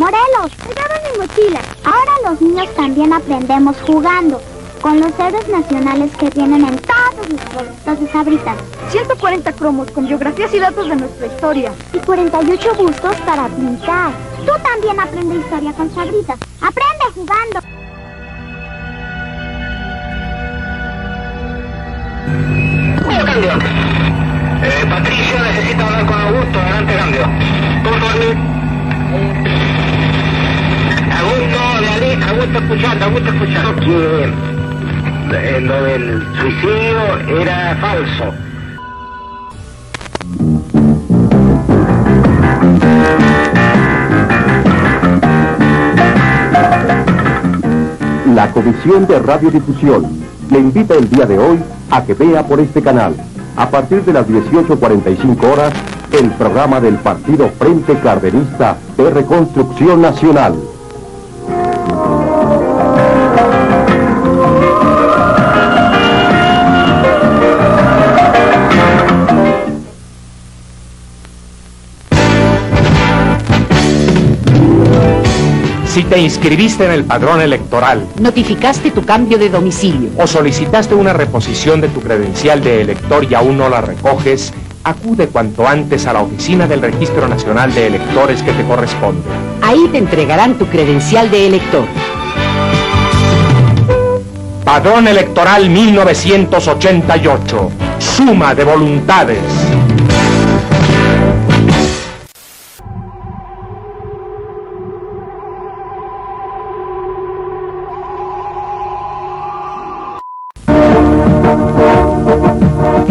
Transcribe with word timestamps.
Morelos, 0.00 0.50
lleva 0.66 0.96
mi 1.04 1.18
mochila. 1.18 1.60
Ahora 1.84 2.30
los 2.30 2.40
niños 2.40 2.74
también 2.74 3.12
aprendemos 3.12 3.76
jugando. 3.86 4.40
Con 4.80 4.98
los 4.98 5.12
héroes 5.18 5.46
nacionales 5.46 6.10
que 6.16 6.30
vienen 6.30 6.64
en 6.64 6.78
todos 6.78 7.28
los 7.28 7.40
productos 7.42 8.00
de 8.00 8.10
Sabritas. 8.10 8.56
140 8.88 9.52
cromos 9.52 9.90
con 9.90 10.06
biografías 10.06 10.54
y 10.54 10.58
datos 10.58 10.88
de 10.88 10.96
nuestra 10.96 11.26
historia. 11.26 11.74
Y 11.92 11.98
48 11.98 12.74
bustos 12.76 13.14
para 13.26 13.46
pintar. 13.48 14.12
Tú 14.46 14.52
también 14.62 14.98
aprende 14.98 15.36
historia 15.36 15.74
con 15.74 15.94
Sabritas. 15.94 16.38
Aprende 16.62 17.04
jugando. 17.14 17.60
cambio. 23.26 23.50
Eh, 24.62 24.86
Patricio 24.88 25.42
necesita 25.42 25.84
hablar 25.84 26.06
con 26.06 26.20
Augusto. 26.22 26.58
Adelante, 26.58 26.96
cambio. 26.96 27.22
Por 27.84 28.00
favor. 28.00 28.60
Augusto, 31.20 31.58
David, 31.82 32.22
Augusto 32.22 32.58
escuchando, 32.58 33.04
Augusto 33.04 33.30
escuchando. 33.30 33.80
Que 33.80 34.24
eh, 35.32 35.60
lo 35.60 35.82
del 35.84 36.26
suicidio 36.40 37.40
era 37.40 37.76
falso. 37.80 38.34
La 48.34 48.50
Comisión 48.52 49.06
de 49.06 49.18
Radiodifusión 49.18 50.06
le 50.50 50.58
invita 50.58 50.94
el 50.94 51.10
día 51.10 51.26
de 51.26 51.38
hoy 51.38 51.58
a 51.90 52.02
que 52.04 52.14
vea 52.14 52.42
por 52.44 52.60
este 52.60 52.80
canal, 52.80 53.14
a 53.56 53.68
partir 53.68 54.02
de 54.04 54.12
las 54.14 54.26
18.45 54.26 55.44
horas, 55.44 55.72
el 56.12 56.30
programa 56.30 56.80
del 56.80 56.94
Partido 56.94 57.50
Frente 57.58 57.94
Cardenista 58.02 58.78
de 58.96 59.10
Reconstrucción 59.10 60.00
Nacional. 60.00 60.69
Si 76.00 76.06
te 76.06 76.18
inscribiste 76.18 76.86
en 76.86 76.92
el 76.92 77.04
padrón 77.04 77.42
electoral 77.42 78.06
Notificaste 78.18 78.90
tu 78.90 79.04
cambio 79.04 79.36
de 79.36 79.50
domicilio. 79.50 80.08
o 80.16 80.26
solicitaste 80.26 80.94
una 80.94 81.12
reposición 81.12 81.82
de 81.82 81.88
tu 81.88 82.00
credencial 82.00 82.64
de 82.64 82.80
elector 82.80 83.26
y 83.30 83.34
aún 83.34 83.58
no 83.58 83.68
la 83.68 83.82
recoges, 83.82 84.50
acude 84.82 85.28
cuanto 85.28 85.68
antes 85.68 86.06
a 86.06 86.14
la 86.14 86.22
oficina 86.22 86.66
del 86.66 86.80
Registro 86.80 87.28
Nacional 87.28 87.74
de 87.74 87.88
Electores 87.88 88.42
que 88.42 88.52
te 88.52 88.64
corresponde. 88.64 89.20
Ahí 89.60 89.90
te 89.92 89.98
entregarán 89.98 90.54
tu 90.54 90.64
credencial 90.68 91.30
de 91.30 91.48
elector. 91.48 91.84
Padrón 94.64 95.06
Electoral 95.06 95.68
1988. 95.68 97.70
Suma 97.98 98.54
de 98.54 98.64
voluntades. 98.64 99.42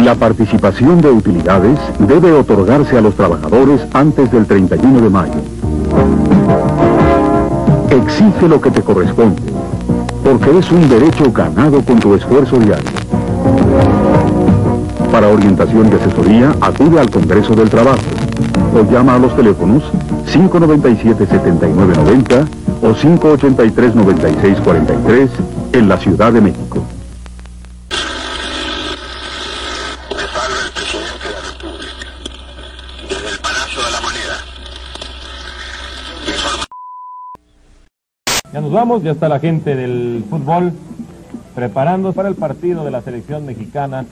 La 0.10 0.16
participación 0.16 1.02
de 1.02 1.12
utilidades 1.12 1.78
debe 2.00 2.32
otorgarse 2.34 2.98
a 2.98 3.02
los 3.02 3.14
trabajadores 3.14 3.80
antes 3.94 4.32
del 4.32 4.48
31 4.48 5.02
de 5.02 5.10
mayo. 5.12 5.34
Exige 7.92 8.48
lo 8.48 8.60
que 8.60 8.72
te 8.72 8.82
corresponde, 8.82 9.44
porque 10.24 10.58
es 10.58 10.72
un 10.72 10.90
derecho 10.90 11.32
ganado 11.32 11.84
con 11.86 12.00
tu 12.00 12.16
esfuerzo 12.16 12.58
diario. 12.58 12.90
Para 15.12 15.28
orientación 15.28 15.92
y 15.92 15.94
asesoría, 15.94 16.56
acude 16.60 17.00
al 17.00 17.12
Congreso 17.12 17.54
del 17.54 17.70
Trabajo 17.70 18.02
o 18.74 18.92
llama 18.92 19.14
a 19.14 19.20
los 19.20 19.36
teléfonos 19.36 19.84
597-7990 20.34 22.48
o 22.82 22.96
583-9643 22.96 25.30
en 25.74 25.88
la 25.88 25.98
Ciudad 25.98 26.34
de 26.34 26.42
México. 26.42 26.84
Les 30.12 30.36
habla 30.36 30.58
el 30.66 30.72
presidente 30.74 31.28
de 31.28 31.34
la 31.34 31.42
República. 31.52 32.08
Desde 33.10 33.30
el 33.30 33.40
Palacio 33.40 33.82
de 33.84 33.92
la 33.92 34.02
Moneda. 34.02 34.38
Informa- 36.28 36.66
Ya 38.54 38.62
nos 38.62 38.72
vamos, 38.72 39.04
ya 39.04 39.12
está 39.12 39.30
la 39.30 39.40
gente 39.40 39.76
del 39.76 40.24
fútbol 40.30 40.72
preparándose 41.56 42.16
para 42.16 42.30
el 42.30 42.36
partido 42.36 42.84
de 42.84 42.92
la 42.92 43.02
selección 43.02 43.46
mexicana 43.46 44.06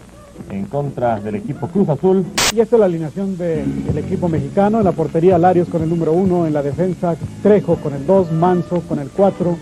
en 0.52 0.66
contra 0.66 1.20
del 1.20 1.36
equipo 1.36 1.68
Cruz 1.68 1.90
Azul. 1.90 2.24
Y 2.56 2.60
esta 2.60 2.76
es 2.76 2.80
la 2.80 2.86
alineación 2.86 3.38
del 3.38 3.98
equipo 3.98 4.30
mexicano. 4.30 4.78
En 4.80 4.84
la 4.86 4.92
portería 4.92 5.38
Larios 5.40 5.68
con 5.70 5.82
el 5.82 5.90
número 5.90 6.12
1, 6.14 6.46
en 6.48 6.54
la 6.54 6.62
defensa 6.62 7.16
Trejo 7.42 7.76
con 7.78 7.94
el 7.94 8.06
2, 8.06 8.32
Manso 8.34 8.82
con 8.82 9.00
el 9.00 9.10
4, 9.10 9.58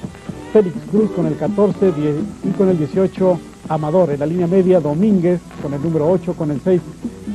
Félix 0.51 0.75
Cruz 0.91 1.11
con 1.11 1.25
el 1.25 1.37
14 1.37 1.91
die- 1.93 2.15
y 2.43 2.49
con 2.51 2.67
el 2.69 2.77
18 2.77 3.39
Amador. 3.69 4.09
En 4.11 4.19
la 4.19 4.25
línea 4.25 4.47
media 4.47 4.79
Domínguez 4.81 5.39
con 5.61 5.73
el 5.73 5.81
número 5.81 6.09
8, 6.09 6.33
con 6.33 6.51
el 6.51 6.59
6 6.61 6.81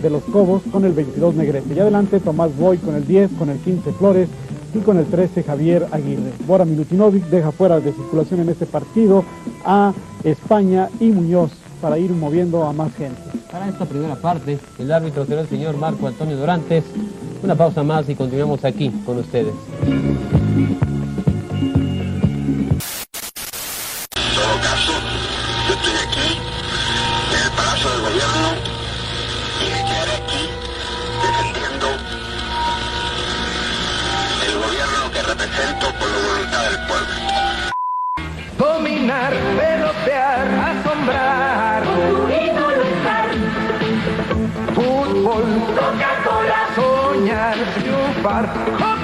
de 0.02 0.10
los 0.10 0.22
Cobos, 0.24 0.62
con 0.70 0.84
el 0.84 0.92
22 0.92 1.34
Negrete. 1.34 1.74
Y 1.74 1.78
adelante 1.78 2.20
Tomás 2.20 2.54
Boy 2.56 2.76
con 2.78 2.94
el 2.94 3.06
10, 3.06 3.30
con 3.38 3.48
el 3.48 3.56
15 3.58 3.92
Flores 3.92 4.28
y 4.74 4.78
con 4.78 4.98
el 4.98 5.06
13 5.06 5.42
Javier 5.42 5.86
Aguirre. 5.90 6.32
Bora 6.46 6.64
Milutinovic 6.64 7.24
deja 7.26 7.52
fuera 7.52 7.80
de 7.80 7.92
circulación 7.92 8.40
en 8.40 8.50
este 8.50 8.66
partido 8.66 9.24
a 9.64 9.92
España 10.24 10.88
y 11.00 11.10
Muñoz 11.10 11.52
para 11.80 11.98
ir 11.98 12.10
moviendo 12.10 12.64
a 12.64 12.72
más 12.72 12.94
gente. 12.94 13.20
Para 13.50 13.68
esta 13.68 13.84
primera 13.86 14.16
parte, 14.16 14.58
el 14.78 14.92
árbitro 14.92 15.24
será 15.26 15.40
el 15.40 15.48
señor 15.48 15.76
Marco 15.76 16.06
Antonio 16.06 16.36
Dorantes. 16.36 16.84
Una 17.42 17.54
pausa 17.54 17.82
más 17.82 18.08
y 18.08 18.14
continuamos 18.14 18.64
aquí 18.64 18.90
con 19.06 19.18
ustedes. 19.18 19.54
ar. 48.40 48.99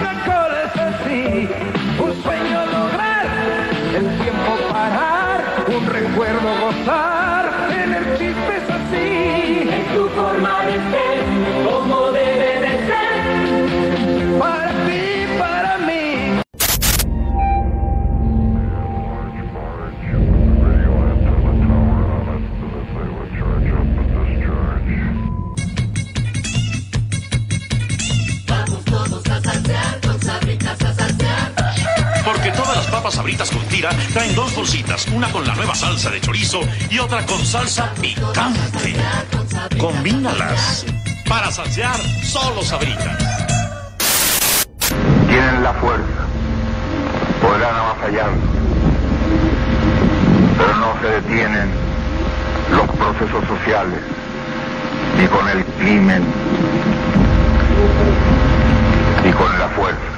Papas 33.07 33.15
sabritas 33.15 33.51
con 33.53 33.63
tira 33.67 33.91
traen 34.13 34.35
dos 34.35 34.53
bolsitas, 34.57 35.07
una 35.15 35.31
con 35.31 35.47
la 35.47 35.55
nueva 35.55 35.77
salsa 35.77 36.11
de 36.11 36.21
chorizo 36.21 36.61
y 36.91 36.99
otra 36.99 37.25
con 37.25 37.39
salsa 37.39 37.93
picante. 38.01 38.97
Combínalas 39.79 40.85
para 41.29 41.53
salsear 41.53 41.97
solo 42.25 42.63
sabritas. 42.63 43.47
Tienen 45.29 45.63
la 45.63 45.73
fuerza, 45.75 46.27
podrán 47.41 47.77
avasallar, 47.77 48.31
pero 50.59 50.77
no 50.77 51.01
se 51.01 51.07
detienen 51.07 51.71
los 52.73 52.91
procesos 52.97 53.47
sociales, 53.47 54.01
ni 55.17 55.29
con 55.29 55.49
el 55.49 55.65
crimen, 55.79 56.25
ni 59.25 59.33
con 59.33 59.59
la 59.61 59.69
fuerza. 59.69 60.16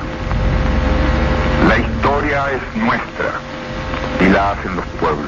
La 1.66 1.78
historia 1.78 2.52
es 2.52 2.76
nuestra 2.76 3.32
y 4.20 4.28
la 4.32 4.52
hacen 4.52 4.76
los 4.76 4.86
pueblos. 5.00 5.26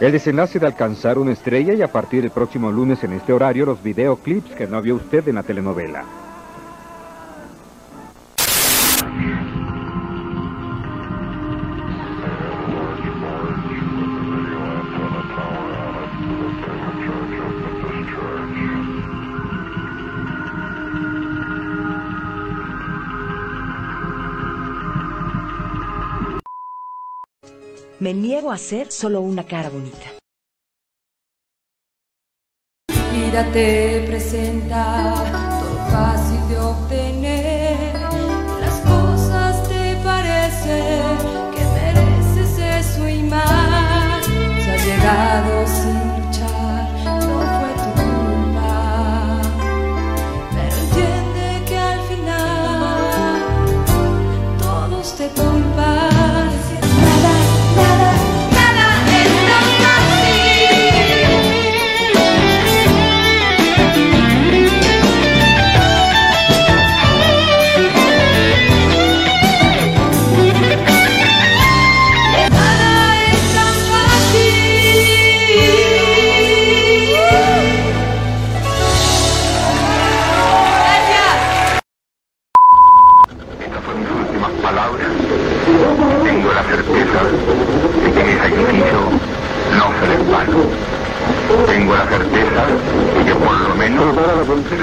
El 0.00 0.12
desenlace 0.12 0.58
de 0.58 0.66
alcanzar 0.66 1.18
una 1.18 1.32
estrella 1.32 1.72
y 1.74 1.82
a 1.82 1.88
partir 1.88 2.22
del 2.22 2.30
próximo 2.30 2.70
lunes 2.70 3.02
en 3.04 3.12
este 3.12 3.32
horario 3.32 3.64
los 3.64 3.82
videoclips 3.82 4.54
que 4.54 4.66
no 4.66 4.82
vio 4.82 4.96
usted 4.96 5.26
en 5.28 5.36
la 5.36 5.42
telenovela. 5.42 6.25
Ser 28.56 28.90
solo 28.90 29.20
una 29.20 29.44
cara 29.44 29.68
bonita. 29.68 30.16
vida 33.12 33.52
te 33.52 34.04
presenta 34.06 35.14
todo 35.60 35.76
fácil 35.90 36.48
de 36.48 36.58
obtener. 36.58 37.45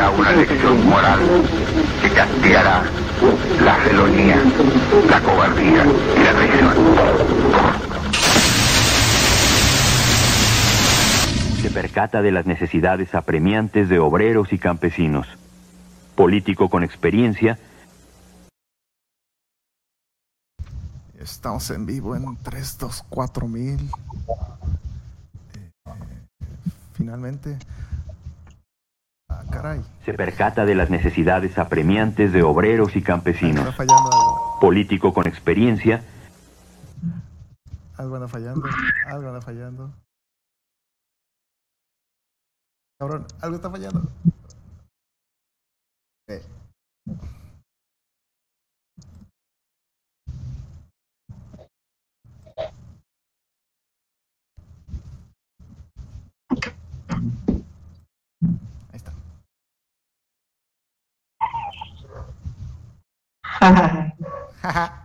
Será 0.03 0.09
una 0.09 0.31
lección 0.33 0.85
moral 0.89 1.19
que 2.01 2.09
castigará 2.09 2.83
la 3.63 3.75
felonía, 3.75 4.37
la 5.09 5.21
cobardía 5.21 5.85
y 5.85 6.23
la 6.23 6.33
traición. 6.33 6.73
Se 11.61 11.69
percata 11.69 12.21
de 12.21 12.31
las 12.31 12.45
necesidades 12.45 13.15
apremiantes 13.15 13.87
de 13.87 13.99
obreros 13.99 14.51
y 14.51 14.57
campesinos. 14.57 15.27
Político 16.15 16.69
con 16.69 16.83
experiencia, 16.83 17.57
Estamos 21.17 21.69
en 21.69 21.85
vivo 21.85 22.17
en 22.17 22.35
3, 22.35 22.77
2, 22.79 23.05
4 23.07 23.47
mil. 23.47 23.89
Eh, 25.53 25.71
finalmente. 26.91 27.57
Ah, 29.33 29.43
caray. 29.51 29.81
se 30.05 30.13
percata 30.13 30.65
de 30.65 30.75
las 30.75 30.89
necesidades 30.89 31.57
apremiantes 31.57 32.31
de 32.31 32.43
obreros 32.43 32.95
y 32.95 33.01
campesinos. 33.01 33.67
Está 33.67 33.71
fallando 33.71 34.09
algo. 34.11 34.59
Político 34.59 35.13
con 35.13 35.27
experiencia, 35.27 36.03
Algo 37.97 38.15
anda 38.15 38.27
fallando. 38.27 38.63
Algo 39.07 39.27
anda 39.27 39.41
fallando. 39.41 39.93
Cabrón, 42.99 43.25
algo 43.41 43.55
está 43.55 43.69
fallando. 43.69 44.01
Eh. 46.27 46.41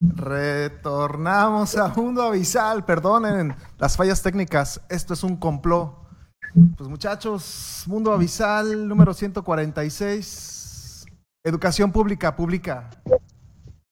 Retornamos 0.00 1.76
a 1.76 1.88
Mundo 1.88 2.22
Avisal. 2.22 2.84
Perdonen 2.84 3.56
las 3.78 3.96
fallas 3.96 4.22
técnicas. 4.22 4.80
Esto 4.88 5.14
es 5.14 5.22
un 5.22 5.36
complot. 5.36 6.06
Pues 6.76 6.88
muchachos, 6.88 7.84
Mundo 7.86 8.12
Avisal 8.12 8.88
número 8.88 9.12
146. 9.14 11.06
Educación 11.44 11.92
pública, 11.92 12.34
pública. 12.34 12.90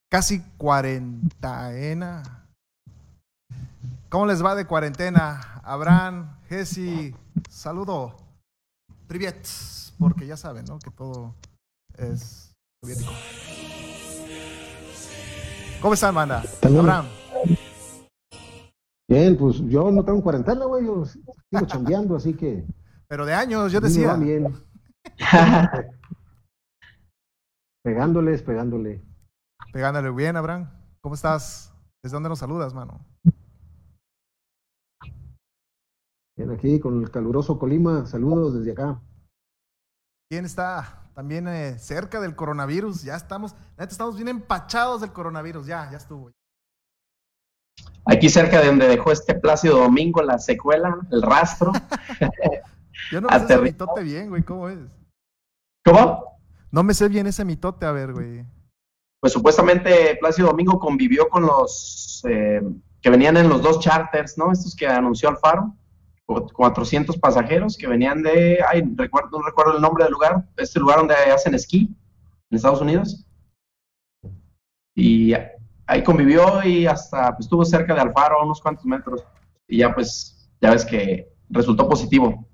Casi 0.09 0.41
cuarentaena. 0.57 2.23
¿Cómo 4.09 4.25
les 4.25 4.43
va 4.43 4.55
de 4.55 4.65
cuarentena? 4.65 5.61
Abraham, 5.63 6.37
Jesse, 6.47 7.13
saludo. 7.49 8.15
Privet, 9.07 9.47
porque 9.99 10.25
ya 10.25 10.37
saben, 10.37 10.65
¿no? 10.65 10.79
Que 10.79 10.91
todo 10.91 11.35
es 11.97 12.53
soviético. 12.81 13.11
¿Cómo 15.85 15.93
están, 15.93 16.15
manda? 16.15 16.41
Abraham. 16.63 17.05
Bien, 19.07 19.37
pues 19.37 19.57
yo 19.67 19.91
no 19.91 20.03
tengo 20.03 20.23
cuarentena, 20.23 20.65
güey. 20.65 20.83
Yo 20.83 21.05
sigo 21.05 21.35
chambeando, 21.67 22.15
así 22.15 22.33
que. 22.33 22.65
Pero 23.07 23.23
de 23.23 23.35
años, 23.35 23.71
yo 23.71 23.79
decía. 23.79 24.15
bien. 24.15 24.51
Pegándoles, 27.83 28.41
pegándole. 28.41 29.05
Pegándole 29.71 30.09
bien, 30.09 30.35
Abraham. 30.35 30.71
¿Cómo 31.01 31.13
estás? 31.13 31.71
¿Desde 32.01 32.15
dónde 32.15 32.29
nos 32.29 32.39
saludas, 32.39 32.73
mano? 32.73 33.05
Bien, 36.35 36.49
aquí 36.49 36.79
con 36.79 36.99
el 36.99 37.11
caluroso 37.11 37.59
Colima. 37.59 38.07
Saludos 38.07 38.55
desde 38.55 38.71
acá. 38.71 38.99
¿Quién 40.31 40.45
está 40.45 41.04
también 41.15 41.47
eh, 41.47 41.79
cerca 41.79 42.19
del 42.19 42.35
coronavirus? 42.35 43.03
Ya 43.03 43.15
estamos, 43.15 43.55
neta, 43.77 43.91
estamos 43.91 44.15
bien 44.15 44.27
empachados 44.27 45.01
del 45.01 45.13
coronavirus. 45.13 45.65
Ya, 45.65 45.89
ya 45.89 45.97
estuvo. 45.97 46.31
Aquí 48.05 48.29
cerca 48.29 48.59
de 48.59 48.67
donde 48.67 48.87
dejó 48.87 49.11
este 49.11 49.33
Plácido 49.33 49.79
Domingo 49.79 50.21
la 50.21 50.37
secuela, 50.37 50.95
el 51.11 51.21
rastro. 51.21 51.71
Yo 53.11 53.21
no 53.21 53.29
me 53.29 53.39
sé 53.39 53.45
ese 53.45 53.61
mitote 53.61 54.03
bien, 54.03 54.29
güey. 54.29 54.43
¿Cómo 54.43 54.69
es? 54.69 54.77
¿Cómo? 55.83 56.39
No 56.71 56.83
me 56.83 56.93
sé 56.93 57.07
bien 57.07 57.25
ese 57.27 57.45
mitote, 57.45 57.85
a 57.85 57.91
ver, 57.91 58.13
güey. 58.13 58.45
Pues 59.19 59.33
supuestamente 59.33 60.17
Plácido 60.19 60.49
Domingo 60.49 60.79
convivió 60.79 61.29
con 61.29 61.45
los 61.45 62.21
eh, 62.29 62.61
que 63.01 63.09
venían 63.09 63.37
en 63.37 63.49
los 63.49 63.61
dos 63.61 63.79
charters, 63.79 64.37
¿no? 64.37 64.51
Estos 64.51 64.75
que 64.75 64.87
anunció 64.87 65.29
Alfaro, 65.29 65.73
400 66.25 67.17
pasajeros 67.17 67.77
que 67.77 67.87
venían 67.87 68.23
de, 68.23 68.59
ay, 68.67 68.83
recuerdo, 68.95 69.37
no 69.39 69.45
recuerdo 69.45 69.75
el 69.75 69.81
nombre 69.81 70.03
del 70.03 70.13
lugar, 70.13 70.47
este 70.57 70.79
lugar 70.79 70.97
donde 70.97 71.13
hacen 71.13 71.53
esquí 71.53 71.95
en 72.49 72.55
Estados 72.55 72.81
Unidos. 72.81 73.25
Y 74.95 75.33
ahí 75.85 76.03
convivió 76.03 76.63
y 76.63 76.87
hasta 76.87 77.35
pues, 77.35 77.45
estuvo 77.45 77.63
cerca 77.63 77.93
de 77.93 78.01
Alfaro, 78.01 78.43
unos 78.43 78.61
cuantos 78.61 78.85
metros. 78.85 79.23
Y 79.67 79.79
ya 79.79 79.93
pues, 79.93 80.49
ya 80.61 80.71
ves 80.71 80.85
que 80.85 81.31
resultó 81.49 81.87
positivo 81.87 82.47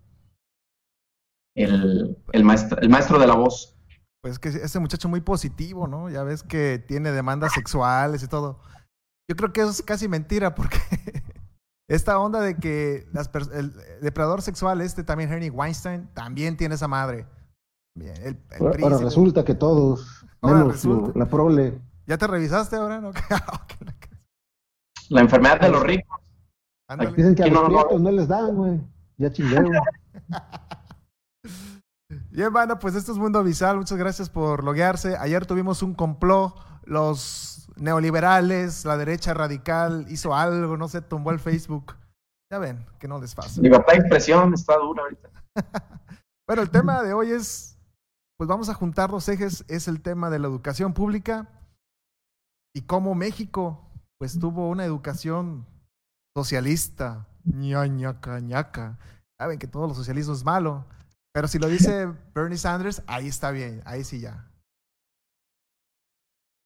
el, 1.55 2.17
el, 2.33 2.43
maestro, 2.43 2.79
el 2.81 2.89
maestro 2.89 3.19
de 3.19 3.27
la 3.27 3.35
voz. 3.35 3.77
Pues 4.21 4.37
que 4.37 4.49
ese 4.49 4.79
muchacho 4.79 5.09
muy 5.09 5.21
positivo, 5.21 5.87
¿no? 5.87 6.09
Ya 6.09 6.23
ves 6.23 6.43
que 6.43 6.77
tiene 6.77 7.11
demandas 7.11 7.53
sexuales 7.53 8.21
y 8.21 8.27
todo. 8.27 8.59
Yo 9.29 9.35
creo 9.35 9.53
que 9.53 9.61
eso 9.61 9.69
es 9.69 9.81
casi 9.81 10.07
mentira 10.07 10.53
porque 10.53 10.77
esta 11.95 12.19
onda 12.19 12.39
de 12.41 12.55
que 12.57 13.07
las 13.13 13.29
el 13.53 13.73
depredador 14.01 14.41
sexual 14.41 14.81
este 14.81 15.03
también 15.03 15.31
Henry 15.31 15.49
Weinstein 15.49 16.07
también 16.13 16.57
tiene 16.57 16.75
esa 16.75 16.87
madre. 16.87 17.27
Bien, 17.95 18.15
el, 18.23 18.37
el 18.51 18.83
Ahora, 18.83 18.97
resulta 18.99 19.43
que 19.43 19.53
todos, 19.53 20.25
Ahora 20.41 20.59
menos 20.59 20.85
lo- 20.85 21.11
la 21.15 21.25
prole. 21.25 21.81
¿Ya 22.07 22.17
te 22.17 22.27
revisaste 22.27 22.75
ahora? 22.77 22.99
No? 23.01 23.11
La 25.09 25.21
enfermedad 25.21 25.59
de 25.59 25.69
los 25.69 25.83
ricos. 25.83 26.19
Ándale. 26.89 27.11
Dicen 27.13 27.35
que 27.35 27.43
a 27.43 27.45
Aquí 27.47 27.53
los 27.55 27.69
no, 27.69 27.99
no, 27.99 28.11
les 28.11 28.27
dan, 28.29 28.55
güey. 28.55 28.79
Ya 29.17 29.29
chingueo. 29.31 29.63
Bien, 32.31 32.51
bueno, 32.51 32.79
pues 32.79 32.95
esto 32.95 33.11
es 33.11 33.17
Mundo 33.17 33.43
Visual. 33.43 33.77
Muchas 33.77 33.97
gracias 33.97 34.29
por 34.29 34.63
loguearse. 34.63 35.17
Ayer 35.17 35.45
tuvimos 35.45 35.83
un 35.83 35.93
complot. 35.93 36.55
Los 36.85 37.69
neoliberales, 37.81 38.85
la 38.85 38.95
derecha 38.97 39.33
radical 39.33 40.05
hizo 40.09 40.35
algo, 40.35 40.77
no 40.77 40.87
sé, 40.87 41.01
tumbó 41.01 41.31
el 41.31 41.39
Facebook. 41.39 41.95
Ya 42.51 42.59
ven, 42.59 42.85
que 42.99 43.07
no 43.07 43.19
les 43.19 43.33
pasa. 43.33 43.61
Libertad 43.61 43.93
de 43.93 43.99
expresión 43.99 44.53
está 44.53 44.77
dura 44.77 45.03
ahorita. 45.03 45.29
Bueno, 46.47 46.63
el 46.63 46.69
tema 46.69 47.01
de 47.01 47.13
hoy 47.13 47.31
es, 47.31 47.79
pues 48.37 48.49
vamos 48.49 48.67
a 48.67 48.73
juntar 48.73 49.09
los 49.09 49.29
ejes, 49.29 49.63
es 49.69 49.87
el 49.87 50.01
tema 50.01 50.29
de 50.29 50.37
la 50.37 50.49
educación 50.49 50.93
pública 50.93 51.47
y 52.75 52.81
cómo 52.81 53.15
México, 53.15 53.79
pues 54.19 54.37
tuvo 54.37 54.67
una 54.67 54.83
educación 54.83 55.65
socialista, 56.35 57.25
ñañaca, 57.45 58.41
ñaca. 58.41 58.99
Saben 59.39 59.59
que 59.59 59.67
todo 59.67 59.87
lo 59.87 59.93
socialismo 59.93 60.33
es 60.33 60.43
malo, 60.43 60.85
pero 61.33 61.47
si 61.47 61.57
lo 61.57 61.69
dice 61.69 62.07
Bernie 62.35 62.57
Sanders, 62.57 63.01
ahí 63.07 63.27
está 63.27 63.51
bien, 63.51 63.81
ahí 63.85 64.03
sí 64.03 64.19
ya. 64.19 64.51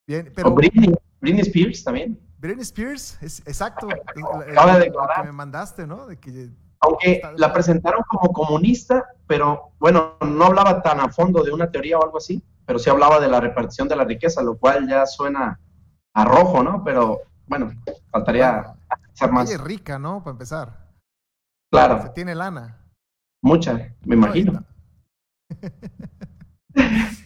Bien, 0.07 0.31
pero 0.35 0.49
O 0.49 0.55
Britney, 0.55 0.95
Britney 1.21 1.41
Spears 1.41 1.83
también. 1.83 2.19
Britney 2.37 2.61
Spears, 2.63 3.17
es, 3.21 3.39
exacto. 3.47 3.87
Acaba 4.49 4.77
de 4.77 4.85
declarar. 4.85 5.21
que 5.21 5.27
me 5.27 5.31
mandaste, 5.31 5.87
¿no? 5.87 6.05
De 6.05 6.19
que 6.19 6.49
Aunque 6.81 7.21
la 7.37 7.51
presentaron 7.53 8.03
como 8.07 8.31
comunista, 8.31 9.03
pero 9.25 9.71
bueno, 9.79 10.17
no 10.21 10.45
hablaba 10.45 10.81
tan 10.81 10.99
a 10.99 11.09
fondo 11.09 11.43
de 11.43 11.51
una 11.51 11.71
teoría 11.71 11.97
o 11.97 12.03
algo 12.03 12.17
así, 12.17 12.43
pero 12.65 12.77
sí 12.79 12.89
hablaba 12.89 13.19
de 13.19 13.27
la 13.27 13.39
repartición 13.39 13.87
de 13.87 13.95
la 13.95 14.03
riqueza, 14.03 14.41
lo 14.43 14.57
cual 14.57 14.87
ya 14.87 15.05
suena 15.05 15.59
a 16.13 16.25
rojo, 16.25 16.61
¿no? 16.63 16.83
Pero 16.83 17.21
bueno, 17.47 17.71
faltaría 18.11 18.75
hacer 19.13 19.31
más. 19.31 19.49
es 19.49 19.59
rica, 19.61 19.97
¿no? 19.97 20.19
Para 20.23 20.31
empezar. 20.31 20.85
Claro, 21.71 22.01
Se 22.03 22.09
tiene 22.09 22.35
lana. 22.35 22.77
mucha, 23.41 23.73
me 24.03 24.15
imagino. 24.15 24.63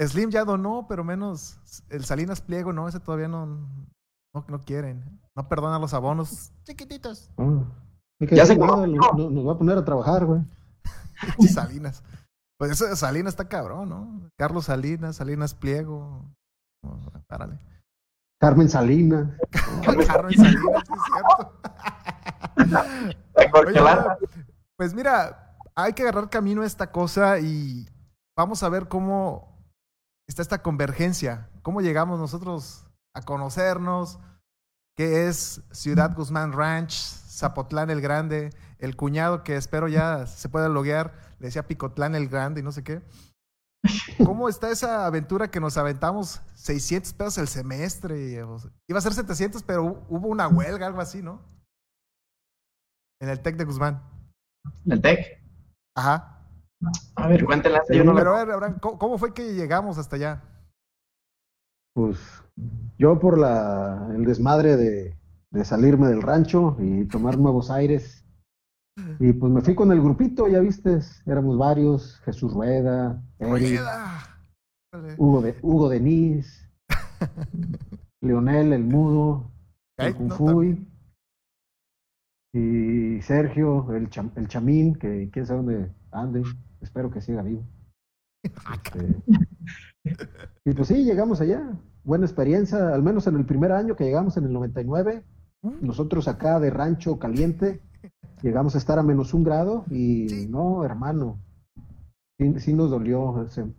Slim 0.00 0.30
ya 0.30 0.44
donó, 0.44 0.86
pero 0.88 1.04
menos 1.04 1.58
el 1.90 2.04
Salinas 2.04 2.40
Pliego, 2.40 2.72
no, 2.72 2.88
ese 2.88 3.00
todavía 3.00 3.28
no, 3.28 3.46
no, 3.46 4.44
no 4.48 4.60
quieren. 4.60 5.20
No 5.36 5.48
perdona 5.48 5.78
los 5.78 5.92
abonos 5.94 6.52
chiquititos. 6.64 7.30
Que 8.18 8.34
Ya 8.36 8.44
se 8.46 8.54
decir 8.54 8.58
nada, 8.58 8.86
conoció. 8.86 9.12
no- 9.12 9.12
no- 9.24 9.30
nos 9.30 9.46
va 9.48 9.52
a 9.52 9.58
poner 9.58 9.78
a 9.78 9.84
trabajar, 9.84 10.24
güey. 10.26 10.42
Salinas. 11.48 12.02
Pues 12.58 12.72
eso 12.72 12.86
de 12.86 12.96
Salinas 12.96 13.32
está 13.32 13.48
cabrón, 13.48 13.88
¿no? 13.88 14.30
Carlos 14.38 14.66
Salinas, 14.66 15.16
Salinas 15.16 15.54
Pliego. 15.54 16.24
Párale. 17.26 17.58
Carmen 18.40 18.68
Salinas. 18.68 19.28
Carmen 19.84 20.06
Salinas, 20.06 20.84
sí 20.86 20.92
es 20.94 21.00
cierto. 21.12 21.52
Oye, 23.66 23.78
ahora, 23.78 24.18
pues 24.76 24.94
mira, 24.94 25.56
hay 25.74 25.92
que 25.92 26.02
agarrar 26.02 26.28
camino 26.30 26.62
a 26.62 26.66
esta 26.66 26.90
cosa 26.90 27.38
y 27.38 27.88
vamos 28.36 28.62
a 28.62 28.68
ver 28.68 28.88
cómo 28.88 29.59
está 30.30 30.42
esta 30.42 30.62
convergencia, 30.62 31.50
cómo 31.62 31.80
llegamos 31.80 32.18
nosotros 32.18 32.86
a 33.14 33.22
conocernos, 33.22 34.18
qué 34.96 35.26
es 35.28 35.62
Ciudad 35.72 36.14
Guzmán 36.14 36.52
Ranch, 36.52 36.92
Zapotlán 36.92 37.90
el 37.90 38.00
Grande, 38.00 38.50
el 38.78 38.96
cuñado 38.96 39.42
que 39.44 39.56
espero 39.56 39.88
ya 39.88 40.26
se 40.26 40.48
pueda 40.48 40.68
loguear, 40.68 41.12
le 41.38 41.46
decía 41.48 41.66
Picotlán 41.66 42.14
el 42.14 42.28
Grande 42.28 42.60
y 42.60 42.62
no 42.64 42.72
sé 42.72 42.84
qué. 42.84 43.02
¿Cómo 44.24 44.48
está 44.48 44.70
esa 44.70 45.06
aventura 45.06 45.50
que 45.50 45.58
nos 45.58 45.76
aventamos 45.78 46.42
600 46.54 47.14
pesos 47.14 47.38
el 47.38 47.48
semestre? 47.48 48.42
O 48.42 48.58
sea, 48.58 48.70
Iba 48.88 48.98
a 48.98 49.02
ser 49.02 49.14
700, 49.14 49.62
pero 49.62 49.84
hu- 49.84 50.04
hubo 50.10 50.28
una 50.28 50.48
huelga, 50.48 50.86
algo 50.86 51.00
así, 51.00 51.22
¿no? 51.22 51.40
En 53.22 53.30
el 53.30 53.40
TEC 53.40 53.56
de 53.56 53.64
Guzmán. 53.64 54.02
¿El 54.84 55.00
TEC? 55.00 55.42
Ajá. 55.96 56.39
A 57.16 57.28
ver, 57.28 57.44
cuéntenle. 57.44 57.80
yo 57.90 58.04
no 58.04 58.12
la- 58.12 58.20
Pero 58.20 58.36
a 58.36 58.44
ver, 58.44 58.54
Abraham, 58.54 58.78
¿cómo, 58.80 58.98
cómo 58.98 59.18
fue 59.18 59.34
que 59.34 59.54
llegamos 59.54 59.98
hasta 59.98 60.16
allá? 60.16 60.42
Pues 61.94 62.18
yo 62.98 63.18
por 63.18 63.38
la, 63.38 64.08
el 64.14 64.24
desmadre 64.24 64.76
de, 64.76 65.16
de 65.50 65.64
salirme 65.64 66.08
del 66.08 66.22
rancho 66.22 66.76
y 66.78 67.04
tomar 67.06 67.38
nuevos 67.38 67.70
aires. 67.70 68.24
Y 69.18 69.32
pues 69.32 69.50
me 69.52 69.62
fui 69.62 69.74
con 69.74 69.92
el 69.92 70.00
grupito, 70.02 70.46
ya 70.46 70.60
viste, 70.60 70.98
éramos 71.24 71.56
varios, 71.56 72.20
Jesús 72.20 72.52
Rueda, 72.52 73.22
Eric, 73.38 73.80
Hugo, 75.16 75.40
de, 75.40 75.56
Hugo 75.62 75.88
Denis, 75.88 76.68
Leonel 78.20 78.72
el 78.74 78.84
Mudo, 78.84 79.50
el 79.96 80.14
Kung 80.14 80.28
no, 80.28 80.36
Fuy, 80.36 80.86
y 83.20 83.22
Sergio, 83.22 83.92
el, 83.92 84.08
cham- 84.08 84.32
el 84.36 84.48
Chamín, 84.48 84.94
que 84.94 85.28
quién 85.30 85.46
sabe 85.46 85.58
dónde 85.58 85.92
ande, 86.10 86.42
espero 86.80 87.10
que 87.10 87.20
siga 87.20 87.42
vivo. 87.42 87.62
Este, 88.72 89.22
y 90.64 90.72
pues 90.72 90.88
sí, 90.88 91.04
llegamos 91.04 91.42
allá, 91.42 91.70
buena 92.02 92.24
experiencia, 92.24 92.94
al 92.94 93.02
menos 93.02 93.26
en 93.26 93.36
el 93.36 93.44
primer 93.44 93.72
año 93.72 93.94
que 93.94 94.04
llegamos 94.04 94.38
en 94.38 94.44
el 94.44 94.52
99, 94.54 95.22
nosotros 95.82 96.28
acá 96.28 96.58
de 96.60 96.70
Rancho 96.70 97.18
Caliente, 97.18 97.82
llegamos 98.40 98.74
a 98.74 98.78
estar 98.78 98.98
a 98.98 99.02
menos 99.02 99.34
un 99.34 99.44
grado 99.44 99.84
y 99.90 100.46
no, 100.48 100.82
hermano, 100.82 101.38
sí, 102.38 102.58
sí 102.58 102.72
nos 102.72 102.90
dolió 102.90 103.42
ese- 103.42 103.70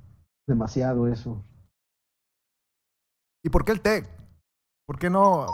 demasiado 0.47 1.07
eso. 1.07 1.43
¿Y 3.43 3.49
por 3.49 3.65
qué 3.65 3.71
el 3.71 3.81
TEC? 3.81 4.07
¿Por 4.85 4.99
qué 4.99 5.09
no? 5.09 5.47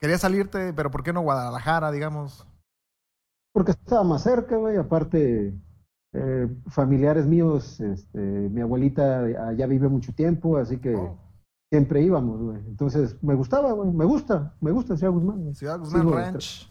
Quería 0.00 0.16
salirte, 0.16 0.72
pero 0.72 0.90
¿por 0.90 1.02
qué 1.02 1.12
no 1.12 1.20
Guadalajara, 1.20 1.90
digamos? 1.90 2.46
Porque 3.52 3.72
estaba 3.72 4.02
más 4.02 4.22
cerca, 4.22 4.56
güey, 4.56 4.76
aparte 4.76 5.54
eh, 6.14 6.48
familiares 6.68 7.26
míos, 7.26 7.80
este, 7.80 8.18
mi 8.18 8.60
abuelita 8.60 9.20
allá 9.48 9.66
vive 9.66 9.88
mucho 9.88 10.12
tiempo, 10.14 10.56
así 10.56 10.78
que 10.78 10.96
siempre 11.70 12.02
íbamos, 12.02 12.40
güey. 12.40 12.58
Entonces 12.66 13.22
me 13.22 13.34
gustaba, 13.34 13.72
güey, 13.72 13.90
me 13.90 14.04
gusta, 14.04 14.54
me 14.60 14.70
gusta 14.70 14.96
Ciudad 14.96 15.12
Guzmán. 15.12 15.54
Ciudad 15.54 15.78
Guzmán 15.78 16.02
Sigo- 16.02 16.14
Ranch. 16.14 16.70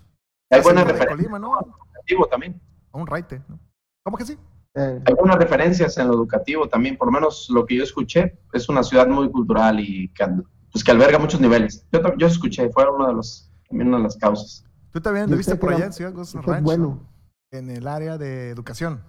Hay. 0.50 0.62
Colima, 1.08 1.40
¿no? 1.40 1.54
Educativo 1.60 2.28
también. 2.28 2.62
A 2.92 2.98
un 2.98 3.08
raite, 3.08 3.42
¿no? 3.48 3.60
¿Cómo 4.04 4.18
que 4.18 4.26
sí? 4.26 4.38
Eh, 4.76 5.02
Hay 5.06 5.14
buenas 5.14 5.38
referencias 5.38 5.98
en 5.98 6.08
lo 6.08 6.14
educativo 6.14 6.68
también, 6.68 6.98
por 6.98 7.08
lo 7.08 7.12
menos 7.12 7.48
lo 7.50 7.66
que 7.66 7.78
yo 7.78 7.84
escuché, 7.84 8.40
es 8.54 8.70
una 8.70 8.84
ciudad 8.84 9.08
muy 9.08 9.30
cultural 9.30 9.80
y 9.80 10.10
que, 10.14 10.26
pues, 10.72 10.84
que 10.84 10.92
alberga 10.92 11.20
muchos 11.20 11.40
niveles. 11.42 11.86
Yo 12.18 12.28
escuché, 12.28 12.70
fue 12.72 12.90
una 12.90 13.08
de, 13.08 13.14
los, 13.14 13.52
también 13.68 13.90
una 13.90 13.98
de 13.98 14.04
las 14.04 14.18
causas. 14.18 14.66
Tú 14.92 15.02
también 15.02 15.28
Yo 15.28 15.32
lo 15.32 15.38
viste 15.38 15.54
sé 15.54 15.58
que 15.58 15.62
por 15.62 15.74
allá 15.74 15.86
en 15.86 15.94
Ciudad 15.94 16.14
Ranch, 16.14 16.64
bueno. 16.64 16.88
¿no? 16.88 17.12
En 17.52 17.70
el 17.70 17.88
área 17.88 18.18
de 18.18 18.50
educación. 18.50 19.02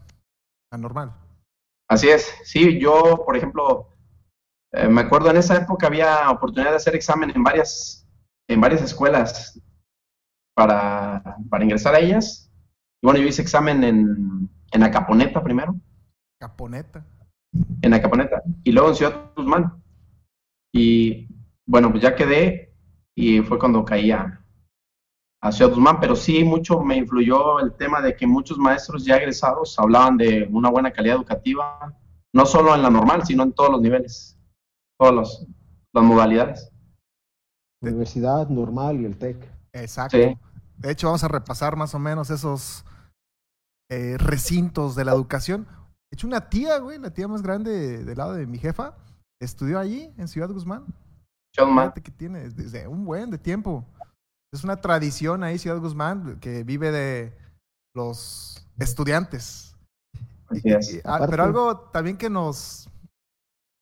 Anormal. 0.71 1.15
Así 1.89 2.09
es, 2.09 2.33
sí, 2.45 2.81
yo, 2.81 3.23
por 3.27 3.37
ejemplo, 3.37 3.89
eh, 4.73 4.89
me 4.89 5.03
acuerdo 5.03 5.31
en 5.31 5.37
esa 5.37 5.57
época 5.57 5.87
había 5.89 6.31
oportunidad 6.31 6.71
de 6.71 6.77
hacer 6.77 6.95
examen 6.95 7.31
en 7.35 7.43
varias, 7.43 8.09
en 8.49 8.61
varias 8.61 8.81
escuelas 8.83 9.61
para, 10.55 11.37
para 11.51 11.65
ingresar 11.65 11.95
a 11.95 11.99
ellas. 11.99 12.51
Y 13.03 13.07
bueno, 13.07 13.21
yo 13.21 13.27
hice 13.27 13.43
examen 13.43 13.85
en, 13.85 14.49
en 14.71 14.83
Acaponeta 14.83 15.43
primero, 15.43 15.75
Caponeta. 16.41 17.05
en 17.83 17.93
Acaponeta, 17.93 18.43
y 18.65 18.73
luego 18.73 18.89
en 18.89 18.95
Ciudad 18.95 19.33
Guzmán. 19.37 19.83
Y 20.75 21.29
bueno, 21.67 21.91
pues 21.91 22.03
ya 22.03 22.17
quedé 22.17 22.75
y 23.15 23.41
fue 23.43 23.59
cuando 23.59 23.85
caí 23.85 24.11
Ciudad 25.50 25.70
Guzmán, 25.72 25.99
pero 25.99 26.14
sí 26.14 26.44
mucho 26.44 26.80
me 26.80 26.96
influyó 26.96 27.58
el 27.58 27.72
tema 27.72 28.00
de 28.00 28.14
que 28.14 28.26
muchos 28.26 28.58
maestros 28.58 29.04
ya 29.04 29.16
egresados 29.16 29.76
hablaban 29.78 30.16
de 30.16 30.49
una 30.52 30.70
buena 30.70 30.92
calidad 30.92 31.16
educativa, 31.16 31.92
no 32.32 32.46
solo 32.46 32.75
en 32.75 32.82
la 32.82 32.90
normal, 32.90 33.26
sino 33.26 33.42
en 33.42 33.52
todos 33.52 33.70
los 33.72 33.80
niveles, 33.80 34.38
todas 34.99 35.14
los- 35.14 35.46
las 35.92 36.04
modalidades. 36.04 36.70
Universidad 37.82 38.49
normal 38.49 39.00
y 39.00 39.04
el 39.06 39.16
TEC. 39.18 39.37
Exacto. 39.72 40.16
Sí. 40.16 40.37
De 40.76 40.90
hecho, 40.92 41.08
vamos 41.08 41.25
a 41.25 41.28
repasar 41.28 41.76
más 41.76 41.94
o 41.94 41.99
menos 41.99 42.30
esos 42.30 42.84
eh, 43.90 44.16
recintos 44.18 44.94
de 44.94 45.04
la 45.04 45.12
educación. 45.12 45.64
De 45.64 46.14
hecho, 46.16 46.26
una 46.26 46.49
tía, 46.49 46.78
güey, 46.78 46.99
la 46.99 47.11
tía 47.11 47.26
más 47.28 47.42
grande 47.42 48.04
del 48.04 48.16
lado 48.16 48.34
de 48.34 48.46
mi 48.46 48.58
jefa, 48.58 48.96
estudió 49.40 49.78
allí, 49.78 50.14
en 50.16 50.28
Ciudad 50.28 50.49
Guzmán. 50.50 50.87
Ciudad 51.54 51.66
Guzmán. 51.68 51.84
Fíjate 51.87 52.02
que 52.02 52.11
tiene 52.12 52.49
desde 52.49 52.87
un 52.87 53.04
buen 53.04 53.30
de 53.30 53.38
tiempo. 53.38 53.84
Es 54.52 54.64
una 54.64 54.76
tradición 54.76 55.42
ahí, 55.44 55.59
Ciudad 55.59 55.78
Guzmán, 55.78 56.38
que 56.38 56.62
vive 56.62 56.90
de 56.90 57.35
los 57.97 58.66
estudiantes. 58.78 59.75
Así 60.49 60.62
es. 60.68 60.92
Y- 60.94 60.99
ah, 61.04 61.14
Aparte- 61.16 61.30
pero 61.30 61.44
algo 61.44 61.78
también 61.90 62.18
que 62.18 62.28
nos 62.28 62.90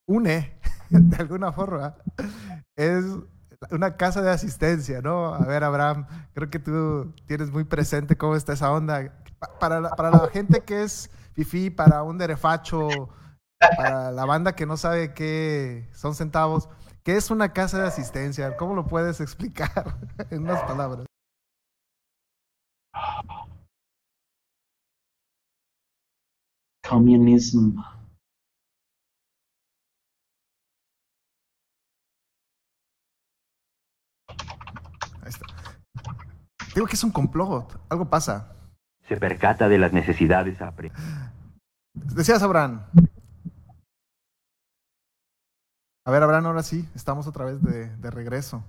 une, 0.08 0.56
de 0.90 1.16
alguna 1.16 1.52
forma, 1.52 1.96
es 2.76 3.04
una 3.72 3.96
casa 3.96 4.22
de 4.22 4.30
asistencia, 4.30 5.02
¿no? 5.02 5.34
A 5.34 5.44
ver, 5.44 5.64
Abraham, 5.64 6.06
creo 6.34 6.48
que 6.48 6.60
tú 6.60 7.12
tienes 7.26 7.50
muy 7.50 7.64
presente 7.64 8.16
cómo 8.16 8.36
está 8.36 8.52
esa 8.52 8.70
onda. 8.72 9.12
Pa- 9.40 9.58
Para 9.58 9.80
la, 9.80 9.90
para 9.90 10.10
la 10.12 10.28
gente 10.28 10.60
que 10.60 10.84
es 10.84 11.10
fifí, 11.32 11.70
para 11.70 12.04
un 12.04 12.16
derefacho, 12.16 13.08
para 13.76 14.12
la 14.12 14.24
banda 14.24 14.54
que 14.54 14.66
no 14.66 14.76
sabe 14.76 15.14
qué 15.14 15.88
son 15.92 16.14
centavos, 16.14 16.68
¿qué 17.02 17.16
es 17.16 17.30
una 17.30 17.52
casa 17.52 17.80
de 17.80 17.88
asistencia? 17.88 18.56
¿Cómo 18.56 18.74
lo 18.74 18.86
puedes 18.86 19.20
explicar 19.20 19.98
en 20.30 20.42
unas 20.42 20.62
palabras? 20.62 21.06
Communism. 26.88 27.78
Ahí 35.22 35.28
está. 35.28 35.46
Digo 36.74 36.86
que 36.86 36.94
es 36.94 37.04
un 37.04 37.10
complot, 37.10 37.80
algo 37.88 38.08
pasa. 38.10 38.56
Se 39.08 39.16
percata 39.16 39.68
de 39.68 39.78
las 39.78 39.92
necesidades. 39.92 40.58
Decías, 41.94 42.42
Abraham. 42.42 42.86
A 46.06 46.10
ver, 46.10 46.22
Abraham, 46.22 46.46
ahora 46.46 46.62
sí, 46.62 46.88
estamos 46.94 47.26
otra 47.26 47.44
vez 47.44 47.62
de, 47.62 47.94
de 47.96 48.10
regreso. 48.10 48.64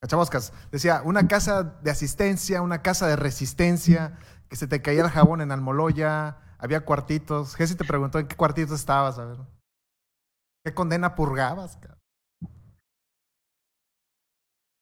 Cachaboscas, 0.00 0.52
decía, 0.70 1.02
una 1.04 1.26
casa 1.26 1.64
de 1.64 1.90
asistencia, 1.90 2.62
una 2.62 2.82
casa 2.82 3.08
de 3.08 3.16
resistencia, 3.16 4.16
que 4.48 4.54
se 4.54 4.68
te 4.68 4.80
caía 4.80 5.02
el 5.02 5.10
jabón 5.10 5.40
en 5.40 5.50
Almoloya, 5.50 6.38
había 6.58 6.84
cuartitos. 6.84 7.56
Jessy 7.56 7.74
te 7.74 7.84
preguntó 7.84 8.20
en 8.20 8.28
qué 8.28 8.36
cuartitos 8.36 8.78
estabas, 8.78 9.18
a 9.18 9.24
ver. 9.24 9.38
¿Qué 10.64 10.72
condena 10.72 11.16
purgabas? 11.16 11.76
cabrón? 11.78 11.98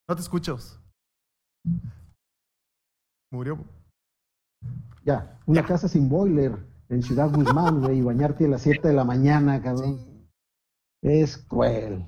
No 0.07 0.15
te 0.15 0.21
escucho. 0.21 0.59
Murió. 3.33 3.59
Ya, 5.03 5.41
una 5.47 5.65
casa 5.65 5.89
sin 5.89 6.09
boiler 6.09 6.76
en 6.89 7.03
Ciudad 7.03 7.31
Guzmán, 7.31 7.81
güey, 7.81 7.99
y 7.99 8.03
bañarte 8.03 8.45
a 8.45 8.49
las 8.49 8.63
7 8.63 8.89
de 8.89 8.95
la 8.95 9.05
mañana, 9.05 9.61
cabrón. 9.61 9.99
Es 11.03 11.37
cruel. 11.37 12.07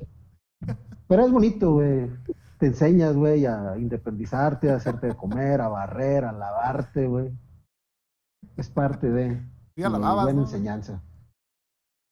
Pero 1.06 1.25
es 1.25 1.32
bonito, 1.32 1.75
güey. 1.75 2.11
Te 2.58 2.66
enseñas, 2.66 3.14
güey, 3.14 3.47
a 3.47 3.76
independizarte, 3.78 4.70
a 4.70 4.76
hacerte 4.76 5.08
de 5.08 5.16
comer, 5.16 5.61
a 5.61 5.68
barrer, 5.68 6.25
a 6.25 6.32
lavarte, 6.32 7.06
güey. 7.06 7.32
Es 8.56 8.68
parte 8.68 9.11
de 9.11 9.42
lavabas, 9.76 10.25
buena 10.25 10.40
¿no? 10.40 10.47
enseñanza. 10.47 11.02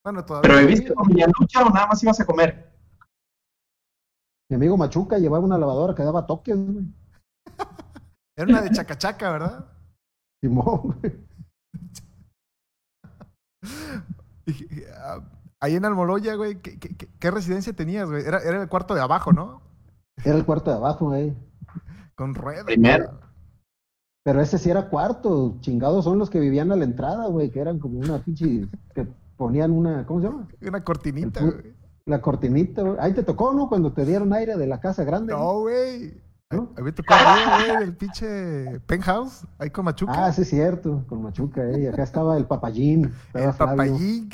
Bueno, 0.03 0.25
todavía. 0.25 0.49
¿Pero 0.49 0.67
viviste 0.67 0.93
con 0.93 1.09
Doña 1.09 1.27
Lucha 1.37 1.65
o 1.65 1.69
nada 1.69 1.87
más 1.87 2.01
ibas 2.01 2.19
a 2.19 2.25
comer? 2.25 2.71
Mi 4.49 4.55
amigo 4.55 4.77
Machuca 4.77 5.17
llevaba 5.17 5.43
una 5.43 5.57
lavadora 5.57 5.93
que 5.93 6.03
daba 6.03 6.25
toques, 6.25 6.55
güey. 6.55 6.85
Era 8.37 8.47
una 8.47 8.61
de 8.61 8.71
chacachaca, 8.71 9.31
¿verdad? 9.31 9.65
Simón, 10.41 10.97
güey. 11.01 11.27
Ah, 15.03 15.19
Ahí 15.59 15.75
en 15.75 15.85
Almoloya, 15.85 16.35
güey, 16.35 16.61
¿qué, 16.61 16.77
qué- 16.79 17.31
residencia 17.31 17.73
tenías, 17.73 18.07
güey? 18.09 18.23
Era, 18.23 18.39
era 18.39 18.61
el 18.61 18.69
cuarto 18.69 18.93
de 18.93 19.01
abajo, 19.01 19.33
¿no? 19.33 19.61
Era 20.23 20.35
el 20.35 20.45
cuarto 20.45 20.69
de 20.69 20.77
abajo, 20.77 21.07
güey. 21.07 21.35
Con 22.15 22.35
ruedas. 22.35 22.65
Primero. 22.65 23.19
Pero 24.23 24.39
ese 24.41 24.57
sí 24.59 24.69
era 24.69 24.89
cuarto. 24.89 25.57
Chingados 25.61 26.03
son 26.05 26.19
los 26.19 26.29
que 26.29 26.39
vivían 26.39 26.71
a 26.71 26.75
la 26.75 26.83
entrada, 26.83 27.27
güey, 27.27 27.49
que 27.49 27.59
eran 27.59 27.79
como 27.79 27.97
una 27.99 28.19
pinche. 28.23 28.67
que 28.93 29.07
ponían 29.35 29.71
una. 29.71 30.05
¿Cómo 30.05 30.21
se 30.21 30.27
llama? 30.27 30.47
Una 30.61 30.83
cortinita, 30.83 31.39
El 31.39 31.51
güey. 31.51 31.73
La 32.05 32.21
cortinita, 32.21 32.81
güey. 32.83 32.97
Ahí 32.99 33.13
te 33.13 33.23
tocó, 33.23 33.53
¿no? 33.53 33.67
Cuando 33.67 33.93
te 33.93 34.05
dieron 34.05 34.31
aire 34.33 34.57
de 34.57 34.67
la 34.67 34.79
casa 34.79 35.03
grande. 35.03 35.33
No, 35.33 35.61
güey. 35.61 36.21
¿No? 36.49 36.73
A 36.77 36.79
mí 36.79 36.83
me 36.83 36.91
tocó 36.93 37.13
arriba, 37.13 37.57
güey, 37.65 37.77
del 37.79 37.95
pinche 37.95 38.79
penthouse, 38.85 39.45
ahí 39.57 39.69
con 39.69 39.85
Machuca. 39.85 40.27
Ah, 40.27 40.31
sí, 40.31 40.43
es 40.43 40.49
cierto, 40.49 41.03
con 41.07 41.21
Machuca, 41.21 41.69
eh. 41.69 41.81
Y 41.81 41.87
acá 41.87 42.03
estaba 42.03 42.37
el 42.37 42.45
papayín. 42.45 43.13
estaba 43.27 43.45
el 43.45 43.53
Flavio, 43.53 43.75
papayín 43.75 44.29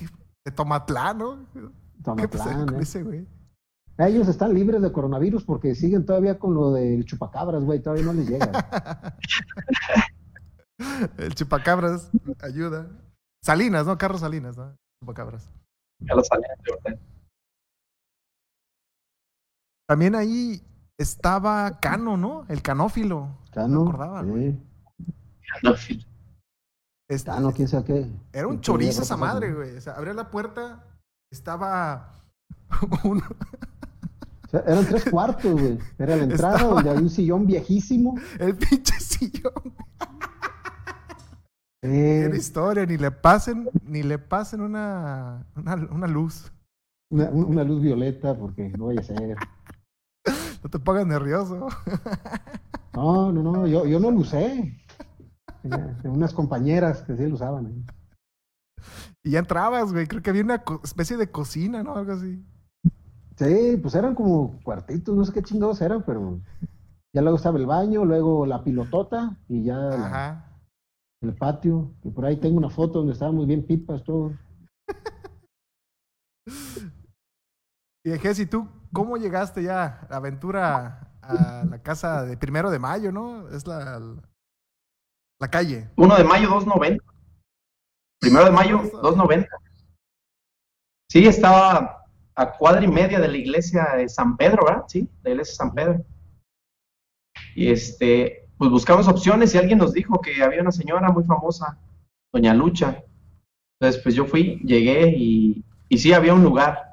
de 0.46 0.52
Tomatlán, 0.52 1.18
¿no? 1.18 1.46
¿Qué 1.54 2.04
Tomatlán, 2.04 2.68
con 2.68 2.76
eh. 2.76 2.84
ese, 2.84 3.04
güey? 3.04 3.28
Ellos 3.98 4.28
están 4.28 4.54
libres 4.54 4.82
de 4.82 4.92
coronavirus 4.92 5.44
porque 5.44 5.76
siguen 5.76 6.06
todavía 6.06 6.40
con 6.40 6.56
lo 6.56 6.74
del 6.74 7.06
chupacabras, 7.06 7.64
güey. 7.64 7.80
Todavía 7.80 8.06
no 8.06 8.14
les 8.14 8.28
llega. 8.28 8.52
El 11.18 11.36
chupacabras 11.36 12.10
ayuda. 12.42 12.90
Salinas, 13.44 13.86
¿no? 13.86 13.98
Carlos 13.98 14.22
Salinas, 14.22 14.58
¿no? 14.58 14.76
Chupacabras. 15.00 15.52
Ya 16.00 16.16
lo 16.16 16.24
salía 16.24 16.48
de 16.66 16.72
verdad. 16.72 17.00
También 19.88 20.16
ahí 20.16 20.64
estaba 21.04 21.80
Cano, 21.80 22.18
¿no? 22.18 22.46
El 22.50 22.62
canófilo. 22.62 23.38
Cano. 23.52 23.68
No 23.76 23.84
me 23.84 23.90
acordaba, 23.90 24.22
güey. 24.24 24.58
sí. 25.78 26.06
Este, 27.08 27.30
Cano, 27.30 27.52
quién 27.52 27.68
sabe 27.68 27.84
qué. 27.86 28.12
Era 28.32 28.48
un 28.48 28.56
¿Qué 28.56 28.62
chorizo 28.62 29.02
esa 29.04 29.18
madre, 29.18 29.54
güey. 29.54 29.78
O 29.78 29.82
sea, 29.82 29.94
abría 29.94 30.14
la 30.14 30.32
puerta, 30.32 30.84
estaba 31.32 32.22
un, 33.04 33.20
O 33.20 34.48
sea, 34.50 34.62
eran 34.66 34.86
tres 34.86 35.06
cuartos, 35.10 35.52
güey. 35.52 35.78
Era 36.00 36.16
la 36.16 36.24
entrada 36.24 36.56
Estaba- 36.56 36.74
donde 36.76 36.90
había 36.90 37.02
un 37.02 37.10
sillón 37.10 37.46
viejísimo. 37.46 38.16
el 38.40 38.56
pinche 38.56 39.00
sillón. 39.00 39.54
Eh, 41.82 42.24
Era 42.28 42.38
historia, 42.38 42.86
ni 42.86 42.98
le 42.98 43.12
pasen, 43.12 43.70
ni 43.84 44.04
le 44.04 44.18
pasen 44.18 44.62
una, 44.62 45.46
una, 45.56 45.76
una 45.76 46.08
luz. 46.08 46.52
una, 47.12 47.30
una 47.30 47.64
luz 47.66 47.82
violeta, 47.82 48.34
porque 48.38 48.70
no 48.70 48.86
vaya 48.88 49.02
a 49.02 49.04
ser. 49.04 49.36
No 50.64 50.70
te 50.70 50.80
pongas 50.80 51.06
nervioso. 51.06 51.68
No, 52.96 53.32
no, 53.32 53.42
no, 53.42 53.66
yo, 53.66 53.88
yo 53.88 54.00
no 54.00 54.12
lo 54.12 54.20
usé. 54.20 54.78
Tenía 55.64 55.98
unas 56.04 56.32
compañeras 56.32 57.02
que 57.02 57.18
sí 57.18 57.26
lo 57.26 57.34
usaban. 57.34 57.66
¿eh? 57.66 58.84
Y 59.24 59.32
ya 59.32 59.40
entrabas, 59.40 59.92
güey. 59.92 60.06
Creo 60.06 60.22
que 60.22 60.30
había 60.30 60.44
una 60.44 60.64
especie 60.84 61.18
de 61.18 61.32
cocina, 61.32 61.82
¿no? 61.82 61.96
Algo 61.96 62.12
así. 62.12 62.46
Sí, 63.36 63.80
pues 63.82 63.96
eran 63.96 64.14
como 64.14 64.60
cuartitos, 64.62 65.16
no 65.16 65.26
sé 65.26 65.34
qué 65.34 65.42
chingados 65.42 65.82
eran, 65.82 66.04
pero 66.06 66.40
ya 67.16 67.24
luego 67.24 67.38
estaba 67.38 67.58
el 67.58 67.66
baño, 67.66 68.06
luego 68.06 68.46
la 68.46 68.64
pilotota 68.64 69.40
y 69.50 69.64
ya 69.64 69.76
la- 69.76 70.60
el 71.24 71.34
patio. 71.36 71.96
Y 72.04 72.12
por 72.12 72.26
ahí 72.28 72.38
tengo 72.38 72.60
una 72.60 72.70
foto 72.70 73.00
donde 73.00 73.14
estábamos 73.14 73.48
bien 73.48 73.66
pipas 73.66 74.04
todos. 74.04 74.34
Y 78.06 78.12
Jessy, 78.20 78.46
¿tú 78.46 78.68
cómo 78.94 79.18
llegaste 79.18 79.64
ya 79.64 80.06
la 80.10 80.18
aventura 80.18 81.10
a 81.22 81.66
la 81.70 81.82
casa 81.82 82.24
de 82.24 82.38
primero 82.38 82.70
de 82.72 82.80
mayo, 82.80 83.12
no? 83.12 83.50
Es 83.50 83.66
la, 83.68 84.00
la 85.40 85.48
calle. 85.50 85.90
1 85.98 86.16
de 86.16 86.24
mayo, 86.24 86.50
2.90. 86.50 87.00
Primero 88.20 88.46
de 88.46 88.52
mayo, 88.52 88.82
2.90. 88.82 89.48
Sí, 91.10 91.28
estaba 91.28 92.06
a 92.36 92.52
cuadra 92.58 92.84
y 92.84 92.88
media 92.88 93.20
de 93.20 93.28
la 93.28 93.38
iglesia 93.38 93.94
de 93.98 94.10
San 94.10 94.38
Pedro, 94.38 94.66
¿verdad? 94.66 94.84
Sí, 94.88 95.10
la 95.24 95.32
iglesia 95.32 95.52
de 95.52 95.58
San 95.58 95.74
Pedro. 95.74 96.06
Y 97.56 97.70
este, 97.70 98.48
pues 98.58 98.72
buscamos 98.72 99.08
opciones 99.08 99.54
y 99.54 99.58
alguien 99.58 99.80
nos 99.80 99.94
dijo 99.94 100.22
que 100.22 100.42
había 100.42 100.62
una 100.62 100.72
señora 100.72 101.12
muy 101.12 101.24
famosa, 101.24 101.78
Doña 102.32 102.54
Lucha. 102.54 103.04
Entonces, 103.80 104.02
pues 104.02 104.16
yo 104.16 104.26
fui, 104.26 104.60
llegué 104.64 105.14
y, 105.16 105.64
y 105.90 105.98
sí 105.98 106.14
había 106.14 106.34
un 106.34 106.44
lugar. 106.44 106.93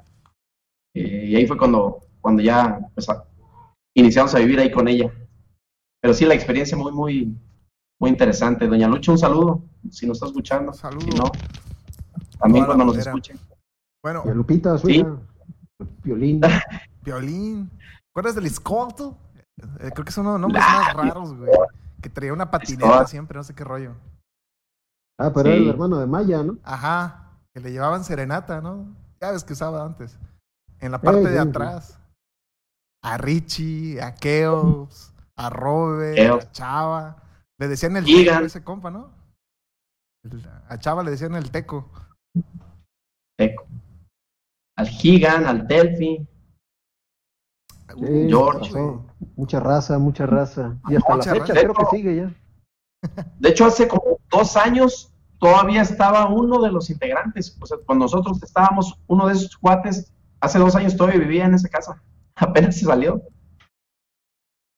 Eh, 0.95 1.27
y 1.29 1.37
ahí 1.37 1.47
fue 1.47 1.57
cuando, 1.57 2.01
cuando 2.21 2.43
ya 2.43 2.79
pues, 2.95 3.09
a- 3.09 3.25
iniciamos 3.95 4.35
a 4.35 4.39
vivir 4.39 4.59
ahí 4.61 4.71
con 4.71 4.89
ella. 4.89 5.11
Pero 6.03 6.15
sí, 6.15 6.25
la 6.25 6.35
experiencia 6.35 6.77
muy, 6.77 6.93
muy, 6.93 7.37
muy 8.01 8.11
interesante. 8.11 8.67
Doña 8.67 8.89
Lucha, 8.89 9.13
un 9.13 9.19
saludo, 9.19 9.63
si 9.91 10.07
nos 10.07 10.17
está 10.17 10.27
escuchando. 10.27 10.73
Saludo. 10.73 11.01
Si 11.03 11.11
no, 11.11 11.25
también 12.39 12.65
cuando 12.67 12.85
nos 12.87 12.97
escuchen. 12.97 13.39
Bueno, 14.03 14.23
Y 14.25 14.31
a 14.31 14.35
Lupita, 14.35 14.79
su 14.79 14.87
Sí. 14.87 15.05
violín. 16.03 16.41
violín. 17.05 17.71
¿Recuerdas 18.09 18.35
del 18.35 18.47
escolto? 18.47 19.17
Eh, 19.81 19.91
creo 19.93 20.05
que 20.05 20.11
es 20.11 20.19
uno 20.19 20.31
de 20.33 20.39
los 20.39 20.41
nombres 20.41 20.65
más 20.65 20.95
raros, 20.95 21.35
güey. 21.37 21.51
Que 22.01 22.09
traía 22.09 22.33
una 22.33 22.51
patineta 22.51 23.07
siempre, 23.07 23.37
no 23.37 23.45
sé 23.45 23.55
qué 23.55 23.63
rollo. 23.63 23.93
Ah, 25.19 25.31
pero 25.35 25.51
era 25.51 25.59
el 25.59 25.69
hermano 25.69 25.99
de 25.99 26.07
Maya, 26.07 26.43
¿no? 26.43 26.57
Ajá. 26.63 27.29
Que 27.53 27.61
le 27.61 27.71
llevaban 27.73 28.05
serenata, 28.05 28.63
¿no? 28.63 28.87
Ya 29.21 29.33
ves 29.33 29.45
que 29.45 29.53
usaba 29.53 29.85
antes. 29.85 30.19
En 30.81 30.93
la 30.93 31.01
parte 31.01 31.21
Eh, 31.21 31.25
de 31.25 31.29
sí, 31.31 31.43
sí. 31.43 31.49
atrás. 31.49 32.01
A 33.03 33.17
Richie, 33.19 34.01
a 34.01 34.15
Keops, 34.15 35.15
a 35.37 35.51
Robert, 35.51 36.43
a 36.43 36.51
Chava. 36.53 37.23
Le 37.59 37.69
decían 37.69 37.97
el 37.97 38.05
Gigan. 38.05 38.35
teco 38.35 38.45
a 38.45 38.47
ese 38.47 38.65
compa, 38.65 38.91
¿no? 38.91 39.11
A 40.69 40.79
Chava 40.79 41.03
le 41.03 41.11
decían 41.13 41.35
el 41.35 41.51
teco. 41.51 41.89
Teco. 43.39 43.67
Al 44.77 44.89
Gigan, 44.89 45.47
al 45.47 45.67
Delphi. 45.67 46.27
Sí, 47.99 48.27
George. 48.29 48.71
Mucha 49.37 49.61
raza, 49.61 49.99
mucha 49.99 50.27
raza. 50.27 50.77
Y 50.89 50.97
hasta 50.97 51.15
Mucha 51.17 51.35
la 51.35 51.41
fecha 51.41 51.55
raza. 51.55 51.61
creo 51.61 51.75
que 51.75 51.97
sigue 51.97 52.17
ya. 52.17 52.35
De 53.39 53.49
hecho, 53.49 53.65
hace 53.67 53.89
como 53.89 54.19
dos 54.31 54.57
años 54.57 55.13
todavía 55.39 55.83
estaba 55.83 56.29
uno 56.29 56.61
de 56.61 56.71
los 56.71 56.89
integrantes. 56.91 57.57
O 57.61 57.67
sea, 57.67 57.79
cuando 57.87 58.05
nosotros 58.05 58.43
estábamos, 58.43 58.95
uno 59.07 59.27
de 59.27 59.33
esos 59.35 59.57
cuates, 59.57 60.13
hace 60.41 60.59
dos 60.59 60.75
años 60.77 60.97
todavía 60.97 61.21
vivía 61.21 61.45
en 61.47 61.55
esa 61.55 61.69
casa. 61.69 62.03
Apenas 62.37 62.77
se 62.79 62.85
salió. 62.87 63.23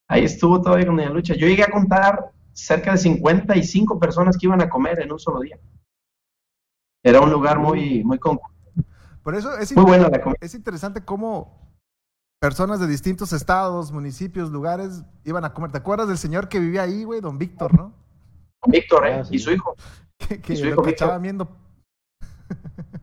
Ahí 0.08 0.24
estuvo 0.24 0.60
todavía 0.60 0.86
con 0.86 0.96
Doña 0.96 1.10
Lucha. 1.10 1.34
Yo 1.34 1.46
llegué 1.46 1.62
a 1.62 1.70
contar 1.70 2.32
cerca 2.52 2.92
de 2.92 2.98
55 2.98 3.98
personas 3.98 4.36
que 4.36 4.46
iban 4.46 4.60
a 4.60 4.68
comer 4.68 5.00
en 5.00 5.10
un 5.12 5.18
solo 5.18 5.40
día. 5.40 5.58
Era 7.04 7.20
un 7.20 7.30
lugar 7.30 7.58
muy, 7.58 8.04
muy 8.04 8.18
con- 8.18 8.38
Por 9.22 9.34
eso 9.34 9.56
es, 9.56 9.74
muy 9.74 9.84
buena 9.84 10.08
la 10.08 10.20
comida. 10.20 10.36
es 10.40 10.54
interesante 10.54 11.04
cómo 11.04 11.72
personas 12.40 12.78
de 12.80 12.86
distintos 12.88 13.32
estados, 13.32 13.90
municipios, 13.92 14.50
lugares 14.50 15.02
iban 15.24 15.44
a 15.44 15.54
comer. 15.54 15.72
¿Te 15.72 15.78
acuerdas 15.78 16.08
del 16.08 16.18
señor 16.18 16.48
que 16.48 16.60
vivía 16.60 16.82
ahí, 16.82 17.04
güey? 17.04 17.20
Don 17.20 17.38
Víctor, 17.38 17.72
¿no? 17.74 17.94
Víctor, 18.66 19.06
¿eh? 19.06 19.14
Ah, 19.14 19.24
sí. 19.24 19.36
Y 19.36 19.38
su 19.38 19.50
hijo. 19.50 19.74
Que, 20.18 20.40
que 20.42 20.52
Y 20.52 20.56
su 20.56 20.64
lo 20.66 20.70
hijo 20.72 20.82
cachaban 20.82 21.22
Víctor. 21.22 21.48
viendo. 21.48 21.56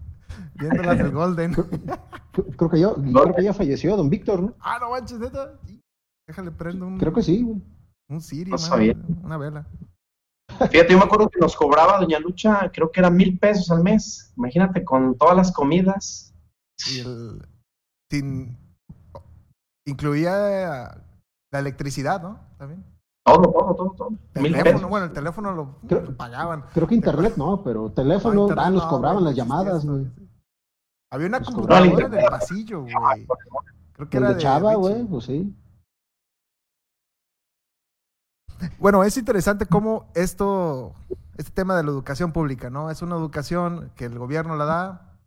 viendo 0.59 0.83
las 0.83 0.97
del 0.97 1.11
Golden. 1.11 1.53
Creo 2.57 2.69
que 2.69 2.79
yo, 2.79 2.95
creo 2.95 3.35
que 3.35 3.43
ya 3.43 3.53
falleció 3.53 3.95
don 3.97 4.09
Víctor, 4.09 4.41
¿no? 4.43 4.53
ah, 4.59 4.77
no 4.79 4.91
manches, 4.91 5.19
neta. 5.19 5.59
Déjale 6.27 6.51
prendo 6.51 6.85
un, 6.87 6.97
Creo 6.99 7.11
que 7.13 7.23
sí, 7.23 7.41
güey. 7.41 7.61
un 8.09 8.21
Siri, 8.21 8.51
No 8.51 8.57
sabía. 8.57 8.95
una 9.23 9.37
vela. 9.37 9.67
Fíjate, 10.71 10.91
yo 10.91 10.97
me 10.97 11.05
acuerdo 11.05 11.29
que 11.29 11.39
nos 11.39 11.55
cobraba 11.55 11.99
Doña 11.99 12.19
Lucha, 12.19 12.71
creo 12.73 12.91
que 12.91 12.99
eran 12.99 13.15
mil 13.15 13.37
pesos 13.39 13.69
al 13.71 13.83
mes. 13.83 14.33
Imagínate, 14.37 14.83
con 14.83 15.15
todas 15.17 15.35
las 15.37 15.51
comidas. 15.51 16.33
Y 16.91 16.99
el. 16.99 17.41
Sin. 18.11 18.57
Incluía 19.85 21.01
la 21.51 21.59
electricidad, 21.59 22.21
¿no? 22.21 22.39
También. 22.57 22.83
Todo, 23.25 23.41
todo, 23.43 23.75
todo, 23.75 23.91
todo. 23.97 24.09
Mil 24.09 24.51
Teléfono, 24.53 24.63
pesos. 24.63 24.89
bueno, 24.89 25.05
el 25.07 25.13
teléfono 25.13 25.51
lo, 25.53 25.75
Creo- 25.87 26.01
lo 26.01 26.17
pagaban. 26.17 26.63
Creo 26.73 26.87
que 26.87 26.95
internet 26.95 27.33
no, 27.37 27.63
pero 27.63 27.91
teléfono, 27.91 28.41
internet 28.43 28.65
ah, 28.67 28.71
nos 28.71 28.83
no, 28.83 28.89
cobraban 28.89 29.23
las 29.23 29.33
no 29.33 29.37
llamadas, 29.37 29.85
güey. 29.85 30.07
Había 31.11 31.27
una 31.27 31.39
Pues 31.39 31.49
computadora 31.49 32.05
en 32.05 32.13
el 32.13 32.25
pasillo, 32.25 32.81
güey. 32.83 33.27
Creo 33.93 34.09
que 34.09 34.17
era 34.17 34.33
de 34.33 34.41
Chava, 34.41 34.75
güey, 34.75 35.03
pues 35.05 35.25
sí. 35.25 35.55
Bueno, 38.77 39.03
es 39.03 39.17
interesante 39.17 39.65
cómo 39.65 40.09
esto, 40.15 40.93
este 41.37 41.51
tema 41.51 41.75
de 41.75 41.83
la 41.83 41.89
educación 41.89 42.31
pública, 42.31 42.69
¿no? 42.69 42.91
Es 42.91 43.01
una 43.01 43.15
educación 43.15 43.91
que 43.95 44.05
el 44.05 44.19
gobierno 44.19 44.55
la 44.55 44.65
da 44.65 45.17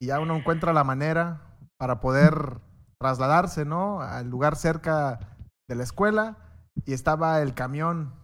y 0.00 0.06
ya 0.06 0.20
uno 0.20 0.36
encuentra 0.36 0.72
la 0.72 0.84
manera 0.84 1.42
para 1.78 2.00
poder 2.00 2.60
trasladarse, 2.98 3.64
¿no? 3.64 4.00
Al 4.00 4.28
lugar 4.28 4.56
cerca 4.56 5.36
de 5.68 5.74
la 5.74 5.84
escuela 5.84 6.36
y 6.84 6.92
estaba 6.92 7.40
el 7.42 7.54
camión, 7.54 8.14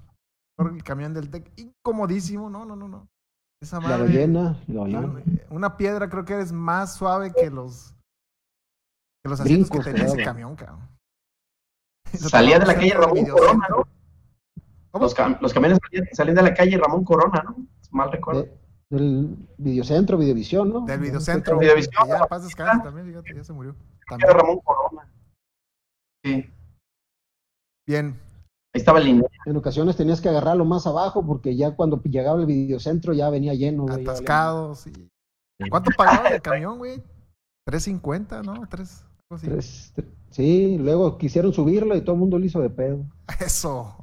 el 0.58 0.82
camión 0.82 1.14
del 1.14 1.30
TEC, 1.30 1.52
incomodísimo, 1.56 2.50
no, 2.50 2.64
no, 2.64 2.76
no, 2.76 2.88
no. 2.88 3.08
Esa 3.62 3.76
La 3.80 3.88
madre, 3.88 4.02
ballena, 4.04 4.60
la 4.66 4.80
ballena. 4.80 5.06
un- 5.06 5.40
una 5.50 5.76
piedra 5.76 6.08
creo 6.10 6.24
que 6.24 6.40
es 6.40 6.50
más 6.52 6.96
suave 6.96 7.32
que 7.32 7.48
los 7.48 7.94
que 9.24 9.30
los 9.30 9.40
asientos 9.40 9.70
Brincos 9.70 9.86
que 9.86 9.92
tenía 9.92 10.06
ese 10.12 10.24
camión, 10.24 10.56
cabrón. 10.56 10.80
Salía 12.12 12.58
de 12.58 12.66
la 12.66 12.74
calle 12.74 12.92
Ramón. 12.94 13.24
Corona, 13.26 13.66
¿no? 13.70 13.86
Los, 15.00 15.16
cam- 15.16 15.38
los 15.40 15.54
camiones 15.54 15.78
salían, 16.12 16.34
de 16.34 16.42
la 16.42 16.52
calle 16.52 16.76
Ramón 16.76 17.04
Corona, 17.04 17.42
¿no? 17.44 17.56
Mal 17.92 18.10
recuerdo. 18.10 18.42
De- 18.42 18.60
del 18.90 19.48
videocentro, 19.56 20.18
Videovisión, 20.18 20.70
¿no? 20.70 20.80
Del 20.84 21.00
videocentro. 21.00 21.58
Videovisión, 21.58 22.06
ya 22.08 22.26
paz 22.26 22.42
descanse 22.42 22.82
también, 22.84 23.06
fíjate, 23.06 23.34
ya 23.34 23.44
se 23.44 23.52
murió. 23.54 23.74
También. 24.08 24.28
Era 24.30 24.38
Ramón 24.40 24.58
Corona. 24.60 25.10
Sí. 26.24 26.50
Bien. 27.86 28.20
Ahí 28.74 28.78
estaba 28.80 28.98
el 29.00 29.04
línea. 29.06 29.28
En 29.44 29.56
ocasiones 29.56 29.96
tenías 29.96 30.20
que 30.20 30.28
agarrarlo 30.30 30.64
más 30.64 30.86
abajo 30.86 31.24
porque 31.26 31.54
ya 31.56 31.76
cuando 31.76 32.00
llegaba 32.04 32.40
el 32.40 32.46
videocentro 32.46 33.12
ya 33.12 33.28
venía 33.30 33.54
lleno. 33.54 33.82
güey, 33.82 33.90
ya 33.90 33.96
valía. 33.98 34.10
Atascado, 34.12 34.74
sí. 34.74 35.10
¿Cuánto 35.70 35.90
pagaba 35.96 36.28
el 36.30 36.40
camión, 36.42 36.78
güey? 36.78 37.02
3.50, 37.68 38.42
¿no? 38.44 38.66
3. 38.66 39.04
algo 39.30 39.36
así. 39.36 39.46
Tres- 39.46 39.92
tre- 39.94 40.08
sí, 40.30 40.78
luego 40.78 41.18
quisieron 41.18 41.52
subirlo 41.52 41.94
y 41.96 42.00
todo 42.00 42.14
el 42.14 42.20
mundo 42.20 42.38
lo 42.38 42.44
hizo 42.44 42.60
de 42.60 42.70
pedo. 42.70 43.04
Eso. 43.40 43.96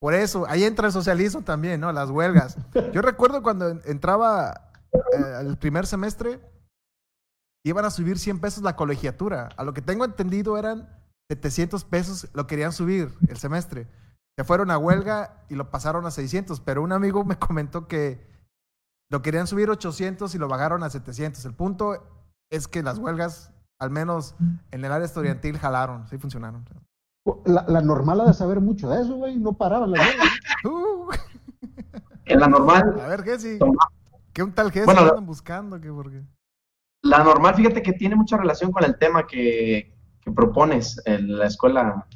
Por 0.00 0.14
eso, 0.14 0.46
ahí 0.48 0.64
entra 0.64 0.88
el 0.88 0.92
socialismo 0.92 1.42
también, 1.42 1.80
¿no? 1.80 1.92
Las 1.92 2.10
huelgas. 2.10 2.56
Yo 2.92 3.02
recuerdo 3.02 3.42
cuando 3.42 3.68
en- 3.68 3.82
entraba 3.84 4.70
eh, 4.92 4.98
el 5.42 5.56
primer 5.58 5.86
semestre, 5.86 6.40
iban 7.64 7.84
a 7.84 7.90
subir 7.90 8.18
100 8.18 8.40
pesos 8.40 8.64
la 8.64 8.74
colegiatura. 8.74 9.50
A 9.56 9.62
lo 9.62 9.72
que 9.74 9.80
tengo 9.82 10.04
entendido 10.04 10.58
eran 10.58 10.88
700 11.36 11.84
pesos, 11.84 12.28
lo 12.34 12.46
querían 12.46 12.72
subir 12.72 13.10
el 13.28 13.36
semestre. 13.38 13.86
Se 14.36 14.44
fueron 14.44 14.70
a 14.70 14.78
huelga 14.78 15.44
y 15.48 15.54
lo 15.54 15.70
pasaron 15.70 16.04
a 16.06 16.10
600, 16.10 16.60
pero 16.60 16.82
un 16.82 16.92
amigo 16.92 17.24
me 17.24 17.38
comentó 17.38 17.86
que 17.88 18.26
lo 19.10 19.22
querían 19.22 19.46
subir 19.46 19.70
800 19.70 20.34
y 20.34 20.38
lo 20.38 20.48
bajaron 20.48 20.82
a 20.82 20.90
700. 20.90 21.44
El 21.44 21.54
punto 21.54 22.02
es 22.50 22.68
que 22.68 22.82
las 22.82 22.98
huelgas, 22.98 23.52
al 23.78 23.90
menos 23.90 24.34
en 24.70 24.84
el 24.84 24.92
área 24.92 25.06
estudiantil, 25.06 25.58
jalaron, 25.58 26.06
sí 26.08 26.18
funcionaron. 26.18 26.64
La, 27.44 27.64
la 27.68 27.80
normal 27.80 28.20
ha 28.20 28.24
de 28.26 28.34
saber 28.34 28.60
mucho 28.60 28.88
de 28.90 29.00
eso, 29.02 29.14
güey. 29.16 29.38
No 29.38 29.52
paraban 29.52 29.90
las 29.90 30.00
huelgas. 30.06 30.28
Uh. 30.64 31.10
En 32.24 32.38
la 32.40 32.46
normal, 32.48 33.00
A 33.00 33.08
ver. 33.08 33.24
Toma. 33.58 33.88
¿Qué 34.32 34.42
un 34.42 34.52
tal 34.52 34.70
Jessy 34.70 34.86
Bueno, 34.86 35.02
la- 35.02 35.08
andan 35.10 35.26
buscando? 35.26 35.80
¿Qué 35.80 35.90
por 35.90 36.10
qué? 36.10 36.22
la 37.04 37.24
normal, 37.24 37.54
fíjate 37.56 37.82
que 37.82 37.92
tiene 37.94 38.14
mucha 38.14 38.36
relación 38.36 38.70
con 38.70 38.84
el 38.84 38.96
tema 38.96 39.26
que, 39.26 39.91
que 40.22 40.30
propones 40.32 41.00
en 41.04 41.36
la 41.38 41.46
escuela, 41.46 42.06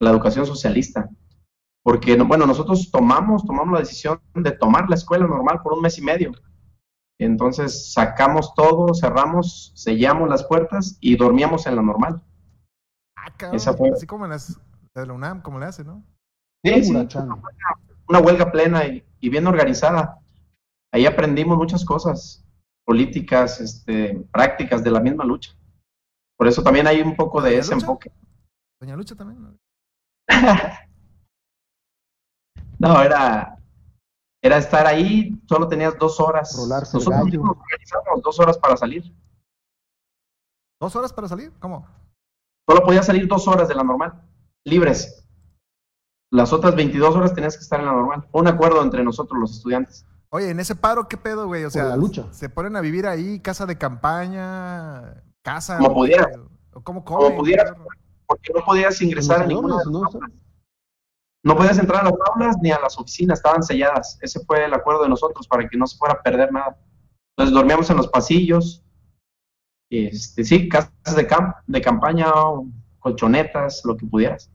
la 0.00 0.10
educación 0.10 0.46
socialista. 0.46 1.08
Porque, 1.82 2.16
no- 2.16 2.26
bueno, 2.26 2.46
nosotros 2.46 2.90
tomamos, 2.90 3.44
tomamos 3.44 3.74
la 3.74 3.80
decisión 3.80 4.20
de 4.34 4.50
tomar 4.52 4.88
la 4.88 4.96
escuela 4.96 5.26
normal 5.26 5.60
por 5.62 5.72
un 5.74 5.82
mes 5.82 5.98
y 5.98 6.02
medio. 6.02 6.32
Entonces 7.18 7.92
sacamos 7.92 8.54
todo, 8.54 8.92
cerramos, 8.94 9.72
sellamos 9.74 10.28
las 10.28 10.44
puertas 10.44 10.98
y 11.00 11.16
dormíamos 11.16 11.66
en 11.66 11.76
la 11.76 11.82
normal. 11.82 12.22
Ah, 13.16 13.32
cabrón, 13.36 13.56
Esa 13.56 13.72
fue- 13.72 13.90
Así 13.90 14.06
como 14.06 14.24
en 14.24 14.32
las 14.32 14.60
de 14.94 15.06
la 15.06 15.12
UNAM, 15.12 15.40
como 15.42 15.58
le 15.58 15.66
hace, 15.66 15.84
¿no? 15.84 16.02
Sí, 16.64 16.90
una 18.08 18.18
huelga 18.20 18.50
plena 18.52 18.84
y, 18.86 19.04
y 19.20 19.28
bien 19.28 19.46
organizada. 19.46 20.18
Ahí 20.92 21.06
aprendimos 21.06 21.56
muchas 21.56 21.84
cosas, 21.84 22.44
políticas, 22.84 23.60
este, 23.60 24.16
prácticas 24.32 24.82
de 24.84 24.90
la 24.90 25.00
misma 25.00 25.24
lucha. 25.24 25.55
Por 26.36 26.46
eso 26.48 26.62
también 26.62 26.86
hay 26.86 27.00
un 27.00 27.16
poco 27.16 27.40
de 27.40 27.50
¿De 27.50 27.58
ese 27.58 27.74
lucha? 27.74 27.86
enfoque. 27.86 28.12
Doña 28.80 28.96
Lucha 28.96 29.14
también. 29.14 29.42
¿no? 29.42 29.58
No, 32.78 33.00
era, 33.02 33.56
era 34.42 34.58
estar 34.58 34.86
ahí, 34.86 35.32
solo 35.48 35.66
tenías 35.66 35.96
dos 35.98 36.20
horas. 36.20 36.54
Rolarse 36.56 36.96
el 36.96 37.00
Nosotros 37.00 37.24
gallo. 37.24 37.30
mismos 37.40 37.56
organizamos 37.56 38.22
dos 38.22 38.38
horas 38.40 38.58
para 38.58 38.76
salir. 38.76 39.14
¿Dos 40.78 40.94
horas 40.94 41.12
para 41.12 41.26
salir? 41.26 41.52
¿Cómo? 41.58 41.86
Solo 42.68 42.82
podías 42.84 43.06
salir 43.06 43.26
dos 43.28 43.48
horas 43.48 43.68
de 43.68 43.74
la 43.74 43.82
normal, 43.82 44.20
libres. 44.64 45.26
Las 46.30 46.52
otras 46.52 46.74
22 46.76 47.14
horas 47.16 47.32
tenías 47.34 47.56
que 47.56 47.62
estar 47.62 47.80
en 47.80 47.86
la 47.86 47.92
normal. 47.92 48.28
Fue 48.30 48.42
un 48.42 48.48
acuerdo 48.48 48.82
entre 48.82 49.02
nosotros 49.02 49.40
los 49.40 49.52
estudiantes. 49.56 50.04
Oye, 50.28 50.50
en 50.50 50.60
ese 50.60 50.74
paro, 50.74 51.08
¿qué 51.08 51.16
pedo, 51.16 51.46
güey? 51.46 51.64
O 51.64 51.70
sea, 51.70 51.84
la 51.84 51.96
lucha. 51.96 52.30
se 52.32 52.50
ponen 52.50 52.76
a 52.76 52.80
vivir 52.82 53.06
ahí, 53.06 53.40
casa 53.40 53.64
de 53.64 53.78
campaña, 53.78 55.22
casa. 55.46 55.78
Como 55.78 55.90
o 55.90 55.94
pudiera. 55.94 56.30
¿O 56.72 56.80
¿Cómo 56.82 57.04
Como 57.04 57.36
pudieras, 57.36 57.72
porque 58.26 58.52
no 58.52 58.64
podías 58.64 59.00
ingresar 59.00 59.42
a 59.42 59.46
ninguna 59.46 59.76
¿no? 59.90 60.02
No 61.44 61.56
podías 61.56 61.78
entrar 61.78 62.00
a 62.00 62.10
las 62.10 62.14
aulas 62.28 62.56
ni 62.60 62.72
a 62.72 62.80
las 62.80 62.98
oficinas, 62.98 63.38
estaban 63.38 63.62
selladas. 63.62 64.18
Ese 64.20 64.40
fue 64.44 64.64
el 64.64 64.74
acuerdo 64.74 65.04
de 65.04 65.08
nosotros 65.08 65.46
para 65.46 65.68
que 65.68 65.78
no 65.78 65.86
se 65.86 65.96
fuera 65.96 66.14
a 66.14 66.22
perder 66.22 66.52
nada. 66.52 66.76
Entonces 67.30 67.54
dormíamos 67.54 67.88
en 67.88 67.98
los 67.98 68.08
pasillos, 68.08 68.84
este, 69.88 70.42
sí, 70.42 70.68
casas 70.68 71.14
de, 71.14 71.26
camp 71.26 71.54
de 71.66 71.80
campaña, 71.80 72.32
colchonetas, 72.98 73.84
lo 73.84 73.96
que 73.96 74.06
pudieras. 74.06 74.50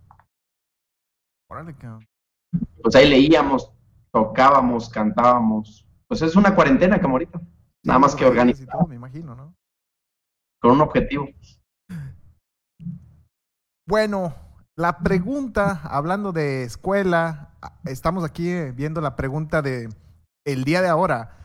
Órale, 1.50 1.74
cabrón. 1.78 2.06
Pues 2.84 2.94
ahí 2.96 3.08
leíamos, 3.08 3.72
tocábamos, 4.12 4.90
cantábamos. 4.90 5.88
Pues 6.08 6.22
es 6.22 6.36
una 6.36 6.54
cuarentena 6.54 7.02
como 7.02 7.14
ahorita, 7.14 7.40
nada 7.84 8.00
más 8.00 8.16
que 8.16 8.26
organizada, 8.26 8.86
me 8.86 8.96
imagino, 8.96 9.34
¿no? 9.34 9.56
Con 10.62 10.72
un 10.72 10.82
objetivo. 10.82 11.28
Bueno, 13.88 14.34
la 14.78 15.00
pregunta, 15.00 15.82
hablando 15.84 16.32
de 16.32 16.64
escuela, 16.64 17.56
estamos 17.86 18.24
aquí 18.24 18.50
eh, 18.50 18.72
viendo 18.72 19.02
la 19.02 19.16
pregunta 19.16 19.62
de 19.62 19.90
el 20.46 20.64
día 20.64 20.82
de 20.82 20.88
ahora. 20.88 21.38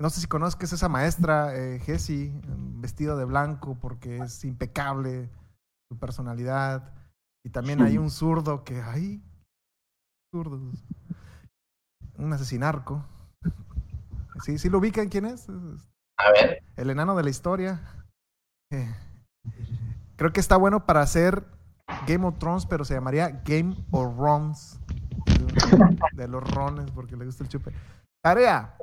No 0.00 0.10
sé 0.10 0.20
si 0.20 0.26
conozcas 0.26 0.72
esa 0.72 0.88
maestra, 0.88 1.54
eh, 1.54 1.78
Jessie, 1.80 2.32
vestida 2.80 3.14
de 3.14 3.24
blanco 3.24 3.78
porque 3.80 4.18
es 4.18 4.44
impecable 4.44 5.30
su 5.88 5.98
personalidad. 5.98 6.92
Y 7.44 7.50
también 7.50 7.82
hay 7.82 7.98
un 7.98 8.10
zurdo 8.10 8.64
que, 8.64 8.80
ay, 8.80 9.22
zurdos. 10.34 10.84
Un 12.16 12.32
asesinarco. 12.32 13.04
Sí, 14.42 14.58
sí 14.58 14.70
lo 14.70 14.78
ubican 14.78 15.08
quién 15.08 15.26
es. 15.26 15.48
A 15.48 16.32
ver, 16.32 16.62
El 16.76 16.90
enano 16.90 17.14
de 17.14 17.22
la 17.22 17.30
historia. 17.30 18.01
Creo 20.16 20.32
que 20.32 20.40
está 20.40 20.56
bueno 20.56 20.86
para 20.86 21.00
hacer 21.02 21.46
Game 22.06 22.26
of 22.26 22.38
Thrones, 22.38 22.66
pero 22.66 22.84
se 22.84 22.94
llamaría 22.94 23.42
Game 23.44 23.76
of 23.90 24.16
Rons. 24.16 24.78
De 26.12 26.28
los 26.28 26.42
rones, 26.54 26.90
porque 26.92 27.16
le 27.16 27.26
gusta 27.26 27.44
el 27.44 27.48
chupe. 27.48 27.72
Tarea. 28.22 28.76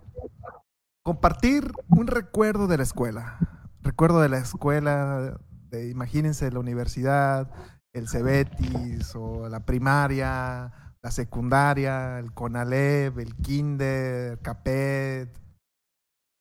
Compartir 1.03 1.71
un 1.89 2.07
recuerdo 2.07 2.67
de 2.67 2.77
la 2.77 2.83
escuela. 2.83 3.37
Recuerdo 3.81 4.21
de 4.21 4.29
la 4.29 4.37
escuela, 4.37 5.39
imagínense 5.71 6.51
la 6.51 6.59
universidad, 6.59 7.49
el 7.93 8.07
Cebetis, 8.07 9.15
o 9.15 9.49
la 9.49 9.65
primaria, 9.65 10.93
la 11.01 11.11
secundaria, 11.11 12.19
el 12.19 12.33
Conalep, 12.33 13.17
el 13.17 13.35
Kinder, 13.37 14.39
Capet. 14.39 15.29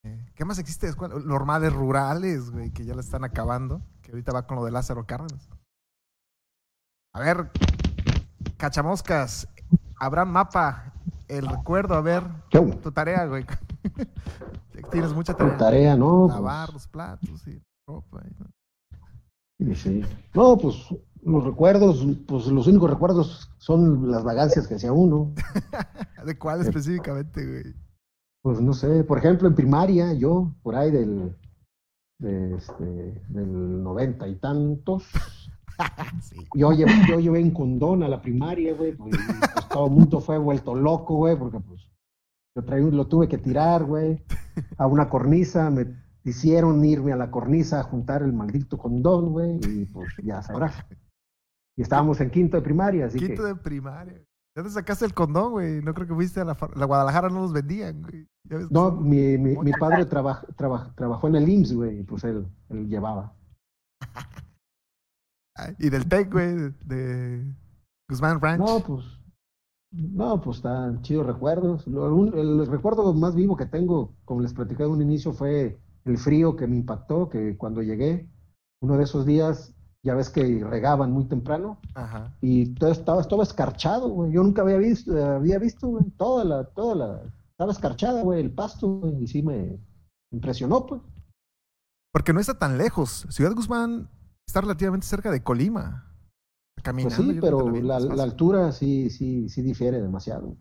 Eh, 0.04 0.30
¿Qué 0.34 0.44
más 0.44 0.58
existe? 0.58 0.90
Normales 1.24 1.72
rurales, 1.72 2.50
güey, 2.50 2.70
que 2.72 2.84
ya 2.84 2.94
la 2.94 3.00
están 3.00 3.24
acabando. 3.24 3.82
Que 4.02 4.12
ahorita 4.12 4.32
va 4.32 4.46
con 4.46 4.56
lo 4.56 4.64
de 4.64 4.70
Lázaro 4.70 5.06
Cárdenas. 5.06 5.48
A 7.14 7.20
ver, 7.20 7.50
cachamoscas, 8.56 9.48
Abraham 9.98 10.30
Mapa, 10.30 10.92
el 11.26 11.46
recuerdo, 11.46 11.94
a 11.94 12.00
ver, 12.00 12.22
¿Qué 12.50 12.60
tu 12.60 12.92
tarea, 12.92 13.26
güey. 13.26 13.44
Tienes 14.90 15.12
mucha 15.12 15.34
tarea. 15.34 15.56
Tarea, 15.56 15.96
¿no? 15.96 16.28
Lavar 16.28 16.72
los 16.72 16.86
platos 16.88 17.46
y 17.46 17.60
ropa. 17.86 18.22
y- 18.24 18.34
Sí, 19.60 19.74
sí. 19.74 20.04
No, 20.34 20.56
pues 20.56 20.76
los 21.22 21.44
recuerdos, 21.44 22.06
pues 22.28 22.46
los 22.46 22.66
únicos 22.68 22.88
recuerdos 22.88 23.50
son 23.58 24.08
las 24.10 24.22
vagancias 24.22 24.68
que 24.68 24.76
hacía 24.76 24.92
uno. 24.92 25.34
¿De 26.24 26.38
cuál 26.38 26.60
específicamente, 26.60 27.44
güey? 27.44 27.74
Pues 28.48 28.62
no 28.62 28.72
sé, 28.72 29.04
por 29.04 29.18
ejemplo, 29.18 29.46
en 29.46 29.54
primaria, 29.54 30.14
yo, 30.14 30.54
por 30.62 30.74
ahí 30.74 30.90
del, 30.90 31.36
de 32.18 32.54
este, 32.54 33.22
del 33.28 33.82
noventa 33.82 34.26
y 34.26 34.36
tantos, 34.36 35.06
yo, 36.54 36.72
llevé, 36.72 36.92
yo 37.06 37.20
llevé 37.20 37.40
en 37.40 37.50
condón 37.50 38.02
a 38.02 38.08
la 38.08 38.22
primaria, 38.22 38.72
güey, 38.72 38.92
pues, 38.96 39.14
pues, 39.52 39.68
todo 39.68 39.88
el 39.88 39.92
mundo 39.92 40.18
fue 40.22 40.38
vuelto 40.38 40.74
loco, 40.74 41.16
güey, 41.16 41.36
porque 41.36 41.60
pues 41.60 41.82
yo 42.56 42.64
traí 42.64 42.80
un- 42.80 42.96
lo 42.96 43.06
tuve 43.06 43.28
que 43.28 43.36
tirar, 43.36 43.84
güey, 43.84 44.24
a 44.78 44.86
una 44.86 45.10
cornisa, 45.10 45.68
me 45.68 45.84
hicieron 46.24 46.82
irme 46.86 47.12
a 47.12 47.16
la 47.16 47.30
cornisa 47.30 47.80
a 47.80 47.82
juntar 47.84 48.22
el 48.22 48.32
maldito 48.32 48.78
condón, 48.78 49.30
güey, 49.30 49.60
y 49.62 49.84
pues 49.84 50.08
ya 50.24 50.40
sabrás. 50.40 50.74
Y 51.76 51.82
estábamos 51.82 52.18
en 52.22 52.30
quinto 52.30 52.56
de 52.56 52.62
primaria, 52.62 53.04
así 53.08 53.18
Quinto 53.18 53.42
que... 53.42 53.48
de 53.48 53.54
primaria. 53.56 54.22
Ya 54.58 54.64
te 54.64 54.70
sacaste 54.70 55.04
el 55.04 55.14
condón, 55.14 55.52
güey. 55.52 55.80
No 55.82 55.94
creo 55.94 56.08
que 56.08 56.14
fuiste 56.14 56.40
a 56.40 56.44
la, 56.44 56.56
la 56.74 56.84
Guadalajara, 56.84 57.28
no 57.28 57.42
los 57.42 57.52
vendían, 57.52 58.02
güey. 58.02 58.26
Ya 58.42 58.56
ves 58.56 58.70
No, 58.72 58.90
mi, 58.90 59.38
mi, 59.38 59.56
mi 59.56 59.70
padre 59.72 60.04
traba- 60.04 60.42
traba- 60.56 60.92
trabajó 60.96 61.28
en 61.28 61.36
el 61.36 61.48
IMSS, 61.48 61.74
güey, 61.74 62.00
y 62.00 62.02
pues 62.02 62.24
él, 62.24 62.44
él 62.70 62.88
llevaba. 62.88 63.36
Ay, 65.54 65.74
Y 65.78 65.90
del 65.90 66.08
TEC, 66.08 66.32
güey, 66.32 66.54
de, 66.56 66.70
de 66.86 67.54
Guzmán 68.10 68.40
Ranch. 68.40 68.58
No, 68.58 68.80
pues. 68.80 69.04
No, 69.92 70.40
pues 70.40 70.56
están 70.56 71.02
chidos 71.02 71.24
recuerdos. 71.26 71.86
Lo- 71.86 72.12
un- 72.12 72.36
el 72.36 72.66
recuerdo 72.66 73.14
más 73.14 73.36
vivo 73.36 73.56
que 73.56 73.66
tengo, 73.66 74.16
como 74.24 74.40
les 74.40 74.54
platicé 74.54 74.82
en 74.82 74.90
un 74.90 75.02
inicio, 75.02 75.32
fue 75.32 75.78
el 76.04 76.18
frío 76.18 76.56
que 76.56 76.66
me 76.66 76.74
impactó, 76.78 77.28
que 77.28 77.56
cuando 77.56 77.80
llegué, 77.80 78.28
uno 78.82 78.96
de 78.96 79.04
esos 79.04 79.24
días, 79.24 79.72
ya 80.04 80.14
ves 80.14 80.30
que 80.30 80.64
regaban 80.64 81.12
muy 81.12 81.24
temprano, 81.24 81.80
Ajá. 81.94 82.32
y 82.40 82.74
todo 82.74 82.92
estaba, 82.92 83.20
estaba 83.20 83.42
escarchado, 83.42 84.08
güey. 84.08 84.32
Yo 84.32 84.42
nunca 84.42 84.62
había 84.62 84.76
visto, 84.76 85.12
había 85.24 85.58
visto, 85.58 85.88
güey, 85.88 86.04
toda 86.16 86.44
la, 86.44 86.64
toda 86.64 86.94
la, 86.94 87.22
estaba 87.50 87.72
escarchada, 87.72 88.22
güey, 88.22 88.40
el 88.40 88.52
pasto, 88.52 88.88
güey, 88.88 89.24
y 89.24 89.26
sí 89.26 89.42
me 89.42 89.78
impresionó, 90.30 90.86
pues. 90.86 91.02
Porque 92.12 92.32
no 92.32 92.40
está 92.40 92.58
tan 92.58 92.78
lejos. 92.78 93.26
Ciudad 93.30 93.54
Guzmán 93.54 94.08
está 94.46 94.60
relativamente 94.60 95.06
cerca 95.06 95.30
de 95.30 95.42
Colima. 95.42 96.04
Pues 96.74 96.84
Caminando. 96.84 97.16
sí, 97.16 97.38
creo 97.38 97.64
que 97.64 97.72
pero 97.72 97.82
la, 97.82 98.22
altura 98.22 98.72
sí, 98.72 99.10
sí, 99.10 99.48
sí 99.48 99.62
difiere 99.62 100.00
demasiado. 100.00 100.56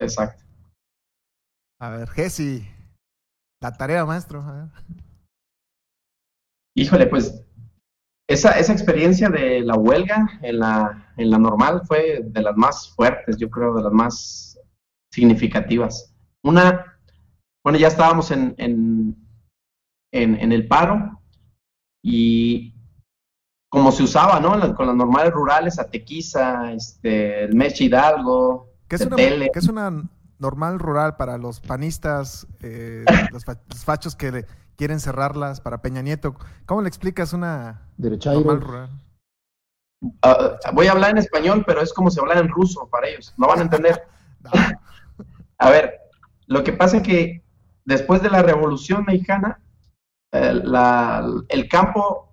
Exacto. 0.00 0.44
A 1.80 1.90
ver, 1.90 2.08
Jesse. 2.10 2.66
La 3.62 3.72
tarea, 3.72 4.04
maestro. 4.04 4.42
A 4.42 4.52
ver. 4.52 4.70
Híjole, 6.76 7.06
pues 7.06 7.44
esa, 8.28 8.58
esa 8.58 8.72
experiencia 8.72 9.28
de 9.28 9.60
la 9.60 9.74
huelga 9.76 10.38
en 10.42 10.58
la, 10.58 11.12
en 11.16 11.30
la 11.30 11.38
normal 11.38 11.82
fue 11.86 12.20
de 12.24 12.42
las 12.42 12.56
más 12.56 12.94
fuertes, 12.94 13.36
yo 13.36 13.50
creo, 13.50 13.74
de 13.74 13.82
las 13.82 13.92
más 13.92 14.58
significativas. 15.12 16.14
Una, 16.42 16.98
bueno, 17.62 17.78
ya 17.78 17.88
estábamos 17.88 18.30
en, 18.30 18.54
en, 18.58 19.16
en, 20.12 20.36
en 20.36 20.52
el 20.52 20.66
paro 20.66 21.20
y 22.02 22.74
como 23.70 23.90
se 23.92 24.04
usaba, 24.04 24.38
¿no? 24.40 24.74
Con 24.74 24.86
las 24.86 24.96
normales 24.96 25.32
rurales, 25.32 25.78
Atequiza, 25.78 26.72
este, 26.72 27.44
el 27.44 27.54
Meche 27.54 27.84
Hidalgo, 27.84 28.70
¿Qué 28.88 28.96
es, 28.96 29.06
una, 29.06 29.16
qué 29.16 29.50
es 29.54 29.68
una 29.68 30.04
normal 30.38 30.78
rural 30.78 31.16
para 31.16 31.38
los 31.38 31.60
panistas, 31.60 32.46
eh, 32.62 33.04
los, 33.32 33.44
fa- 33.44 33.60
los 33.68 33.84
fachos 33.84 34.14
que 34.14 34.44
quieren 34.76 35.00
cerrarlas 35.00 35.60
para 35.60 35.82
Peña 35.82 36.02
Nieto? 36.02 36.34
¿Cómo 36.66 36.82
le 36.82 36.88
explicas 36.88 37.32
una 37.32 37.82
normal 38.44 38.60
rural? 38.60 38.90
Ah, 40.22 40.58
voy 40.72 40.86
a 40.86 40.92
hablar 40.92 41.10
en 41.10 41.18
español, 41.18 41.64
pero 41.66 41.80
es 41.80 41.92
como 41.92 42.10
si 42.10 42.20
hablara 42.20 42.40
en 42.40 42.48
ruso 42.48 42.88
para 42.90 43.08
ellos. 43.08 43.32
No 43.36 43.48
van 43.48 43.60
a 43.60 43.62
entender. 43.62 44.02
A 45.58 45.70
ver, 45.70 45.94
lo 46.46 46.62
que 46.64 46.72
pasa 46.72 46.98
es 46.98 47.02
que 47.02 47.42
después 47.84 48.22
de 48.22 48.30
la 48.30 48.42
Revolución 48.42 49.04
Mexicana, 49.06 49.60
eh, 50.32 50.52
la- 50.52 51.24
el 51.48 51.68
campo 51.68 52.32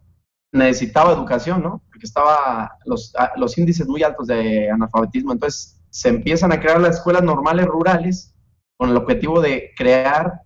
necesitaba 0.53 1.13
educación, 1.13 1.63
¿no? 1.63 1.81
Porque 1.89 2.05
estaba 2.05 2.77
los, 2.85 3.13
ah, 3.17 3.31
los 3.37 3.57
índices 3.57 3.87
muy 3.87 4.03
altos 4.03 4.27
de 4.27 4.69
analfabetismo. 4.69 5.31
Entonces 5.31 5.79
se 5.89 6.09
empiezan 6.09 6.51
a 6.51 6.59
crear 6.59 6.81
las 6.81 6.97
escuelas 6.97 7.23
normales 7.23 7.65
rurales 7.67 8.35
con 8.77 8.89
el 8.89 8.97
objetivo 8.97 9.39
de 9.39 9.71
crear 9.77 10.41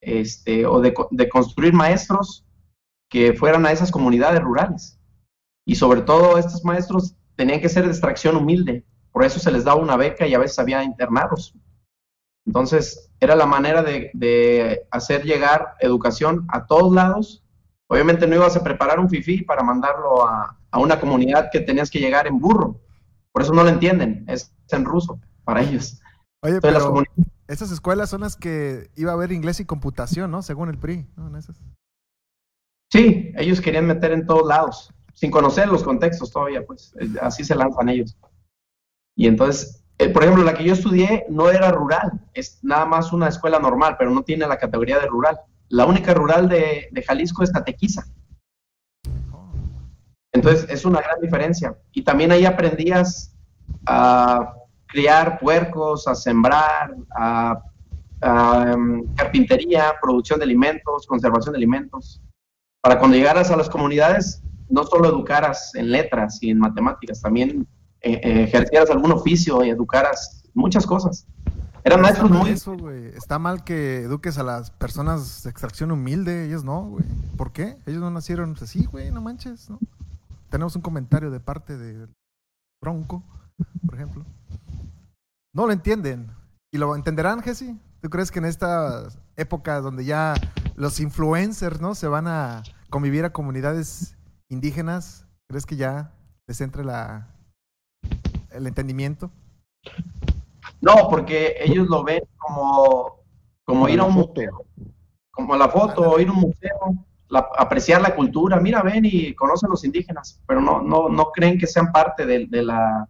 este, 0.00 0.66
o 0.66 0.80
de, 0.80 0.94
co- 0.94 1.08
de 1.10 1.28
construir 1.28 1.72
maestros 1.72 2.44
que 3.10 3.32
fueran 3.32 3.66
a 3.66 3.72
esas 3.72 3.90
comunidades 3.90 4.40
rurales. 4.42 4.98
Y 5.66 5.74
sobre 5.76 6.02
todo 6.02 6.38
estos 6.38 6.64
maestros 6.64 7.14
tenían 7.36 7.60
que 7.60 7.68
ser 7.68 7.84
de 7.84 7.90
extracción 7.90 8.36
humilde, 8.36 8.84
por 9.12 9.24
eso 9.24 9.38
se 9.38 9.50
les 9.50 9.64
daba 9.64 9.80
una 9.80 9.96
beca 9.96 10.26
y 10.26 10.34
a 10.34 10.38
veces 10.38 10.58
había 10.58 10.82
internados. 10.84 11.54
Entonces, 12.46 13.10
era 13.20 13.36
la 13.36 13.46
manera 13.46 13.82
de, 13.82 14.10
de 14.14 14.86
hacer 14.90 15.24
llegar 15.24 15.74
educación 15.80 16.46
a 16.48 16.66
todos 16.66 16.92
lados. 16.94 17.44
Obviamente 17.88 18.26
no 18.26 18.36
ibas 18.36 18.56
a 18.56 18.62
preparar 18.64 18.98
un 19.00 19.08
FIFI 19.08 19.42
para 19.42 19.62
mandarlo 19.62 20.26
a, 20.26 20.58
a 20.70 20.78
una 20.78 20.98
comunidad 21.00 21.48
que 21.52 21.60
tenías 21.60 21.90
que 21.90 21.98
llegar 22.00 22.26
en 22.26 22.38
burro. 22.38 22.80
Por 23.32 23.42
eso 23.42 23.52
no 23.52 23.62
lo 23.62 23.68
entienden, 23.68 24.24
es 24.28 24.52
en 24.70 24.84
ruso 24.84 25.18
para 25.44 25.62
ellos. 25.62 26.00
Oye, 26.42 26.54
Entonces, 26.54 26.72
las 26.74 26.82
pero 26.82 26.86
comunidades- 26.92 27.32
esas 27.48 27.72
escuelas 27.72 28.10
son 28.10 28.20
las 28.20 28.36
que 28.36 28.90
iba 28.94 29.10
a 29.10 29.14
haber 29.14 29.32
inglés 29.32 29.58
y 29.58 29.64
computación, 29.64 30.30
¿no? 30.30 30.42
Según 30.42 30.68
el 30.68 30.78
PRI. 30.78 31.06
¿no? 31.16 31.32
Sí, 32.92 33.32
ellos 33.36 33.60
querían 33.60 33.86
meter 33.86 34.12
en 34.12 34.26
todos 34.26 34.46
lados, 34.46 34.92
sin 35.14 35.30
conocer 35.30 35.68
los 35.68 35.82
contextos 35.82 36.30
todavía, 36.30 36.64
pues 36.64 36.94
eh, 37.00 37.08
así 37.22 37.44
se 37.44 37.54
lanzan 37.54 37.88
ellos. 37.88 38.16
Y 39.16 39.26
entonces, 39.26 39.82
eh, 39.98 40.10
por 40.10 40.22
ejemplo, 40.22 40.44
la 40.44 40.54
que 40.54 40.64
yo 40.64 40.74
estudié 40.74 41.24
no 41.28 41.50
era 41.50 41.72
rural, 41.72 42.12
es 42.34 42.60
nada 42.62 42.84
más 42.84 43.12
una 43.12 43.28
escuela 43.28 43.58
normal, 43.58 43.96
pero 43.98 44.10
no 44.10 44.22
tiene 44.22 44.46
la 44.46 44.58
categoría 44.58 44.98
de 44.98 45.06
rural. 45.06 45.40
La 45.68 45.86
única 45.86 46.14
rural 46.14 46.48
de, 46.48 46.88
de 46.92 47.02
Jalisco 47.02 47.42
es 47.42 47.52
Tatequiza. 47.52 48.06
Entonces, 50.32 50.68
es 50.68 50.84
una 50.84 51.00
gran 51.00 51.20
diferencia. 51.20 51.76
Y 51.92 52.02
también 52.02 52.30
ahí 52.30 52.44
aprendías 52.44 53.34
a 53.86 54.54
criar 54.88 55.38
puercos, 55.38 56.08
a 56.08 56.14
sembrar, 56.14 56.94
a, 57.16 57.62
a, 58.20 58.72
em, 58.72 59.06
carpintería, 59.14 59.94
producción 60.00 60.38
de 60.40 60.44
alimentos, 60.44 61.06
conservación 61.06 61.52
de 61.52 61.58
alimentos 61.58 62.20
para 62.80 62.98
cuando 62.98 63.16
llegaras 63.16 63.50
a 63.50 63.56
las 63.56 63.68
comunidades, 63.68 64.42
no 64.68 64.84
solo 64.84 65.08
educaras 65.08 65.74
en 65.74 65.90
letras 65.90 66.38
y 66.42 66.50
en 66.50 66.58
matemáticas, 66.58 67.20
también 67.20 67.66
eh, 68.00 68.20
eh, 68.22 68.42
ejercieras 68.44 68.90
algún 68.90 69.12
oficio 69.12 69.64
y 69.64 69.70
educaras 69.70 70.44
muchas 70.54 70.86
cosas. 70.86 71.26
Eran 71.84 72.00
maestros 72.00 72.30
muy... 72.30 72.50
eso, 72.50 72.76
güey. 72.76 73.06
Está 73.08 73.38
mal 73.38 73.64
que 73.64 74.02
eduques 74.02 74.38
a 74.38 74.42
las 74.42 74.70
personas 74.70 75.42
de 75.42 75.50
extracción 75.50 75.90
humilde. 75.90 76.46
Ellos 76.46 76.64
no, 76.64 76.82
güey. 76.82 77.04
¿Por 77.36 77.52
qué? 77.52 77.78
Ellos 77.86 78.00
no 78.00 78.10
nacieron 78.10 78.56
así, 78.60 78.84
güey. 78.84 79.10
No 79.10 79.20
manches, 79.20 79.70
¿no? 79.70 79.78
Tenemos 80.50 80.76
un 80.76 80.82
comentario 80.82 81.30
de 81.30 81.40
parte 81.40 81.76
de 81.76 82.06
Bronco, 82.80 83.24
por 83.86 83.94
ejemplo. 83.94 84.24
No 85.58 85.66
lo 85.66 85.72
entienden. 85.72 86.30
¿Y 86.70 86.78
lo 86.78 86.94
entenderán, 86.94 87.42
Jesse? 87.42 87.74
¿Tú 88.00 88.08
crees 88.10 88.30
que 88.30 88.38
en 88.38 88.44
esta 88.44 89.08
época 89.34 89.80
donde 89.80 90.04
ya 90.04 90.34
los 90.76 91.00
influencers, 91.00 91.80
¿no? 91.80 91.96
Se 91.96 92.06
van 92.06 92.28
a 92.28 92.62
convivir 92.90 93.24
a 93.24 93.32
comunidades 93.32 94.16
indígenas, 94.48 95.26
¿crees 95.48 95.66
que 95.66 95.74
ya 95.74 96.12
les 96.46 96.60
entre 96.60 96.84
la 96.84 97.34
el 98.52 98.68
entendimiento? 98.68 99.32
No, 100.80 101.08
porque 101.10 101.56
ellos 101.58 101.88
lo 101.88 102.04
ven 102.04 102.22
como, 102.36 103.16
como 103.64 103.88
ir 103.88 103.98
a 103.98 104.04
un 104.04 104.14
museo, 104.14 104.64
como 105.32 105.56
la 105.56 105.68
foto, 105.68 106.20
ir 106.20 106.28
a 106.28 106.32
un 106.34 106.38
museo, 106.38 107.04
la- 107.30 107.48
apreciar 107.58 108.00
la 108.00 108.14
cultura. 108.14 108.60
Mira, 108.60 108.80
ven 108.82 109.04
y 109.04 109.34
conocen 109.34 109.70
los 109.70 109.84
indígenas, 109.84 110.40
pero 110.46 110.60
no, 110.60 110.80
no, 110.82 111.08
no 111.08 111.32
creen 111.32 111.58
que 111.58 111.66
sean 111.66 111.90
parte 111.90 112.24
de, 112.26 112.46
la, 112.62 113.08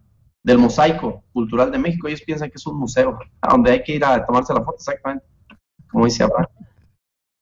del 0.48 0.58
mosaico 0.58 1.22
cultural 1.32 1.70
de 1.70 1.78
México. 1.78 2.08
Ellos 2.08 2.22
piensan 2.22 2.48
que 2.50 2.56
es 2.56 2.66
un 2.66 2.78
museo, 2.78 3.18
a 3.40 3.48
donde 3.52 3.70
hay 3.72 3.82
que 3.82 3.94
ir 3.94 4.04
a 4.04 4.24
tomarse 4.26 4.52
la 4.54 4.60
foto, 4.64 4.76
exactamente, 4.78 5.24
como 5.90 6.04
dice 6.06 6.24
Abraham. 6.24 6.46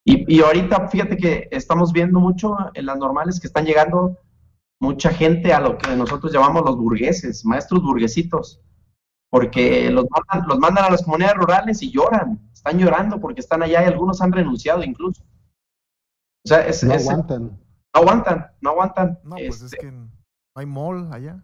Y, 0.04 0.36
y 0.36 0.40
ahorita, 0.42 0.88
fíjate 0.88 1.16
que 1.16 1.48
estamos 1.50 1.92
viendo 1.92 2.20
mucho 2.20 2.54
en 2.74 2.86
las 2.86 2.98
normales 2.98 3.40
que 3.40 3.46
están 3.46 3.64
llegando 3.64 4.18
mucha 4.80 5.10
gente 5.10 5.52
a 5.54 5.60
lo 5.60 5.78
que 5.78 5.96
nosotros 5.96 6.32
llamamos 6.32 6.62
los 6.64 6.76
burgueses, 6.76 7.44
maestros 7.44 7.82
burguesitos, 7.82 8.60
porque 9.30 9.90
los 9.90 10.06
mandan, 10.10 10.48
los 10.48 10.58
mandan 10.58 10.84
a 10.84 10.90
las 10.90 11.02
comunidades 11.02 11.36
rurales 11.36 11.82
y 11.82 11.90
lloran, 11.90 12.48
están 12.52 12.78
llorando 12.78 13.18
porque 13.20 13.40
están 13.40 13.62
allá 13.62 13.82
y 13.82 13.86
algunos 13.86 14.20
han 14.20 14.32
renunciado 14.32 14.82
incluso. 14.84 15.22
O 16.44 16.48
sea, 16.48 16.60
es, 16.66 16.84
No 16.84 16.94
es- 16.94 17.08
aguantan. 17.08 17.42
no 17.94 18.00
aguantan, 18.00 18.46
no 18.60 18.70
aguantan. 18.70 19.18
No, 19.24 19.36
pues 19.36 19.56
es 19.56 19.62
Este, 19.72 19.78
que 19.78 19.90
no 19.92 20.10
hay 20.54 20.66
mall 20.66 21.12
allá. 21.12 21.42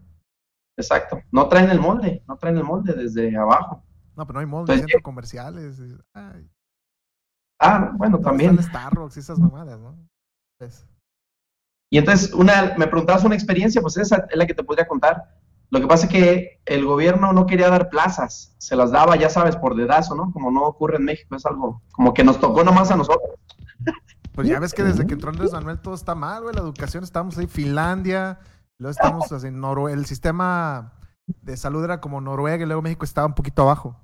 Exacto, 0.76 1.20
no 1.30 1.48
traen 1.48 1.70
el 1.70 1.80
molde, 1.80 2.22
no 2.26 2.36
traen 2.36 2.56
el 2.56 2.64
molde 2.64 2.94
desde 2.94 3.36
abajo. 3.36 3.82
No, 4.16 4.26
pero 4.26 4.34
no 4.34 4.40
hay 4.40 4.46
mall, 4.46 4.60
Entonces, 4.62 4.80
centros 4.82 5.02
comerciales. 5.02 5.78
y- 5.78 5.96
ay, 6.14 6.48
Ah, 7.60 7.92
bueno, 7.94 8.16
¿dónde 8.18 8.28
también. 8.28 8.58
están 8.58 8.90
Starbucks 8.90 9.16
y 9.16 9.20
esas 9.20 9.38
mamadas, 9.38 9.78
¿no? 9.78 9.96
Pues, 10.58 10.86
Y 11.90 11.98
entonces, 11.98 12.32
una, 12.32 12.74
me 12.78 12.86
preguntabas 12.86 13.22
una 13.24 13.34
experiencia, 13.34 13.80
pues 13.82 13.96
esa 13.98 14.26
es 14.30 14.36
la 14.36 14.46
que 14.46 14.54
te 14.54 14.64
podría 14.64 14.88
contar. 14.88 15.38
Lo 15.70 15.78
que 15.80 15.86
pasa 15.86 16.06
es 16.06 16.12
que 16.12 16.60
el 16.64 16.84
gobierno 16.86 17.32
no 17.32 17.46
quería 17.46 17.68
dar 17.70 17.88
plazas, 17.90 18.54
se 18.58 18.74
las 18.76 18.90
daba, 18.90 19.16
ya 19.16 19.28
sabes, 19.28 19.56
por 19.56 19.76
dedazo, 19.76 20.14
¿no? 20.14 20.32
Como 20.32 20.50
no 20.50 20.62
ocurre 20.64 20.96
en 20.96 21.04
México, 21.04 21.36
es 21.36 21.44
algo 21.46 21.82
como 21.92 22.12
que 22.14 22.24
nos 22.24 22.40
tocó 22.40 22.64
nomás 22.64 22.90
a 22.90 22.96
nosotros. 22.96 23.30
Pues 24.34 24.48
ya 24.48 24.58
ves 24.58 24.72
que 24.72 24.82
desde 24.82 25.06
que 25.06 25.14
entró 25.14 25.28
Andrés 25.30 25.52
Manuel 25.52 25.80
todo 25.80 25.94
está 25.94 26.14
mal, 26.14 26.42
güey. 26.42 26.54
La 26.54 26.62
educación, 26.62 27.04
estamos 27.04 27.36
ahí, 27.38 27.46
Finlandia, 27.46 28.38
Luego 28.82 28.90
estamos 28.90 29.30
así, 29.30 29.48
Norue 29.52 29.92
el 29.92 30.06
sistema 30.06 30.92
de 31.40 31.56
salud 31.56 31.84
era 31.84 32.00
como 32.00 32.20
Noruega 32.20 32.64
y 32.64 32.66
luego 32.66 32.82
México 32.82 33.04
estaba 33.04 33.28
un 33.28 33.34
poquito 33.34 33.62
abajo. 33.62 33.96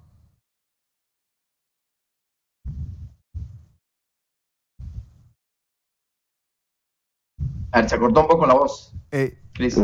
A 7.72 7.88
se 7.88 7.98
cortó 7.98 8.20
un 8.20 8.28
poco 8.28 8.46
la 8.46 8.54
voz. 8.54 8.94
Eh, 9.10 9.36
Listo. 9.56 9.80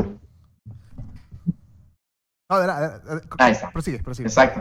No, 2.48 2.57
Ahí 3.38 3.50
está. 3.50 3.72
Prosigue, 3.72 4.00
prosigue. 4.00 4.28
Exacto. 4.28 4.61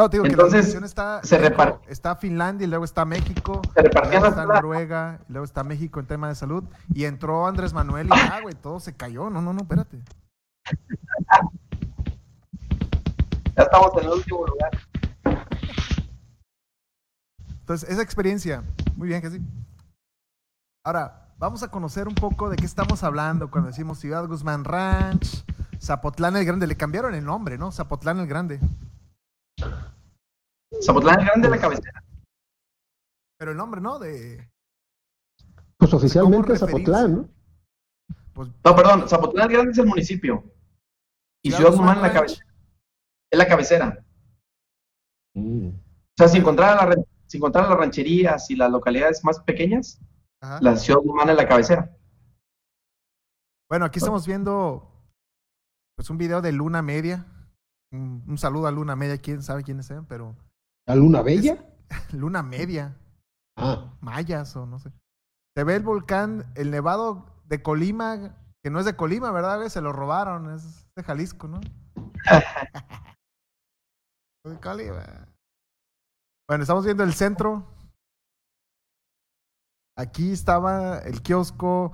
No, 0.00 0.08
te 0.08 0.16
digo 0.16 0.24
que 0.24 0.30
Entonces, 0.30 0.54
la 0.54 0.60
división 0.60 0.84
está, 0.84 1.20
se 1.22 1.38
México, 1.38 1.62
repar- 1.62 1.80
está 1.86 2.16
Finlandia 2.16 2.64
y 2.64 2.70
luego 2.70 2.86
está 2.86 3.04
México. 3.04 3.60
Se 3.74 3.82
repartían 3.82 4.22
luego 4.22 4.26
está. 4.40 4.46
Noruega, 4.46 5.20
y 5.28 5.32
luego 5.32 5.44
está 5.44 5.62
México 5.62 6.00
en 6.00 6.06
tema 6.06 6.26
de 6.28 6.34
salud. 6.36 6.64
Y 6.94 7.04
entró 7.04 7.46
Andrés 7.46 7.74
Manuel 7.74 8.06
y 8.06 8.16
ya, 8.16 8.40
güey, 8.40 8.54
todo 8.54 8.80
se 8.80 8.96
cayó. 8.96 9.28
No, 9.28 9.42
no, 9.42 9.52
no, 9.52 9.60
espérate. 9.60 9.98
Ya 13.56 13.64
estamos 13.64 13.90
en 13.98 14.04
el 14.04 14.10
último 14.10 14.46
lugar. 14.46 14.70
Entonces, 17.60 17.90
esa 17.90 18.00
experiencia, 18.00 18.64
muy 18.96 19.08
bien 19.08 19.20
que 19.20 19.30
sí. 19.30 19.40
Ahora, 20.82 21.28
vamos 21.36 21.62
a 21.62 21.70
conocer 21.70 22.08
un 22.08 22.14
poco 22.14 22.48
de 22.48 22.56
qué 22.56 22.64
estamos 22.64 23.02
hablando 23.04 23.50
cuando 23.50 23.68
decimos 23.68 23.98
Ciudad 23.98 24.26
Guzmán 24.26 24.64
Ranch, 24.64 25.44
Zapotlán 25.78 26.36
el 26.36 26.46
Grande. 26.46 26.66
Le 26.66 26.76
cambiaron 26.76 27.14
el 27.14 27.24
nombre, 27.26 27.58
¿no? 27.58 27.70
Zapotlán 27.70 28.18
el 28.20 28.26
Grande. 28.28 28.60
Zapotlán 30.82 31.20
el 31.20 31.26
Grande 31.26 31.46
es 31.48 31.50
la 31.50 31.60
cabecera. 31.60 32.04
Pero 33.38 33.50
el 33.52 33.56
nombre, 33.56 33.80
¿no? 33.80 33.98
De. 33.98 34.50
Pues 35.76 35.92
oficialmente 35.94 36.46
¿Cómo 36.48 36.58
Zapotlán, 36.58 37.14
¿no? 37.16 37.28
No, 38.64 38.76
perdón, 38.76 39.08
Zapotlán 39.08 39.46
el 39.50 39.52
Grande 39.56 39.72
es 39.72 39.78
el 39.78 39.86
municipio. 39.86 40.44
Y 41.42 41.50
Ciudad 41.50 41.70
Ciudad 41.70 41.72
Guzmán 41.78 41.96
es 41.96 42.02
la 42.02 42.12
cabecera. 42.12 42.46
Es 43.32 43.38
la 43.38 43.48
cabecera. 43.48 44.04
Mm. 45.34 45.68
O 45.68 45.72
sea, 46.18 46.28
si 46.28 46.38
encontrara, 46.38 46.74
la, 46.76 46.86
ran- 46.94 47.04
si 47.26 47.36
encontrara 47.38 47.68
las 47.68 47.78
rancherías 47.78 48.50
y 48.50 48.56
las 48.56 48.70
localidades 48.70 49.24
más 49.24 49.40
pequeñas, 49.40 49.98
Ajá. 50.42 50.58
la 50.60 50.76
Ciudad 50.76 51.00
Guzmán 51.00 51.30
es 51.30 51.36
la 51.36 51.48
cabecera. 51.48 51.96
Bueno, 53.70 53.84
aquí 53.86 53.98
estamos 54.00 54.26
viendo 54.26 54.86
pues 55.96 56.10
un 56.10 56.18
video 56.18 56.40
de 56.42 56.52
Luna 56.52 56.82
Media. 56.82 57.24
Un, 57.92 58.24
un 58.28 58.38
saludo 58.38 58.66
a 58.66 58.70
Luna 58.70 58.94
Media, 58.96 59.18
quién 59.18 59.42
sabe 59.42 59.64
quiénes 59.64 59.86
sean, 59.86 60.06
pero 60.06 60.36
¿La 60.86 60.94
Luna 60.94 61.22
Bella? 61.22 61.64
Luna 62.12 62.42
Media, 62.42 62.96
Ah, 63.56 63.92
mayas 64.00 64.56
o 64.56 64.64
no 64.66 64.78
sé. 64.78 64.90
Se 65.56 65.64
ve 65.64 65.76
el 65.76 65.82
volcán, 65.82 66.50
el 66.54 66.70
nevado 66.70 67.26
de 67.44 67.62
Colima, 67.62 68.36
que 68.62 68.70
no 68.70 68.78
es 68.78 68.86
de 68.86 68.96
Colima, 68.96 69.30
¿verdad? 69.32 69.68
Se 69.68 69.80
lo 69.82 69.92
robaron, 69.92 70.50
es 70.54 70.88
de 70.96 71.02
Jalisco, 71.02 71.48
¿no? 71.48 71.60
De 74.46 74.58
Colima. 74.58 75.28
Bueno, 76.48 76.62
estamos 76.62 76.84
viendo 76.86 77.04
el 77.04 77.12
centro. 77.12 77.66
Aquí 79.98 80.32
estaba 80.32 80.98
el 81.00 81.20
kiosco. 81.20 81.92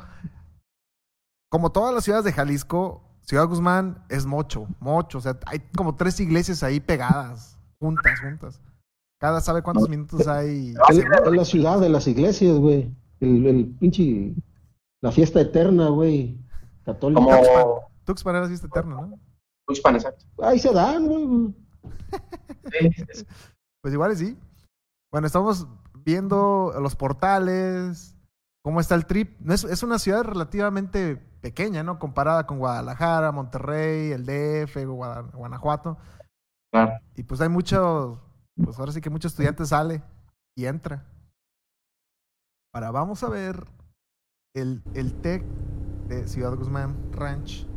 Como 1.50 1.72
todas 1.72 1.92
las 1.92 2.04
ciudades 2.04 2.24
de 2.24 2.32
Jalisco, 2.32 3.02
Ciudad 3.26 3.46
Guzmán 3.48 4.04
es 4.08 4.24
mocho, 4.24 4.68
mocho. 4.78 5.18
O 5.18 5.20
sea, 5.20 5.38
hay 5.46 5.60
como 5.76 5.96
tres 5.96 6.20
iglesias 6.20 6.62
ahí 6.62 6.78
pegadas, 6.78 7.58
juntas, 7.80 8.20
juntas. 8.20 8.60
Cada 9.18 9.40
sabe 9.40 9.62
cuántos 9.62 9.88
minutos 9.88 10.28
hay. 10.28 10.74
es, 10.88 11.04
la 11.32 11.44
ciudad 11.44 11.80
de 11.80 11.88
las 11.88 12.06
iglesias, 12.06 12.56
güey. 12.56 12.90
El, 13.20 13.46
el 13.46 13.66
pinche. 13.80 14.34
La 15.02 15.10
fiesta 15.10 15.40
eterna, 15.40 15.88
güey. 15.88 16.38
Católica. 16.84 17.20
Como 17.20 17.90
Tuxpan 18.04 18.36
era 18.36 18.46
fiesta 18.46 18.68
eterna, 18.68 18.94
¿no? 18.94 19.18
Tuxpan, 19.66 19.96
exacto. 19.96 20.24
Ahí 20.42 20.58
se 20.58 20.72
dan, 20.72 21.06
güey. 21.06 21.54
Pues 23.82 23.94
igual 23.94 24.16
sí. 24.16 24.36
Bueno, 25.12 25.28
estamos 25.28 25.68
viendo 26.04 26.74
los 26.80 26.96
portales, 26.96 28.15
cómo 28.66 28.81
está 28.81 28.96
el 28.96 29.07
trip. 29.07 29.48
Es, 29.48 29.62
es 29.62 29.85
una 29.85 29.96
ciudad 29.96 30.24
relativamente 30.24 31.14
pequeña, 31.40 31.85
¿no? 31.85 32.00
Comparada 32.00 32.48
con 32.48 32.59
Guadalajara, 32.59 33.31
Monterrey, 33.31 34.11
el 34.11 34.26
DF, 34.26 34.76
Guanajuato. 35.35 35.98
Claro. 36.72 36.94
Y 37.14 37.22
pues 37.22 37.40
hay 37.40 37.48
muchos, 37.48 38.18
pues 38.57 38.76
ahora 38.76 38.90
sí 38.90 39.00
que 39.00 39.09
muchos 39.09 39.31
estudiantes 39.31 39.68
sale 39.68 40.02
y 40.57 40.66
entra. 40.66 41.07
Ahora 42.74 42.90
vamos 42.90 43.22
a 43.22 43.29
ver 43.29 43.68
el, 44.52 44.83
el 44.94 45.14
TEC 45.20 45.44
de 46.09 46.26
Ciudad 46.26 46.57
Guzmán 46.57 46.96
Ranch. 47.12 47.68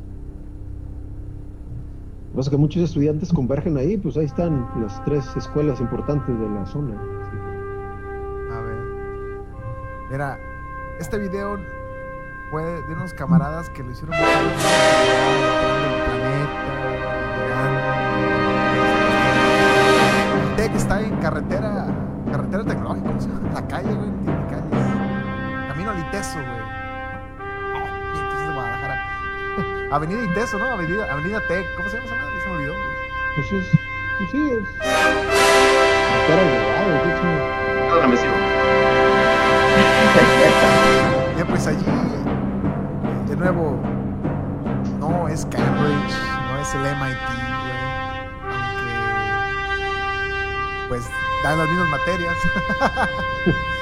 Lo 2.25 2.32
que 2.32 2.36
pasa 2.36 2.47
es 2.47 2.49
que 2.49 2.58
muchos 2.58 2.82
estudiantes 2.82 3.32
convergen 3.32 3.78
ahí, 3.78 3.95
pues 3.95 4.17
ahí 4.17 4.25
están 4.25 4.67
las 4.82 5.06
tres 5.06 5.23
escuelas 5.38 5.80
importantes 5.82 6.39
de 6.39 6.49
la 6.49 6.65
zona. 6.65 6.99
A 8.52 8.62
ver. 8.62 8.78
Mira, 10.10 10.48
este 10.99 11.17
video 11.17 11.57
fue 12.51 12.63
de 12.63 12.93
unos 12.93 13.13
camaradas 13.13 13.69
que 13.69 13.83
lo 13.83 13.91
hicieron 13.91 14.17
muy 14.17 14.25
bien, 14.25 14.49
del 15.79 16.03
planeta. 16.03 16.69
El 20.43 20.55
TEC 20.55 20.75
está 20.75 21.01
en 21.01 21.15
carretera, 21.17 21.88
carretera 22.31 22.63
tecnológica, 22.65 23.09
o 23.09 23.21
sea, 23.21 23.31
la 23.53 23.67
calle, 23.67 23.93
güey, 23.93 24.09
tiene 24.23 24.45
calles. 24.47 24.88
Camino 25.69 25.91
al 25.91 25.99
Iteso, 25.99 26.39
güey. 26.39 26.49
Oh, 27.75 27.88
y 28.13 28.19
entonces 28.19 28.47
de 28.47 28.53
Guadalajara. 28.53 28.97
Avenida 29.95 30.23
Iteso, 30.23 30.57
¿no? 30.59 30.65
Avenida, 30.65 31.12
Avenida 31.12 31.39
TEC, 31.47 31.65
¿cómo 31.75 31.89
se 31.89 31.95
llama 31.95 32.07
esa 32.07 32.15
madre? 32.15 32.41
Se 32.41 32.49
me 32.49 32.55
olvidó. 32.55 32.73
güey. 32.73 32.85
Pues 33.35 33.51
es, 33.51 33.67
pues 34.17 34.31
sí, 34.31 34.51
es. 34.51 34.69
Carretera 36.27 36.41
de 36.43 36.49
Nevada, 36.51 36.99
Ya 41.38 41.45
pues 41.45 41.67
allí, 41.67 41.86
de 43.27 43.36
nuevo, 43.36 43.79
no 44.99 45.27
es 45.29 45.45
Cambridge, 45.45 46.13
no 46.49 46.58
es 46.60 46.73
el 46.75 46.82
MIT, 46.82 47.17
güey. 47.62 47.79
Aunque, 48.51 48.95
pues, 50.89 51.03
dan 51.43 51.58
las 51.58 51.69
mismas 51.69 51.89
materias. 51.89 52.36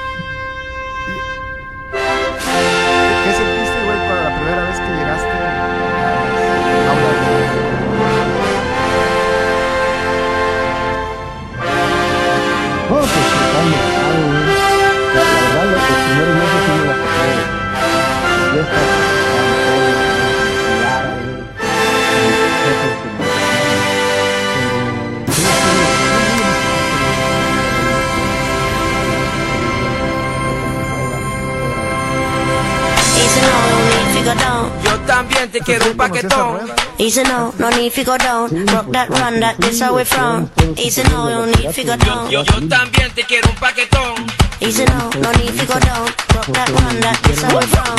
Yo 35.37 35.43
también 35.43 35.51
te 35.51 35.59
quiero 35.59 35.91
un 35.91 35.97
paquetón. 35.97 36.71
Easy 36.97 37.21
no, 37.21 37.53
no 37.59 37.69
need 37.69 37.93
to 37.93 38.03
go 38.03 38.17
down. 38.17 38.49
Rock 38.73 38.91
that 38.91 39.07
run, 39.09 39.39
that 39.39 39.63
is 39.65 39.79
how 39.79 39.95
we 39.95 40.03
from. 40.03 40.49
Easy 40.75 41.03
no, 41.03 41.29
no 41.29 41.45
need 41.45 41.71
to 41.75 41.83
go 41.83 41.95
down. 41.95 42.31
Yo, 42.31 42.43
yo 42.43 42.67
también 42.67 43.11
te 43.13 43.23
quiero 43.23 43.47
un 43.47 43.55
paquetón. 43.57 44.15
Easy 44.59 44.83
no, 44.85 45.11
no 45.21 45.31
need 45.33 45.55
to 45.55 45.65
go 45.67 45.79
down. 45.79 46.07
Rock 46.33 46.47
that 46.53 46.69
run, 46.69 46.99
that 47.01 47.29
is 47.29 47.43
how 47.43 47.55
we 47.55 47.65
from. 47.67 47.97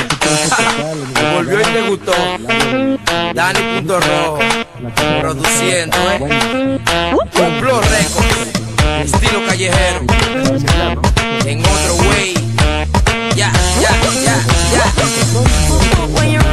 Te 1.14 1.34
volvió 1.34 1.60
y 1.60 1.64
te 1.64 1.82
gustó. 1.88 2.12
Dani 3.34 3.60
Punto 3.76 4.00
Rojo. 4.00 4.38
Produciendo, 5.20 5.96
eh. 6.10 6.80
Cumplo 7.34 7.80
récord. 7.82 8.48
Estilo 9.04 9.46
callejero. 9.46 10.00
En 11.46 11.60
otro 11.60 11.94
way. 12.08 12.34
Ya, 13.36 13.52
ya, 13.80 13.90
ya, 14.24 14.36
ya. 14.74 16.47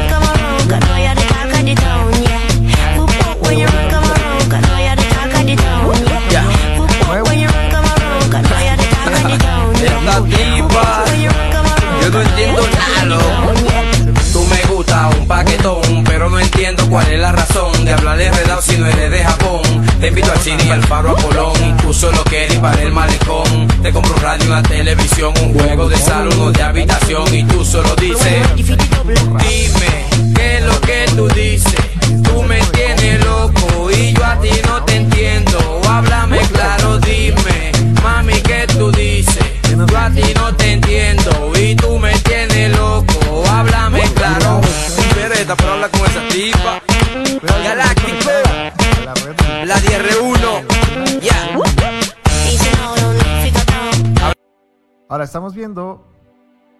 You're 1.67 1.75
the 1.75 1.81
talk 1.81 2.05
of 2.05 2.15
the 2.15 2.15
town, 2.15 2.23
yeah. 2.23 2.97
Whoop, 2.97 3.09
whoop, 3.09 3.41
When 3.41 3.57
you 3.57 3.65
run, 3.65 3.89
come 3.89 4.03
around, 4.03 4.53
I 4.53 4.59
know 4.61 4.77
you're 4.85 4.95
the 4.95 5.07
talk 5.13 5.33
of 5.33 5.45
the 5.45 5.55
town, 5.55 5.95
yeah. 6.31 6.45
Whoop, 6.77 6.91
whoop, 6.91 7.27
When 7.27 7.39
you 7.39 7.47
run, 7.47 7.71
come 7.71 7.85
around, 7.85 8.35
I 8.35 8.41
know 8.41 8.59
you're 8.65 8.77
the 8.77 8.87
talk 8.93 9.13
of 9.15 9.25
the 9.25 9.37
town, 9.37 9.73
yeah. 9.81 9.95
Esta 9.95 10.15
tipa. 10.23 10.85
Yo 12.01 12.09
no 12.11 12.21
entiendo 12.21 12.61
nada, 12.67 13.05
loco. 13.05 13.53
Tú 14.31 14.45
me 14.45 14.61
gusta 14.73 15.09
un 15.17 15.27
paquetón, 15.27 16.03
pero 16.03 16.29
no 16.29 16.39
entiendo 16.39 16.87
cuál 16.89 17.11
es 17.11 17.19
la 17.19 17.31
razón 17.31 17.85
de 17.85 17.93
hablar 17.93 18.17
de 18.17 18.27
enredado 18.27 18.61
si 18.61 18.77
no 18.77 18.85
eres 18.85 19.09
de 19.09 19.23
Japón. 19.23 19.61
Te 19.99 20.07
invito 20.09 20.31
al 20.31 20.39
cine 20.39 20.63
y 20.65 20.71
al 20.71 20.83
faro 20.83 21.11
a 21.11 21.15
Colón, 21.15 21.53
y 21.67 21.81
tú 21.81 21.93
solo 21.93 22.23
quieres 22.25 22.53
ir 22.53 22.61
para 22.61 22.81
el 22.81 22.91
malecón. 22.91 23.67
Te 23.81 23.91
compro 23.91 24.13
un 24.13 24.21
radio, 24.21 24.45
una 24.47 24.61
televisión, 24.61 25.33
un 25.41 25.53
juego 25.53 25.87
de 25.87 25.97
sala, 25.97 26.29
uno 26.35 26.51
de 26.51 26.61
habitación, 26.61 27.33
y 27.33 27.43
tú 27.43 27.63
solo 27.63 27.95
dices, 27.95 28.43
Dime, 29.07 30.33
¿qué 30.35 30.57
es 30.57 30.65
lo 30.65 30.81
que 30.81 31.05
tú 31.15 31.27
dices? 31.27 31.75
Tú 32.23 32.41
me 32.41 32.59
tienes 32.73 33.23
loco 33.23 33.91
y 33.91 34.13
yo 34.13 34.25
a 34.25 34.39
ti 34.39 34.49
no 34.67 34.83
te 34.83 34.95
entiendo. 34.95 35.81
Háblame 35.87 36.39
claro, 36.51 36.97
dime, 36.99 37.71
mami, 38.01 38.41
¿qué 38.41 38.65
tú 38.67 38.91
dices? 38.91 39.45
Yo 39.69 39.97
a 39.97 40.09
ti 40.09 40.33
no 40.35 40.55
te 40.55 40.71
entiendo 40.73 41.51
y 41.55 41.75
tú 41.75 41.99
me 41.99 42.17
tienes 42.19 42.75
loco. 42.75 43.43
Háblame 43.47 44.01
claro. 44.15 44.61
Pereta, 45.13 45.55
pero 45.55 45.73
habla 45.73 45.89
con 45.89 46.01
esa 46.01 46.27
tipa. 46.29 46.81
Galáctico, 47.63 48.31
la 49.65 49.75
10R1. 49.75 51.21
Ya. 51.21 51.55
Ahora 55.07 55.23
estamos 55.23 55.53
viendo 55.53 56.14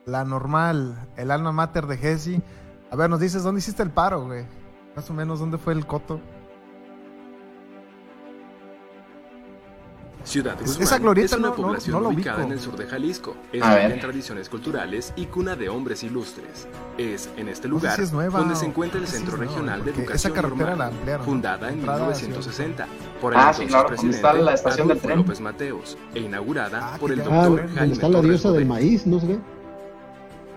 la 0.05 0.23
normal, 0.23 1.07
el 1.17 1.31
alma 1.31 1.51
mater 1.51 1.87
de 1.87 1.97
Jesse. 1.97 2.41
A 2.91 2.95
ver, 2.95 3.09
nos 3.09 3.19
dices, 3.19 3.43
¿dónde 3.43 3.59
hiciste 3.59 3.81
el 3.83 3.89
paro, 3.89 4.25
güey? 4.25 4.45
Más 4.95 5.09
o 5.09 5.13
menos, 5.13 5.39
¿dónde 5.39 5.57
fue 5.57 5.73
el 5.73 5.85
coto? 5.85 6.19
Ciudad 10.23 10.53
Es- 10.59 10.67
Guzmán 10.69 10.83
esa 10.83 10.97
glorieta 10.97 11.35
es 11.35 11.39
una 11.39 11.49
no- 11.49 11.55
no- 11.55 11.61
población 11.61 11.93
no 11.97 12.01
la 12.01 12.07
ubicada 12.09 12.37
ubico. 12.37 12.47
en 12.47 12.53
el 12.53 12.59
sur 12.59 12.75
de 12.75 12.87
Jalisco. 12.87 13.35
Es 13.53 13.61
rica 13.61 13.85
en 13.85 13.99
tradiciones 13.99 14.49
culturales 14.49 15.13
y 15.15 15.25
cuna 15.27 15.55
de 15.55 15.69
hombres 15.69 16.01
ilustres. 16.03 16.67
Es 16.97 17.29
en 17.37 17.47
este 17.47 17.67
No 17.67 17.75
sé 17.75 17.81
lugar 17.85 17.95
si 17.97 18.01
es 18.03 18.11
nueva 18.11 18.39
donde 18.39 18.55
o- 18.55 18.57
se 18.57 18.65
encuentra 18.65 18.97
el 18.97 19.05
no 19.05 19.11
Centro 19.11 19.33
es 19.33 19.37
nueva, 19.37 19.51
Regional 19.53 19.83
de 19.85 19.91
Educación 19.91 20.15
esa 20.15 20.29
carretera 20.41 20.69
Normal, 20.71 20.77
la 20.79 20.85
ampliaron, 20.87 21.25
¿no? 21.25 21.31
fundada 21.31 21.69
en 21.69 21.73
Entrada 21.79 22.07
hacia- 22.09 22.27
1960 22.27 22.87
por 23.21 23.33
el 23.33 23.39
Ah, 23.39 23.53
sí, 23.53 23.61
entonces 23.63 23.67
claro, 23.69 23.83
donde 23.83 24.01
presidente 24.11 24.43
la 24.43 24.53
estación 24.55 24.87
del 24.87 24.97
Adolfo 24.97 25.07
tren. 25.07 25.17
López 25.19 25.41
Mateos 25.41 25.97
e 26.15 26.19
inaugurada 26.21 26.97
por 26.97 27.11
el 27.11 27.21
Ah, 27.21 27.23
doctor 27.23 27.57
donde 27.61 27.73
Jaime 27.75 27.93
está 27.93 28.09
la 28.09 28.21
diosa 28.21 28.51
del 28.51 28.65
maíz, 28.65 29.05
¿no 29.05 29.19
se 29.19 29.27
ve? 29.27 29.39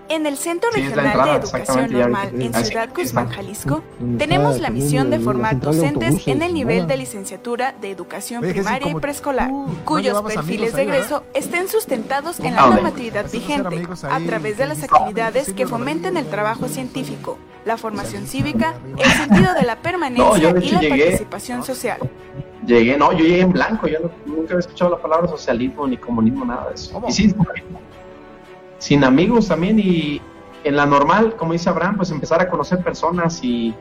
En 0.09 0.25
el 0.25 0.37
Centro 0.37 0.71
Sí, 0.73 0.81
Regional 0.81 1.05
entrada, 1.05 1.31
de 1.33 1.37
Educación. 1.39 1.91
Normal 1.91 2.29
en 2.41 2.53
Ciudad 2.65 2.89
Guzmán. 2.95 3.29
Jalisco, 3.29 3.83
tenemos 4.17 4.59
la 4.59 4.69
misión 4.71 5.09
de 5.11 5.19
formar 5.19 5.59
docentes 5.59 6.27
en 6.27 6.41
el 6.41 6.53
nivel 6.53 6.87
de 6.87 6.97
licenciatura 6.97 7.75
de 7.79 7.91
Educación 7.91 8.41
Primaria 8.41 8.89
y 8.91 8.95
Preescolar, 8.95 9.51
cuyos 9.85 10.21
perfiles 10.23 10.73
de 10.73 10.81
ahí, 10.81 10.87
egreso 10.87 11.23
estén 11.33 11.67
sustentados 11.67 12.39
en 12.39 12.55
la 12.55 12.67
normatividad 12.67 13.25
hacer 13.25 13.39
vigente, 13.39 13.87
a 14.09 14.19
través 14.21 14.57
de 14.57 14.65
las 14.65 14.83
actividades 14.83 15.53
que 15.53 15.67
fomenten 15.67 16.17
el 16.17 16.25
trabajo 16.25 16.67
científico, 16.67 17.37
la 17.65 17.77
formación 17.77 18.25
cívica, 18.25 18.73
el 18.97 19.11
sentido 19.11 19.53
de 19.53 19.63
la 19.63 19.75
permanencia 19.81 20.37
y 20.37 20.71
la 20.71 20.81
llegué- 20.81 20.89
participación 20.89 21.63
social. 21.63 21.99
Llegué, 22.65 22.97
no, 22.97 23.11
yo 23.13 23.19
llegué 23.19 23.41
en 23.41 23.51
blanco, 23.51 23.87
yo 23.87 23.99
no- 23.99 24.11
nunca 24.25 24.53
había 24.53 24.59
escuchado 24.59 24.91
la 24.91 24.97
palabra 25.01 25.27
socialismo 25.27 25.87
ni 25.87 25.97
comunismo, 25.97 26.45
nada 26.45 26.69
de 26.69 26.75
eso. 26.75 26.93
¿Cómo? 26.93 27.07
Y 27.07 27.11
sí, 27.11 27.33
sin 28.79 29.03
amigos 29.03 29.47
también 29.47 29.79
y 29.79 30.19
en 30.63 30.75
la 30.75 30.85
normal, 30.85 31.35
como 31.37 31.53
dice 31.53 31.69
Abraham, 31.69 31.97
pues 31.97 32.09
empezar 32.11 32.41
a 32.41 32.49
conocer 32.49 32.79
personas 32.83 33.41
y 33.43 33.73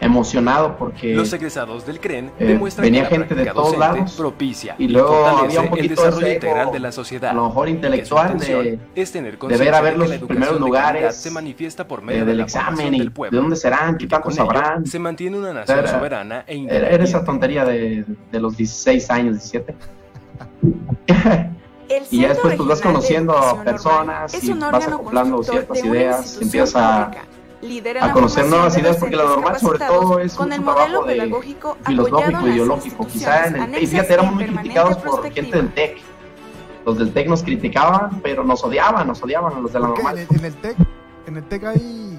emocionado 0.00 0.76
porque 0.78 1.14
Los 1.14 1.32
egresados 1.32 1.86
del 1.86 2.00
CREN 2.00 2.32
Eh, 2.40 2.46
demuestran 2.46 2.82
venía 2.84 3.08
que 3.08 3.18
la 3.18 3.26
gente 3.26 3.34
de 3.44 3.50
todos 3.52 3.78
lados, 3.78 4.12
propicia 4.16 4.74
y 4.76 4.88
luego 4.88 5.24
había 5.26 5.60
un 5.60 5.64
el 5.66 5.70
poquito 5.70 5.90
desarrollo 5.94 6.26
ese 6.26 6.34
integral 6.34 6.72
de 6.72 6.78
la 6.80 6.90
sociedad. 6.90 7.30
a 7.30 7.34
lo 7.34 7.46
mejor 7.46 7.68
intelectual 7.68 8.36
de- 8.36 8.78
es 8.96 9.12
tener 9.12 9.38
de 9.38 9.56
ver 9.56 9.74
a 9.74 9.80
ver 9.80 9.96
los 9.96 10.10
primeros 10.10 10.54
de 10.54 10.60
lugares, 10.60 11.14
se 11.14 11.30
manifiesta 11.30 11.86
por 11.86 12.00
eh, 12.00 12.02
medio 12.02 12.20
de 12.24 12.32
del 12.32 12.40
examen 12.40 12.94
y 12.94 12.98
del 12.98 13.08
de 13.08 13.14
pueblo. 13.14 13.40
dónde 13.42 13.54
serán, 13.54 13.96
qué 13.96 14.06
ello 14.06 14.30
sabrán. 14.32 14.84
se 14.86 14.98
mantiene 14.98 15.38
una 15.38 15.52
nación 15.52 15.78
Era- 15.78 15.88
soberana 15.92 16.44
e 16.48 16.56
independiente. 16.56 16.94
era 16.96 17.04
esa 17.04 17.24
tontería 17.24 17.64
de, 17.64 18.04
de 18.32 18.40
los 18.40 18.56
16 18.56 19.08
años, 19.08 19.34
17. 19.34 19.74
El 21.88 22.04
y 22.10 22.20
ya 22.20 22.28
después 22.28 22.56
pues 22.56 22.68
vas 22.68 22.80
conociendo 22.80 23.36
a 23.36 23.62
personas 23.62 24.42
y 24.42 24.50
un 24.50 24.60
vas 24.60 24.88
acoplando 24.88 25.42
ciertas 25.42 25.84
ideas, 25.84 26.38
empiezas 26.40 26.76
a, 26.76 27.10
a 28.00 28.12
conocer 28.12 28.46
nuevas 28.46 28.74
de 28.74 28.80
ideas 28.80 28.96
porque 28.96 29.16
la 29.16 29.24
normal 29.24 29.58
sobre 29.58 29.78
todo 29.78 30.18
es 30.18 30.34
con 30.34 30.48
mucho 30.48 30.60
el 30.60 30.64
modelo 30.64 31.04
trabajo 31.04 31.06
de 31.06 31.14
filosófico, 31.84 32.48
ideológico. 32.48 33.06
Quizá 33.06 33.46
en 33.46 33.56
el 33.56 33.70
TEC, 33.70 33.82
instituciones 33.82 33.90
fíjate, 33.90 34.14
éramos 34.14 34.34
muy 34.34 34.46
criticados 34.46 34.96
por 34.98 35.32
gente 35.32 35.56
del 35.56 35.72
TEC. 35.72 35.98
Los 36.84 36.98
del 36.98 37.12
TEC 37.12 37.28
nos 37.28 37.42
criticaban, 37.42 38.20
pero 38.22 38.42
nos 38.42 38.64
odiaban, 38.64 39.06
nos 39.06 39.22
odiaban 39.22 39.54
a 39.54 39.60
los 39.60 39.72
de 39.72 39.80
la 39.80 39.88
normal. 39.88 40.18
En 40.18 40.26
el, 40.28 40.36
en 40.36 40.44
el 40.44 40.54
TEC, 40.56 40.76
en 41.26 41.36
el 41.36 41.44
TEC 41.44 41.64
hay 41.64 42.11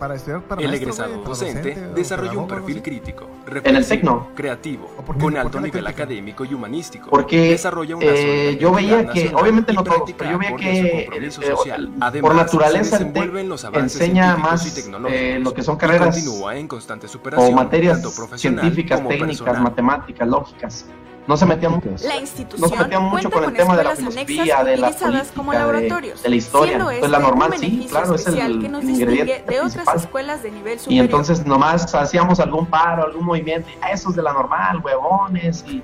para 0.00 0.14
estudiar 0.14 0.40
para 0.42 0.62
El 0.62 0.68
maestro, 0.68 0.88
egresado 0.90 1.16
para 1.16 1.28
docente 1.28 1.68
docente 1.74 1.86
o 1.92 1.94
desarrolla 1.94 2.38
un 2.38 2.48
perfil 2.48 2.76
así. 2.76 2.82
crítico, 2.82 3.24
En 3.24 3.26
el 3.46 3.52
reflexivo, 3.52 3.88
Tecno. 3.88 4.28
creativo, 4.34 4.90
¿O 4.96 5.02
por 5.02 5.18
con 5.18 5.32
por 5.34 5.38
alto 5.38 5.60
nivel 5.60 5.86
académico 5.86 6.44
y 6.44 6.54
humanístico. 6.54 7.10
Porque 7.10 7.50
desarrolla 7.50 7.96
una 7.96 8.06
eh, 8.06 8.56
yo 8.58 8.72
veía 8.72 9.06
que, 9.08 9.30
obviamente 9.34 9.74
no 9.74 9.84
práctica 9.84 10.18
pero 10.18 10.30
yo 10.32 10.38
veía 10.38 10.56
que 10.56 11.08
eh, 11.26 11.30
social. 11.30 11.90
por 11.96 12.02
Además, 12.02 12.34
naturaleza 12.34 12.96
se 12.96 13.02
el 13.04 13.12
TEC 13.12 13.12
desenvuelve 13.12 13.40
en 13.42 13.48
los 13.50 13.64
avances 13.64 14.00
enseña 14.00 14.36
más 14.36 14.66
y 14.66 14.90
eh, 15.08 15.38
lo 15.38 15.52
que 15.52 15.62
son 15.62 15.76
carreras 15.76 16.16
continúa 16.16 16.56
en 16.56 16.66
constante 16.66 17.06
superación, 17.06 17.52
o 17.52 17.56
materias 17.56 18.00
científicas, 18.36 18.98
como 18.98 19.10
técnicas, 19.10 19.38
personal. 19.38 19.62
matemáticas, 19.62 20.26
lógicas. 20.26 20.86
No 21.30 21.36
se 21.36 21.46
metían 21.46 21.70
mucho. 21.70 21.90
La 22.02 22.14
No 22.16 22.20
institución 22.20 22.68
se 22.68 22.76
metían 22.76 23.02
mucho 23.04 23.30
con 23.30 23.44
el 23.44 23.52
tema 23.52 23.76
de 23.76 23.84
la 23.84 23.94
filosofía, 23.94 24.64
de 24.64 24.76
la 24.78 24.88
política, 24.90 25.66
de, 25.72 26.12
de 26.24 26.28
la 26.28 26.34
historia. 26.34 26.72
Entonces 26.72 27.08
la 27.08 27.18
este 27.18 27.28
normal, 27.28 27.52
sí, 27.60 27.86
claro, 27.88 28.14
es 28.16 28.26
el 28.26 28.64
ingrediente 28.82 29.44
de 29.46 29.60
otras 29.60 29.72
principal. 29.74 29.96
escuelas 29.96 30.42
de 30.42 30.50
nivel 30.50 30.74
Y 30.74 30.78
superior. 30.80 31.04
entonces 31.04 31.46
nomás 31.46 31.94
hacíamos 31.94 32.40
algún 32.40 32.66
paro, 32.66 33.04
algún 33.04 33.24
movimiento, 33.26 33.68
y, 33.70 33.74
"Ah, 33.80 33.92
esos 33.92 34.16
de 34.16 34.22
la 34.22 34.32
normal, 34.32 34.80
huevones. 34.82 35.64
Y, 35.68 35.76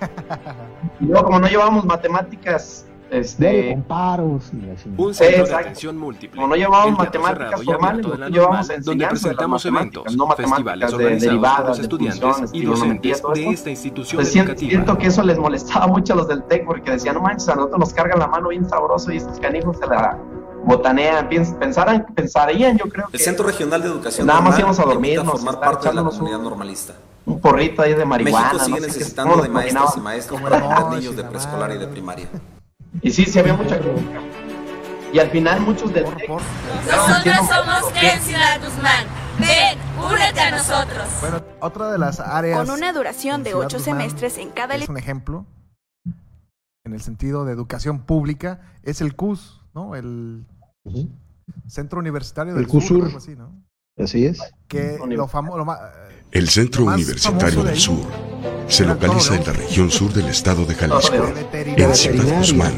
y 1.01 1.05
luego 1.07 1.26
como 1.26 1.38
no 1.38 1.47
llevábamos 1.47 1.84
matemáticas, 1.84 2.84
este, 3.11 3.70
con 3.74 3.82
paros. 3.84 4.50
y 4.52 4.66
la 4.66 4.76
chingada. 4.76 5.02
Un 5.04 5.14
centro 5.14 5.36
de 5.36 5.42
Exacto. 5.42 5.57
atención 5.68 5.96
múltiple. 5.98 6.36
como 6.36 6.48
no 6.48 6.54
teatro 6.57 7.04
matemáticas 7.04 7.64
formales, 7.64 8.02
de 8.07 8.30
llevábamos 8.30 8.68
normal, 8.68 8.82
donde 8.84 9.04
de 9.04 9.11
presentamos 9.11 9.66
eventos, 9.66 10.16
no 10.16 10.26
festivales 10.28 10.57
matemáticas 10.57 10.90
de 10.90 10.96
organizados 10.96 11.20
por 11.20 11.30
derivadas, 11.30 11.66
los 11.68 11.76
de 11.76 11.82
estudiantes 11.82 12.50
y 12.52 12.62
docentes 12.64 13.22
todo 13.22 13.32
de 13.32 13.40
esto. 13.40 13.52
esta 13.52 13.70
institución 13.70 14.16
Pues 14.16 14.32
siento, 14.32 14.50
educativa. 14.52 14.70
siento 14.70 14.98
que 14.98 15.07
eso 15.07 15.22
les 15.22 15.38
molestaba 15.38 15.86
mucho 15.86 16.12
a 16.12 16.16
los 16.16 16.28
del 16.28 16.42
TEC 16.44 16.64
porque 16.66 16.90
decían, 16.92 17.14
no 17.14 17.20
manches, 17.22 17.48
a 17.48 17.54
nosotros 17.54 17.78
nos 17.80 17.94
cargan 17.94 18.18
la 18.18 18.26
mano 18.28 18.48
bien 18.48 18.68
sabroso 18.68 19.12
y 19.12 19.18
estos 19.18 19.38
canijos 19.40 19.76
se 19.78 19.86
la 19.86 20.18
botanean. 20.64 21.28
Pensaran, 21.61 22.07
pensarían, 22.14 22.76
yo 22.76 22.86
creo 22.88 23.07
que 23.09 23.16
El 23.16 23.22
Centro 23.22 23.46
Regional 23.46 23.80
de 23.82 23.88
Educación 23.88 24.26
Nada 24.26 24.40
más 24.40 24.59
Normal 24.59 24.61
íbamos 24.61 24.78
a 24.80 24.82
dormirnos, 24.84 25.40
formar 25.40 25.61
parte 25.61 25.88
de 25.88 25.94
la 25.94 26.02
comunidad 26.04 26.38
normalista. 26.40 26.94
un 27.24 27.40
porrito 27.40 27.82
ahí 27.82 27.94
de 27.94 28.04
marihuana. 28.04 28.46
México 28.52 28.64
sigue 28.64 28.80
no 28.80 28.86
sé 28.86 28.98
necesitando 28.98 29.36
de 29.36 29.42
nos 29.42 29.50
maestras 29.50 29.96
y 29.96 30.00
maestros 30.00 30.40
para 30.40 30.59
y 30.92 30.96
niños 30.96 31.16
de 31.16 31.22
la 31.22 31.28
preescolar 31.28 31.72
y 31.72 31.78
de 31.78 31.86
primaria. 31.86 32.28
Y 33.03 33.11
sí, 33.11 33.24
sí 33.24 33.38
había 33.38 33.55
mucha 33.55 33.78
crítica. 33.78 34.20
Y 35.12 35.18
al 35.18 35.30
final 35.30 35.61
muchos 35.61 35.92
del 35.92 36.05
TEC... 36.05 36.28
Nosotras 36.28 37.49
somos 37.49 37.92
en 38.03 38.20
Ciudad 38.20 38.61
Guzmán. 38.61 39.07
Ven, 39.38 39.78
únete 40.03 40.40
a 40.40 40.51
nosotros. 40.51 41.07
Bueno, 41.20 41.42
otra 41.61 41.90
de 41.90 41.99
las 41.99 42.20
áreas. 42.20 42.59
Con 42.59 42.70
una 42.70 42.92
duración 42.92 43.42
de 43.42 43.55
ocho 43.55 43.78
semestres 43.78 44.38
en 44.38 44.51
cada 44.51 44.74
Es 44.76 44.88
un 44.88 44.97
ejemplo. 44.97 45.47
En 46.84 46.92
el 46.94 47.01
sentido 47.01 47.44
de 47.44 47.53
educación 47.53 48.01
pública, 48.01 48.61
es 48.82 49.01
el 49.01 49.16
CUS, 49.16 49.62
¿no? 49.74 49.94
El. 49.94 50.47
Centro 51.66 51.99
Universitario 51.99 52.53
El 52.55 52.61
del 52.61 52.70
Sur, 52.70 52.80
CUSUR. 52.80 53.05
algo 53.07 53.18
así, 53.18 53.36
¿no? 53.36 53.53
Así 53.99 54.26
es. 54.26 54.38
Que 54.68 54.99
lo 55.07 55.26
famoso. 55.26 55.64
El 56.30 56.49
Centro 56.49 56.84
Lo 56.84 56.92
Universitario 56.92 57.62
de 57.62 57.70
del 57.70 57.80
Sur 57.80 58.05
se 58.68 58.84
localiza 58.84 59.36
en 59.36 59.47
la 59.47 59.53
región 59.53 59.90
sur 59.90 60.12
del 60.12 60.26
estado 60.26 60.64
de 60.64 60.74
Jalisco, 60.74 61.32
en. 61.76 61.94
Ciudad 61.94 62.38
Guzmán, 62.38 62.74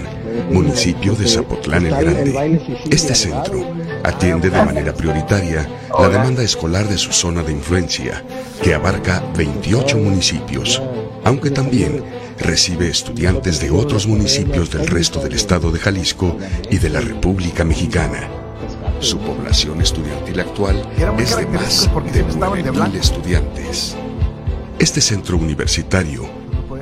municipio 0.50 1.14
de 1.14 1.26
Zapotlán 1.26 1.86
el 1.86 1.96
Grande. 1.96 2.80
Este 2.90 3.14
centro 3.14 3.66
atiende 4.04 4.50
de 4.50 4.64
manera 4.64 4.94
prioritaria 4.94 5.68
la 5.98 6.08
demanda 6.08 6.42
escolar 6.42 6.86
de 6.86 6.98
su 6.98 7.12
zona 7.12 7.42
de 7.42 7.52
influencia, 7.52 8.22
que 8.62 8.74
abarca 8.74 9.24
28 9.36 9.96
municipios, 9.96 10.82
aunque 11.24 11.50
también 11.50 12.04
recibe 12.38 12.88
estudiantes 12.88 13.60
de 13.60 13.70
otros 13.70 14.06
municipios 14.06 14.70
del 14.70 14.86
resto 14.86 15.20
del 15.20 15.32
estado 15.32 15.72
de 15.72 15.80
Jalisco 15.80 16.36
y 16.70 16.78
de 16.78 16.90
la 16.90 17.00
República 17.00 17.64
Mexicana. 17.64 18.37
Su 19.00 19.18
población 19.18 19.80
estudiantil 19.80 20.40
actual 20.40 20.76
es 21.18 21.36
de 21.36 21.46
más 21.46 21.56
de 21.56 21.68
siempre 21.68 22.08
estaban 22.28 22.62
de 22.62 22.70
9.000 22.70 22.72
blanco. 22.72 22.96
estudiantes. 22.96 23.96
Este 24.78 25.00
centro 25.00 25.36
universitario 25.36 26.28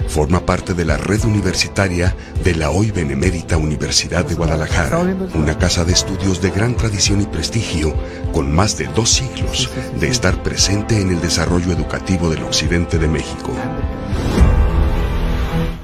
forma 0.09 0.41
parte 0.41 0.75
de 0.75 0.85
la 0.85 0.97
red 0.97 1.25
universitaria 1.25 2.15
de 2.43 2.55
la 2.55 2.71
hoy 2.71 2.91
benemérita 2.91 3.57
Universidad 3.57 4.25
de 4.25 4.35
Guadalajara, 4.35 4.99
una 5.35 5.59
casa 5.59 5.85
de 5.85 5.93
estudios 5.93 6.41
de 6.41 6.51
gran 6.51 6.77
tradición 6.77 7.21
y 7.21 7.27
prestigio, 7.27 7.95
con 8.33 8.53
más 8.53 8.79
de 8.79 8.87
dos 8.89 9.11
siglos 9.11 9.71
de 9.99 10.09
estar 10.09 10.43
presente 10.43 11.01
en 11.01 11.11
el 11.11 11.21
desarrollo 11.21 11.73
educativo 11.73 12.31
del 12.31 12.45
occidente 12.45 12.99
de 12.99 13.09
México. 13.09 13.53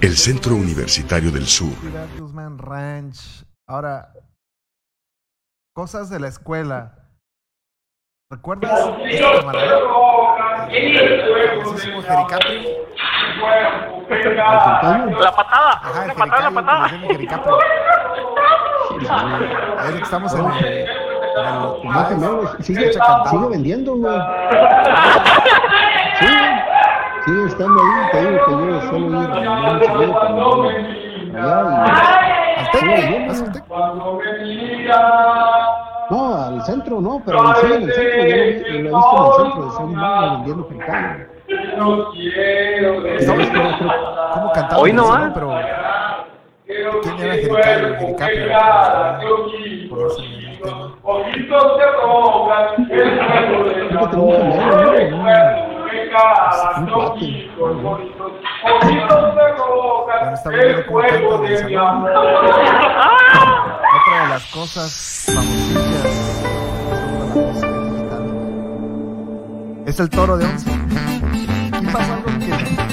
El 0.01 0.17
Centro 0.17 0.57
Universitario 0.57 1.31
del 1.31 1.47
Sur 1.47 1.73
Ciudad 1.81 2.09
Guzmán 2.19 2.59
Ranch. 2.59 3.45
Ahora, 3.67 4.13
cosas 5.73 6.11
de 6.11 6.21
la 6.21 6.29
escuela. 6.29 6.99
¿Recuerdas? 8.31 8.91
este 9.05 9.21
camarada? 9.21 9.79
Jericapri. 12.03 12.69
La 14.37 15.33
patada. 15.33 15.81
Ajá, 15.83 16.07
la 16.07 16.15
patada, 16.15 16.43
la 16.43 16.51
patada. 16.51 16.87
Es 19.85 19.95
que 19.95 20.03
estamos 20.03 20.35
en 20.35 20.45
Más 21.89 22.13
o 22.13 22.17
menos, 22.17 22.57
sigue, 22.61 22.93
sigue 22.93 23.49
vendiendo, 23.51 23.97
güey. 23.97 24.21
Sí, 26.19 26.29
sigue 27.25 27.47
estando 27.47 27.81
ahí. 27.81 28.11
Te 28.13 28.21
digo 28.21 28.45
que 28.45 28.51
yo 28.53 28.59
ir 29.23 29.31
allá 29.31 29.49
y 32.29 32.32
sigue 32.73 32.95
vendiendo. 32.95 33.33
No, 36.11 36.35
al 36.45 36.63
centro 36.65 37.01
no, 37.01 37.23
pero 37.25 37.55
sí 37.57 37.67
en 37.73 37.83
el 37.85 37.93
centro. 37.93 38.23
Yo 38.23 38.27
lo, 38.27 38.33
vi- 38.35 38.83
lo 38.83 38.89
he 38.89 38.93
visto 38.93 39.17
en 39.17 39.25
el 39.25 39.33
centro 39.43 39.65
de 39.65 39.71
San 39.73 39.95
Mago 39.95 40.31
vendiendo. 40.37 40.69
Estamos- 43.19 43.49
¿Cómo 44.35 44.53
cantaba? 44.53 44.83
Hoy 44.83 44.93
no 44.93 45.03
Eso, 45.05 45.13
más. 45.13 45.33
Pero. 45.35 45.51
¿Quién 47.03 47.19
era 47.19 47.35
Jericayo? 47.35 47.89
Jericapri. 47.99 48.39
conocen 49.89 50.25
el 50.25 50.61
tema. 50.61 50.85
Ojitos 51.03 51.77
te 51.79 51.87
rogan 52.03 52.67
el 52.91 53.21
fuego 53.21 53.65
del 54.93 55.11
el 61.15 61.29
de 61.41 61.65
mi 61.65 61.75
amor. 61.75 62.11
Otra 63.93 64.23
de 64.23 64.29
las 64.29 64.45
cosas 64.47 65.27
famosillas 65.35 66.43
es 69.87 70.01
el 70.01 70.09
toro 70.11 70.37
de 70.39 70.47
once. 70.47 70.71
Aquí 71.73 71.87
pasa 71.87 72.15
algo 72.15 72.27
que 72.39 72.92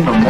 ubican 0.00 0.26
el 0.26 0.29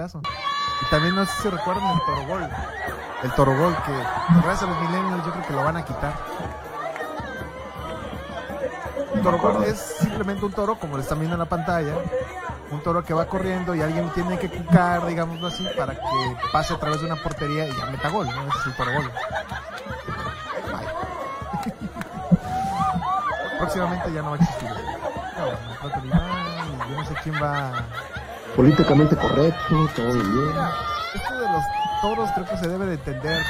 caso. 0.00 0.20
Y 0.82 0.90
también 0.90 1.14
no 1.14 1.24
sé 1.26 1.32
si 1.42 1.48
recuerdan 1.48 1.92
el 1.92 2.00
Torogol. 2.06 2.48
El 3.22 3.30
Torogol 3.32 3.76
que 3.84 3.92
gracias 4.42 4.62
a 4.62 4.66
los 4.66 4.80
millennials 4.80 5.26
yo 5.26 5.32
creo 5.32 5.46
que 5.46 5.52
lo 5.52 5.64
van 5.64 5.76
a 5.76 5.84
quitar. 5.84 6.14
El 9.14 9.22
Torogol 9.22 9.64
es 9.64 9.78
simplemente 10.00 10.44
un 10.44 10.52
toro, 10.52 10.76
como 10.76 10.96
lo 10.96 11.02
están 11.02 11.18
viendo 11.18 11.34
en 11.34 11.40
la 11.40 11.48
pantalla. 11.48 11.94
Un 12.70 12.80
toro 12.82 13.04
que 13.04 13.12
va 13.12 13.26
corriendo 13.26 13.74
y 13.74 13.82
alguien 13.82 14.08
tiene 14.10 14.38
que 14.38 14.48
cucar, 14.48 15.04
digámoslo 15.06 15.48
así, 15.48 15.66
para 15.76 15.94
que 15.94 16.00
pase 16.52 16.72
a 16.72 16.78
través 16.78 17.00
de 17.00 17.06
una 17.06 17.16
portería 17.16 17.66
y 17.66 17.76
ya 17.76 17.86
meta 17.86 18.08
gol, 18.08 18.26
¿no? 18.26 18.48
Es 18.48 18.66
el 18.66 18.74
Torogol. 18.74 19.10
Próximamente 23.58 24.12
ya 24.12 24.22
no 24.22 24.30
va 24.30 24.36
a 24.36 24.38
existir. 24.38 24.70
No, 25.36 25.46
yo 26.88 26.96
no 26.96 27.04
sé 27.04 27.14
quién 27.22 27.34
va. 27.42 27.84
Políticamente 28.56 29.16
correcto, 29.16 29.88
todo 29.96 30.12
bien. 30.12 30.46
Mira, 30.48 30.70
esto 31.14 31.34
de 31.40 31.48
los 31.52 31.64
toros 32.02 32.30
creo 32.34 32.46
que 32.46 32.56
se 32.58 32.68
debe 32.68 32.86
de 32.86 32.94
entender 32.94 33.42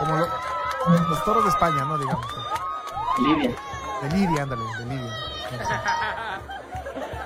como 0.00 0.16
lo- 0.18 1.08
los 1.10 1.24
toros 1.24 1.44
de 1.44 1.50
España, 1.50 1.84
¿no? 1.84 1.98
Digamos. 1.98 2.26
Lidia. 3.18 3.56
De 4.02 4.10
Lidia, 4.16 4.42
ándale, 4.44 4.62
de 4.78 4.84
Lidia. 4.86 5.12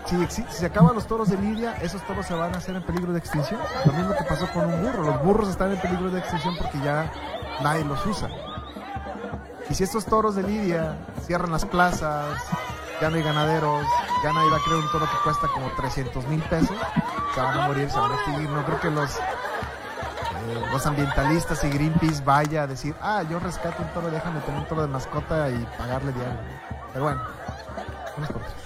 Si, 0.07 0.27
si 0.29 0.43
se 0.51 0.67
acaban 0.67 0.95
los 0.95 1.07
toros 1.07 1.31
de 1.31 1.37
Lidia, 1.39 1.75
esos 1.81 2.03
toros 2.07 2.27
se 2.27 2.35
van 2.35 2.55
a 2.55 2.59
hacer 2.59 2.75
en 2.75 2.83
peligro 2.83 3.13
de 3.13 3.19
extinción. 3.19 3.61
Lo 3.87 3.93
mismo 3.93 4.15
que 4.15 4.25
pasó 4.25 4.47
con 4.49 4.67
un 4.67 4.83
burro. 4.83 5.05
Los 5.05 5.23
burros 5.23 5.49
están 5.49 5.73
en 5.73 5.81
peligro 5.81 6.11
de 6.11 6.19
extinción 6.19 6.57
porque 6.59 6.79
ya 6.81 7.11
nadie 7.63 7.85
los 7.85 8.05
usa. 8.05 8.29
Y 9.71 9.75
si 9.75 9.85
estos 9.85 10.05
toros 10.05 10.35
de 10.35 10.43
Lidia 10.43 10.97
cierran 11.25 11.51
las 11.53 11.65
plazas, 11.65 12.27
ya 13.03 13.11
no 13.11 13.17
hay 13.17 13.23
ganaderos, 13.25 13.85
ya 14.23 14.33
nadie 14.33 14.49
va 14.49 14.59
a 14.59 14.61
crear 14.61 14.79
un 14.79 14.89
toro 14.93 15.07
que 15.07 15.17
cuesta 15.25 15.49
como 15.49 15.69
300 15.73 16.25
mil 16.29 16.41
pesos, 16.43 16.77
se 17.35 17.41
van 17.41 17.59
a 17.59 17.67
morir, 17.67 17.91
se 17.91 17.99
van 17.99 18.13
a 18.13 18.15
extinguir. 18.15 18.49
No 18.49 18.65
creo 18.65 18.81
que 18.81 18.91
los, 18.93 19.17
eh, 19.17 20.67
los 20.71 20.87
ambientalistas 20.87 21.65
y 21.65 21.71
Greenpeace 21.71 22.23
vaya 22.23 22.63
a 22.63 22.67
decir, 22.69 22.95
ah, 23.03 23.25
yo 23.29 23.41
rescato 23.41 23.83
un 23.83 23.89
toro, 23.89 24.09
déjame 24.09 24.39
tener 24.43 24.61
un 24.61 24.67
toro 24.69 24.83
de 24.83 24.87
mascota 24.87 25.51
y 25.51 25.67
pagarle 25.77 26.13
diario. 26.13 26.39
Pero 26.93 27.05
bueno, 27.07 27.23
unos 28.19 28.31
por. 28.31 28.62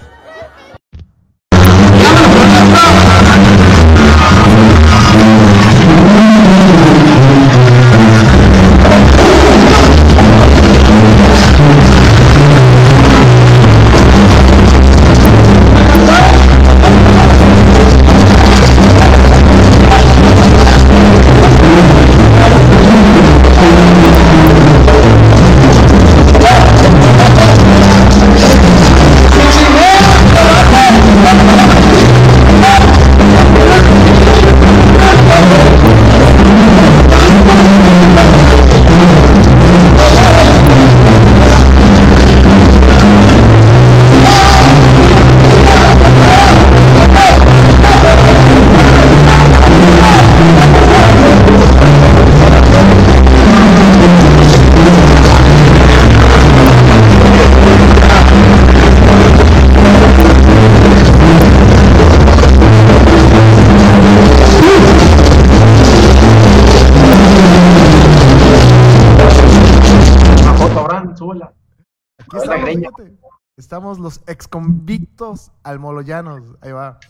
Estamos 73.97 74.19
los 74.19 74.29
exconvictos 74.29 75.53
almoloyanos. 75.63 76.57
Ahí 76.61 76.73
va. 76.73 77.01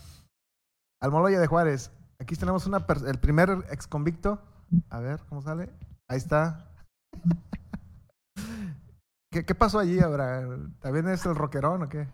Almoloya 1.01 1.37
de 1.39 1.47
Juárez. 1.47 1.91
Aquí 2.19 2.35
tenemos 2.37 2.65
una 2.65 2.85
el 3.05 3.19
primer 3.19 3.49
exconvicto. 3.69 4.41
A 4.89 4.99
ver, 5.01 5.19
¿cómo 5.27 5.41
sale? 5.41 5.69
Ahí 6.07 6.17
está. 6.17 6.71
¿Qué, 9.31 9.45
qué 9.45 9.53
pasó 9.53 9.79
allí, 9.79 9.99
Abraham? 9.99 10.75
¿También 10.79 11.09
es 11.09 11.25
el 11.25 11.35
rockerón 11.35 11.83
o 11.83 11.89
qué? 11.89 12.07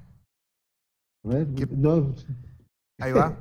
A 1.24 1.28
ver, 1.28 1.47
no, 1.71 2.15
Ahí 2.99 3.11
va. 3.11 3.38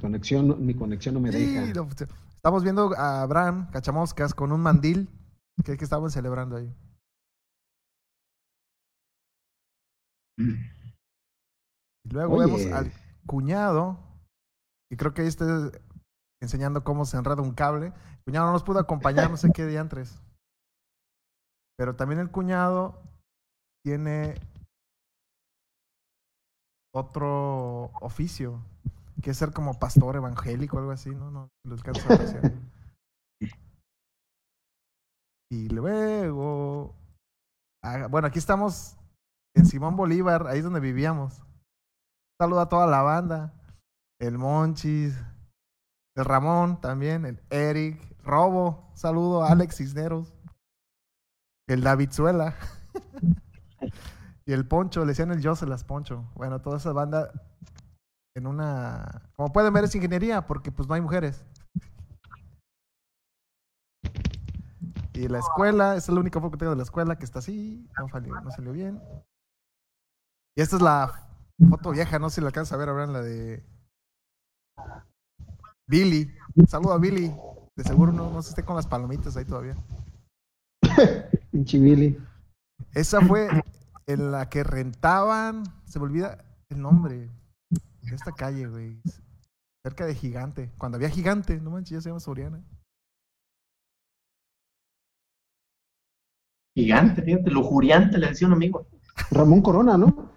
conexión, 0.00 0.64
mi 0.64 0.74
conexión 0.74 1.14
no 1.14 1.20
me 1.20 1.30
Sí, 1.30 1.54
deja. 1.54 1.72
no, 1.74 1.88
estamos 2.34 2.62
viendo 2.64 2.92
a 2.96 3.20
Abraham 3.22 3.70
Cachamoscas 3.70 4.34
con 4.34 4.50
un 4.50 4.62
mandil 4.62 5.08
que, 5.62 5.76
que 5.76 5.84
estaban 5.84 6.10
celebrando 6.10 6.56
ahí. 6.56 6.74
Luego 12.04 12.36
Oye. 12.36 12.46
vemos 12.46 12.66
al 12.72 12.92
cuñado, 13.26 13.98
y 14.90 14.96
creo 14.96 15.14
que 15.14 15.22
ahí 15.22 15.28
está 15.28 15.70
enseñando 16.42 16.84
cómo 16.84 17.04
se 17.04 17.16
enreda 17.16 17.40
un 17.40 17.54
cable. 17.54 17.86
El 17.86 18.24
cuñado 18.24 18.46
no 18.46 18.52
nos 18.52 18.64
pudo 18.64 18.78
acompañar, 18.78 19.30
no 19.30 19.36
sé 19.36 19.50
qué 19.52 19.66
diantres. 19.66 20.20
Pero 21.78 21.96
también 21.96 22.20
el 22.20 22.30
cuñado 22.30 23.02
tiene 23.84 24.34
otro 26.94 27.90
oficio, 28.00 28.60
que 29.22 29.30
es 29.30 29.36
ser 29.38 29.52
como 29.52 29.78
pastor 29.78 30.16
evangélico 30.16 30.76
o 30.76 30.80
algo 30.80 30.92
así, 30.92 31.10
¿no? 31.10 31.30
No 31.30 31.48
a 31.64 32.14
apreciar. 32.14 32.52
Y 35.50 35.68
luego. 35.68 36.94
ah, 37.82 38.06
bueno, 38.08 38.28
aquí 38.28 38.38
estamos 38.38 38.96
en 39.54 39.66
Simón 39.66 39.96
Bolívar, 39.96 40.46
ahí 40.46 40.58
es 40.58 40.64
donde 40.64 40.80
vivíamos. 40.80 41.42
Saluda 42.40 42.62
a 42.62 42.68
toda 42.68 42.86
la 42.86 43.02
banda. 43.02 43.54
El 44.18 44.38
Monchis, 44.38 45.16
el 46.16 46.24
Ramón 46.24 46.80
también, 46.80 47.24
el 47.24 47.40
Eric, 47.50 48.00
Robo, 48.22 48.90
saludo 48.94 49.42
a 49.42 49.50
Alex 49.50 49.76
Cisneros, 49.76 50.32
el 51.68 51.82
Davidzuela 51.82 52.54
y 54.46 54.52
el 54.52 54.66
Poncho, 54.66 55.00
le 55.00 55.08
decían 55.08 55.32
el 55.32 55.42
Joselas 55.42 55.84
Poncho. 55.84 56.30
Bueno, 56.34 56.60
toda 56.60 56.76
esa 56.76 56.92
banda 56.92 57.32
en 58.34 58.46
una. 58.46 59.30
Como 59.36 59.52
pueden 59.52 59.72
ver, 59.72 59.84
es 59.84 59.94
ingeniería, 59.94 60.46
porque 60.46 60.70
pues 60.70 60.88
no 60.88 60.94
hay 60.94 61.00
mujeres. 61.00 61.44
Y 65.14 65.28
la 65.28 65.38
escuela, 65.38 65.96
es 65.96 66.08
la 66.08 66.20
única 66.20 66.40
foto 66.40 66.52
que 66.52 66.58
tengo 66.58 66.70
de 66.70 66.76
la 66.76 66.82
escuela 66.82 67.16
que 67.16 67.24
está 67.24 67.40
así, 67.40 67.86
no 67.98 68.08
salió, 68.08 68.40
no 68.40 68.50
salió 68.50 68.72
bien. 68.72 69.00
Y 70.56 70.60
esta 70.60 70.76
es 70.76 70.82
la 70.82 71.28
foto 71.70 71.90
vieja, 71.90 72.18
no 72.18 72.28
sé 72.28 72.36
si 72.36 72.40
la 72.40 72.48
alcanza 72.48 72.74
a 72.74 72.78
ver 72.78 72.88
ahora 72.88 73.04
en 73.04 73.12
la 73.12 73.22
de 73.22 73.64
Billy. 75.88 76.30
Saludo 76.68 76.92
a 76.92 76.98
Billy. 76.98 77.32
De 77.74 77.84
seguro 77.84 78.12
no, 78.12 78.30
no 78.30 78.42
se 78.42 78.50
esté 78.50 78.64
con 78.64 78.76
las 78.76 78.86
palomitas 78.86 79.36
ahí 79.36 79.44
todavía. 79.44 79.76
Pinche 81.50 81.78
Billy. 81.78 82.18
Esa 82.92 83.20
fue 83.22 83.48
en 84.06 84.32
la 84.32 84.50
que 84.50 84.62
rentaban, 84.64 85.64
se 85.86 85.98
me 85.98 86.04
olvida 86.04 86.44
el 86.68 86.82
nombre 86.82 87.30
de 88.02 88.14
esta 88.14 88.32
calle, 88.32 88.66
güey. 88.66 89.00
Cerca 89.84 90.04
de 90.06 90.14
Gigante. 90.14 90.70
Cuando 90.76 90.96
había 90.96 91.08
Gigante, 91.08 91.58
no 91.60 91.70
manches, 91.70 91.90
ya 91.90 92.00
se 92.00 92.08
llama 92.10 92.20
Soriana. 92.20 92.62
Gigante, 96.74 97.22
fíjate, 97.22 97.50
lujuriante, 97.50 98.18
le 98.18 98.28
decía 98.28 98.46
un 98.46 98.54
amigo. 98.54 98.86
Ramón 99.30 99.62
Corona, 99.62 99.96
¿no? 99.96 100.31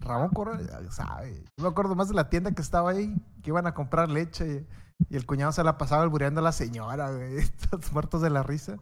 Ramón 0.00 0.30
Corona, 0.30 0.62
ya 0.62 0.90
sabe. 0.90 1.44
Yo 1.56 1.64
me 1.64 1.68
acuerdo 1.68 1.94
más 1.94 2.08
de 2.08 2.14
la 2.14 2.28
tienda 2.30 2.52
que 2.52 2.62
estaba 2.62 2.90
ahí, 2.90 3.14
que 3.42 3.50
iban 3.50 3.66
a 3.66 3.74
comprar 3.74 4.08
leche 4.10 4.66
y, 5.08 5.14
y 5.14 5.16
el 5.16 5.26
cuñado 5.26 5.52
se 5.52 5.64
la 5.64 5.78
pasaba 5.78 6.02
albureando 6.02 6.40
a 6.40 6.44
la 6.44 6.52
señora, 6.52 7.10
güey. 7.10 7.44
Todos 7.70 7.92
muertos 7.92 8.22
de 8.22 8.30
la 8.30 8.42
risa. 8.42 8.76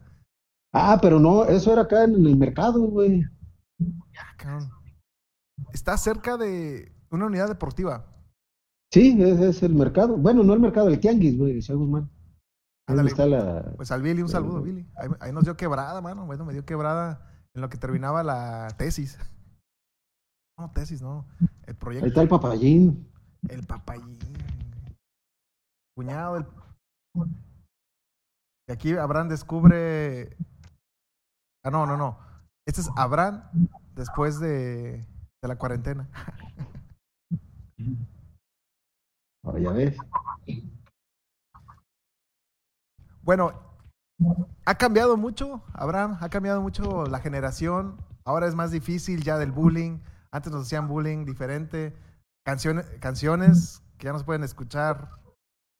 Ah, 0.73 0.99
pero 1.01 1.19
no, 1.19 1.45
eso 1.45 1.71
era 1.71 1.83
acá 1.83 2.03
en 2.03 2.13
el 2.13 2.35
mercado, 2.35 2.79
güey. 2.81 3.23
Cabrón. 4.37 4.69
Está 5.73 5.97
cerca 5.97 6.37
de 6.37 6.95
una 7.09 7.25
unidad 7.25 7.47
deportiva. 7.47 8.05
Sí, 8.91 9.17
es 9.21 9.63
el 9.63 9.73
mercado. 9.73 10.17
Bueno, 10.17 10.43
no 10.43 10.53
el 10.53 10.59
mercado, 10.59 10.87
el 10.87 10.99
tianguis, 10.99 11.37
güey, 11.37 11.55
decía 11.55 11.75
Guzmán. 11.75 12.09
Ahí 12.87 12.93
Ándale. 12.93 13.09
está 13.09 13.25
la... 13.25 13.73
Pues 13.75 13.91
al 13.91 14.01
Billy, 14.01 14.21
un 14.21 14.29
saludo, 14.29 14.61
Billy. 14.61 14.87
Ahí, 14.95 15.09
ahí 15.19 15.31
nos 15.33 15.43
dio 15.43 15.57
quebrada, 15.57 15.99
mano. 16.01 16.25
Bueno, 16.25 16.45
me 16.45 16.53
dio 16.53 16.65
quebrada 16.65 17.27
en 17.53 17.61
lo 17.61 17.69
que 17.69 17.77
terminaba 17.77 18.23
la 18.23 18.67
tesis. 18.77 19.17
No, 20.57 20.71
tesis, 20.71 21.01
no. 21.01 21.25
El 21.65 21.75
proyecto. 21.75 22.05
Ahí 22.05 22.09
está 22.09 22.21
el 22.21 22.27
papayín. 22.29 23.11
El 23.47 23.63
papayín. 23.65 24.17
Cuñado, 25.95 26.37
el. 26.37 26.45
Y 28.67 28.71
aquí 28.71 28.93
Abraham 28.93 29.29
descubre. 29.29 30.35
Ah, 31.63 31.69
no, 31.69 31.85
no, 31.85 31.95
no. 31.95 32.17
Este 32.65 32.81
es 32.81 32.89
Abraham 32.95 33.43
después 33.95 34.39
de, 34.39 35.05
de 35.41 35.47
la 35.47 35.57
cuarentena. 35.57 36.09
Ah, 39.49 39.57
ya 39.57 39.71
ves. 39.71 39.95
Bueno, 43.21 43.53
ha 44.65 44.75
cambiado 44.75 45.15
mucho, 45.15 45.63
Abraham, 45.73 46.17
ha 46.19 46.27
cambiado 46.27 46.61
mucho 46.61 47.05
la 47.05 47.19
generación. 47.19 47.95
Ahora 48.25 48.47
es 48.47 48.55
más 48.55 48.71
difícil 48.71 49.23
ya 49.23 49.37
del 49.37 49.53
bullying. 49.53 49.99
Antes 50.37 50.53
nos 50.53 50.67
hacían 50.67 50.87
bullying 50.87 51.25
diferente. 51.25 51.93
Canciones, 52.45 52.85
canciones 52.99 53.81
que 53.97 54.05
ya 54.05 54.13
no 54.13 54.19
se 54.19 54.25
pueden 54.25 54.43
escuchar, 54.43 55.09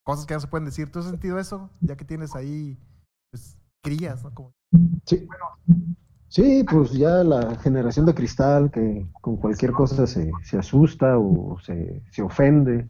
cosas 0.04 0.26
que 0.26 0.32
ya 0.32 0.38
no 0.38 0.42
se 0.42 0.48
pueden 0.48 0.66
decir. 0.66 0.92
¿Tú 0.92 0.98
has 0.98 1.06
sentido 1.06 1.38
eso? 1.38 1.70
Ya 1.80 1.96
que 1.96 2.06
tienes 2.06 2.36
ahí 2.36 2.76
pues, 3.30 3.56
crías, 3.84 4.24
¿no? 4.24 4.52
Sí, 6.30 6.66
pues 6.70 6.92
ya 6.94 7.24
la 7.24 7.56
generación 7.58 8.08
de 8.08 8.16
cristal 8.16 8.72
que 8.72 9.08
con 9.22 9.38
cualquier 9.38 9.74
cosa 9.74 10.08
se, 10.08 10.32
se 10.44 10.58
asusta 10.58 11.20
o 11.20 11.60
se, 11.60 12.02
se 12.10 12.24
ofende. 12.24 12.90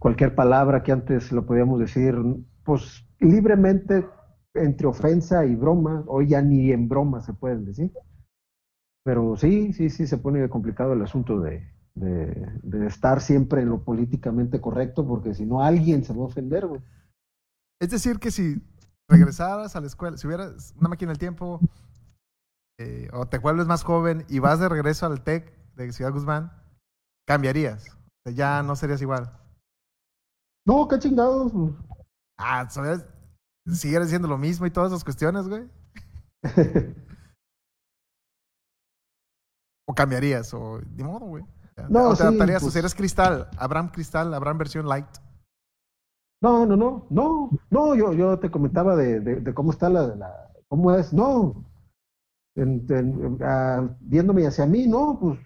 Cualquier 0.00 0.34
palabra 0.34 0.82
que 0.82 0.90
antes 0.90 1.30
lo 1.30 1.46
podíamos 1.46 1.78
decir, 1.78 2.16
pues 2.64 3.06
libremente 3.20 4.04
entre 4.54 4.88
ofensa 4.88 5.46
y 5.46 5.54
broma, 5.54 6.02
hoy 6.08 6.30
ya 6.30 6.42
ni 6.42 6.72
en 6.72 6.88
broma 6.88 7.20
se 7.20 7.32
pueden 7.32 7.64
decir. 7.64 7.92
Pero 9.04 9.36
sí, 9.36 9.72
sí, 9.72 9.90
sí 9.90 10.06
se 10.06 10.18
pone 10.18 10.48
complicado 10.48 10.92
el 10.92 11.02
asunto 11.02 11.40
de, 11.40 11.66
de, 11.94 12.48
de 12.62 12.86
estar 12.86 13.20
siempre 13.20 13.62
en 13.62 13.70
lo 13.70 13.82
políticamente 13.82 14.60
correcto, 14.60 15.06
porque 15.06 15.34
si 15.34 15.46
no 15.46 15.62
alguien 15.62 16.04
se 16.04 16.12
va 16.12 16.22
a 16.22 16.26
ofender, 16.26 16.66
güey. 16.66 16.82
Es 17.80 17.90
decir, 17.90 18.18
que 18.18 18.30
si 18.30 18.60
regresaras 19.08 19.74
a 19.74 19.80
la 19.80 19.86
escuela, 19.86 20.16
si 20.16 20.26
hubieras 20.26 20.74
una 20.78 20.90
máquina 20.90 21.10
del 21.12 21.18
tiempo, 21.18 21.60
eh, 22.78 23.08
o 23.12 23.26
te 23.26 23.38
vuelves 23.38 23.66
más 23.66 23.82
joven 23.82 24.24
y 24.28 24.38
vas 24.38 24.60
de 24.60 24.68
regreso 24.68 25.06
al 25.06 25.22
TEC 25.22 25.52
de 25.76 25.92
Ciudad 25.92 26.12
Guzmán, 26.12 26.52
cambiarías. 27.26 27.88
O 27.90 28.22
sea, 28.24 28.32
ya 28.32 28.62
no 28.62 28.76
serías 28.76 29.02
igual. 29.02 29.32
No, 30.66 30.86
qué 30.88 30.98
chingados. 30.98 31.52
Ah, 32.38 32.68
¿sabes? 32.70 33.04
Siguieras 33.66 34.08
diciendo 34.08 34.28
lo 34.28 34.38
mismo 34.38 34.66
y 34.66 34.70
todas 34.70 34.92
esas 34.92 35.04
cuestiones, 35.04 35.48
güey. 35.48 35.68
o 39.90 39.94
cambiarías, 39.94 40.52
o 40.54 40.80
ni 40.96 41.02
modo, 41.02 41.26
güey. 41.26 41.44
No, 41.88 42.08
o 42.08 42.10
te 42.10 42.16
sí, 42.16 42.22
adaptarías, 42.22 42.62
o 42.62 42.66
pues- 42.66 42.72
sea, 42.74 42.80
eres 42.80 42.94
cristal, 42.94 43.48
Abraham 43.58 43.90
cristal, 43.90 44.32
Abraham 44.34 44.58
versión 44.58 44.86
light. 44.86 45.06
No, 46.42 46.64
no, 46.64 46.76
no, 46.76 47.06
no, 47.10 47.50
no, 47.70 47.94
yo, 47.94 48.12
yo 48.12 48.38
te 48.38 48.50
comentaba 48.50 48.96
de, 48.96 49.20
de, 49.20 49.40
de 49.40 49.54
cómo 49.54 49.72
está 49.72 49.88
la, 49.90 50.06
la, 50.16 50.50
cómo 50.68 50.94
es, 50.94 51.12
no, 51.12 51.64
En- 52.56 52.84
en- 52.90 53.38
viéndome 54.00 54.46
hacia 54.46 54.66
mí, 54.66 54.86
no, 54.86 55.18
pues 55.20 55.38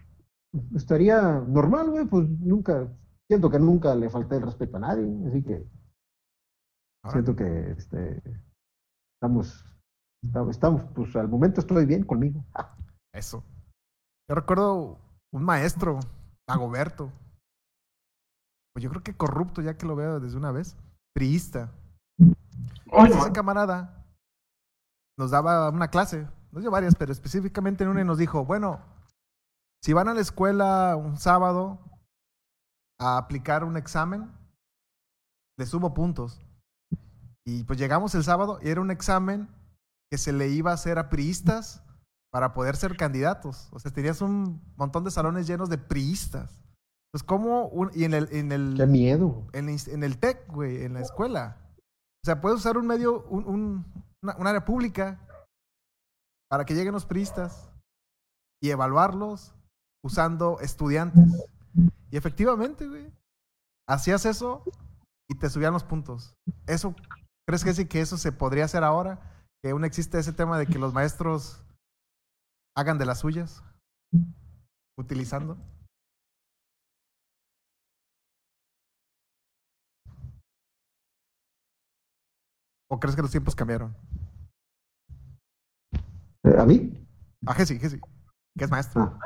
estaría 0.75 1.21
normal, 1.47 1.91
güey, 1.91 2.07
pues 2.07 2.29
nunca, 2.41 2.89
siento 3.29 3.51
que 3.51 3.59
nunca 3.59 3.95
le 3.95 4.09
falté 4.09 4.37
el 4.37 4.43
respeto 4.43 4.77
a 4.77 4.81
nadie, 4.81 5.07
así 5.29 5.43
que 5.43 5.67
siento 7.11 7.37
que 7.37 7.73
este, 7.73 8.23
estamos, 9.17 9.65
estamos, 10.23 10.51
estamos, 10.51 10.85
pues 10.95 11.15
al 11.17 11.29
momento 11.29 11.61
estoy 11.61 11.85
bien 11.87 12.05
conmigo. 12.05 12.45
Eso. 13.13 13.45
Yo 14.29 14.35
recuerdo 14.35 14.99
un 15.33 15.45
maestro, 15.45 16.01
Dagoberto. 16.49 17.13
Pues 18.73 18.83
yo 18.83 18.91
creo 18.91 19.03
que 19.03 19.17
corrupto, 19.17 19.63
ya 19.63 19.77
que 19.77 19.87
lo 19.87 19.97
veo 19.97 20.21
desde 20.21 20.37
una 20.37 20.51
vez. 20.51 20.77
Priista. 21.15 21.71
Ese 22.19 23.33
camarada 23.33 24.05
nos 25.19 25.31
daba 25.31 25.71
una 25.71 25.89
clase, 25.89 26.29
nos 26.51 26.63
dio 26.63 26.71
varias, 26.71 26.95
pero 26.95 27.13
específicamente 27.13 27.85
en 27.85 27.91
una 27.91 28.01
y 28.01 28.05
nos 28.05 28.19
dijo, 28.19 28.45
bueno, 28.45 28.81
si 29.83 29.93
van 29.93 30.09
a 30.09 30.15
la 30.15 30.21
escuela 30.21 30.97
un 30.97 31.17
sábado 31.19 31.79
a 32.99 33.19
aplicar 33.19 33.65
un 33.65 33.77
examen, 33.77 34.33
les 35.59 35.69
subo 35.69 35.95
puntos. 35.95 36.41
Y 37.45 37.65
pues 37.65 37.79
llegamos 37.79 38.15
el 38.15 38.25
sábado 38.25 38.59
y 38.63 38.71
era 38.71 38.81
un 38.81 38.91
examen 38.91 39.49
que 40.11 40.19
se 40.19 40.33
le 40.33 40.49
iba 40.49 40.71
a 40.71 40.75
hacer 40.75 40.99
a 40.99 41.11
priistas 41.11 41.83
para 42.35 42.53
poder 42.53 42.75
ser 42.75 42.97
candidatos. 42.97 43.69
O 43.71 43.79
sea, 43.79 43.93
tenías 43.93 44.21
un 44.21 44.61
montón 44.75 45.05
de 45.05 45.13
salones 45.13 45.47
llenos 45.47 45.69
de 45.71 45.79
priistas. 45.79 46.61
Pues 47.13 47.23
cómo, 47.23 47.69
un- 47.69 47.93
y 47.95 48.03
en 48.03 48.13
el, 48.13 48.29
en 48.33 48.51
el, 48.51 48.75
Qué 48.77 48.87
miedo. 48.89 49.47
en, 49.53 49.69
en 49.69 50.03
el 50.03 50.19
TEC, 50.19 50.49
güey, 50.53 50.83
en 50.85 50.95
la 50.95 51.01
escuela. 51.01 51.57
O 51.79 52.27
sea, 52.27 52.41
puedes 52.41 52.59
usar 52.59 52.77
un 52.77 52.89
medio, 52.89 53.23
un, 53.29 53.45
un, 53.47 54.05
una, 54.21 54.37
un 54.37 54.47
área 54.49 54.65
pública 54.65 55.21
para 56.51 56.65
que 56.65 56.75
lleguen 56.75 56.93
los 56.93 57.07
priistas 57.07 57.71
y 58.61 58.71
evaluarlos 58.71 59.55
usando 60.05 60.59
estudiantes. 60.59 61.23
Y 62.11 62.17
efectivamente, 62.17 62.89
güey, 62.89 63.13
hacías 63.89 64.27
eso 64.27 64.65
y 65.31 65.39
te 65.39 65.49
subían 65.51 65.73
los 65.73 65.85
puntos. 65.85 66.35
¿Eso, 66.67 66.97
crees 67.47 67.63
que 67.63 67.75
sí 67.75 67.87
que 67.87 68.01
eso 68.01 68.17
se 68.19 68.33
podría 68.33 68.65
hacer 68.65 68.83
ahora? 68.83 69.21
Que 69.63 69.71
aún 69.71 69.85
existe 69.85 70.19
ese 70.19 70.33
tema 70.33 70.59
de 70.59 70.67
que 70.67 70.81
los 70.81 70.93
maestros 70.93 71.61
hagan 72.77 72.99
de 72.99 73.07
las 73.07 73.21
suyas 73.21 73.63
utilizando. 74.97 75.57
¿O 82.89 83.01
crees 83.01 83.17
que 83.17 83.23
los 83.23 83.31
tiempos 83.31 83.55
cambiaron? 83.55 83.97
Eh, 86.45 86.55
¿A 86.59 86.65
mí? 86.65 86.93
Ah, 87.47 87.55
que 87.57 87.67
sí, 87.67 87.79
que 87.79 87.87
es 88.65 88.71
maestro. 88.71 89.19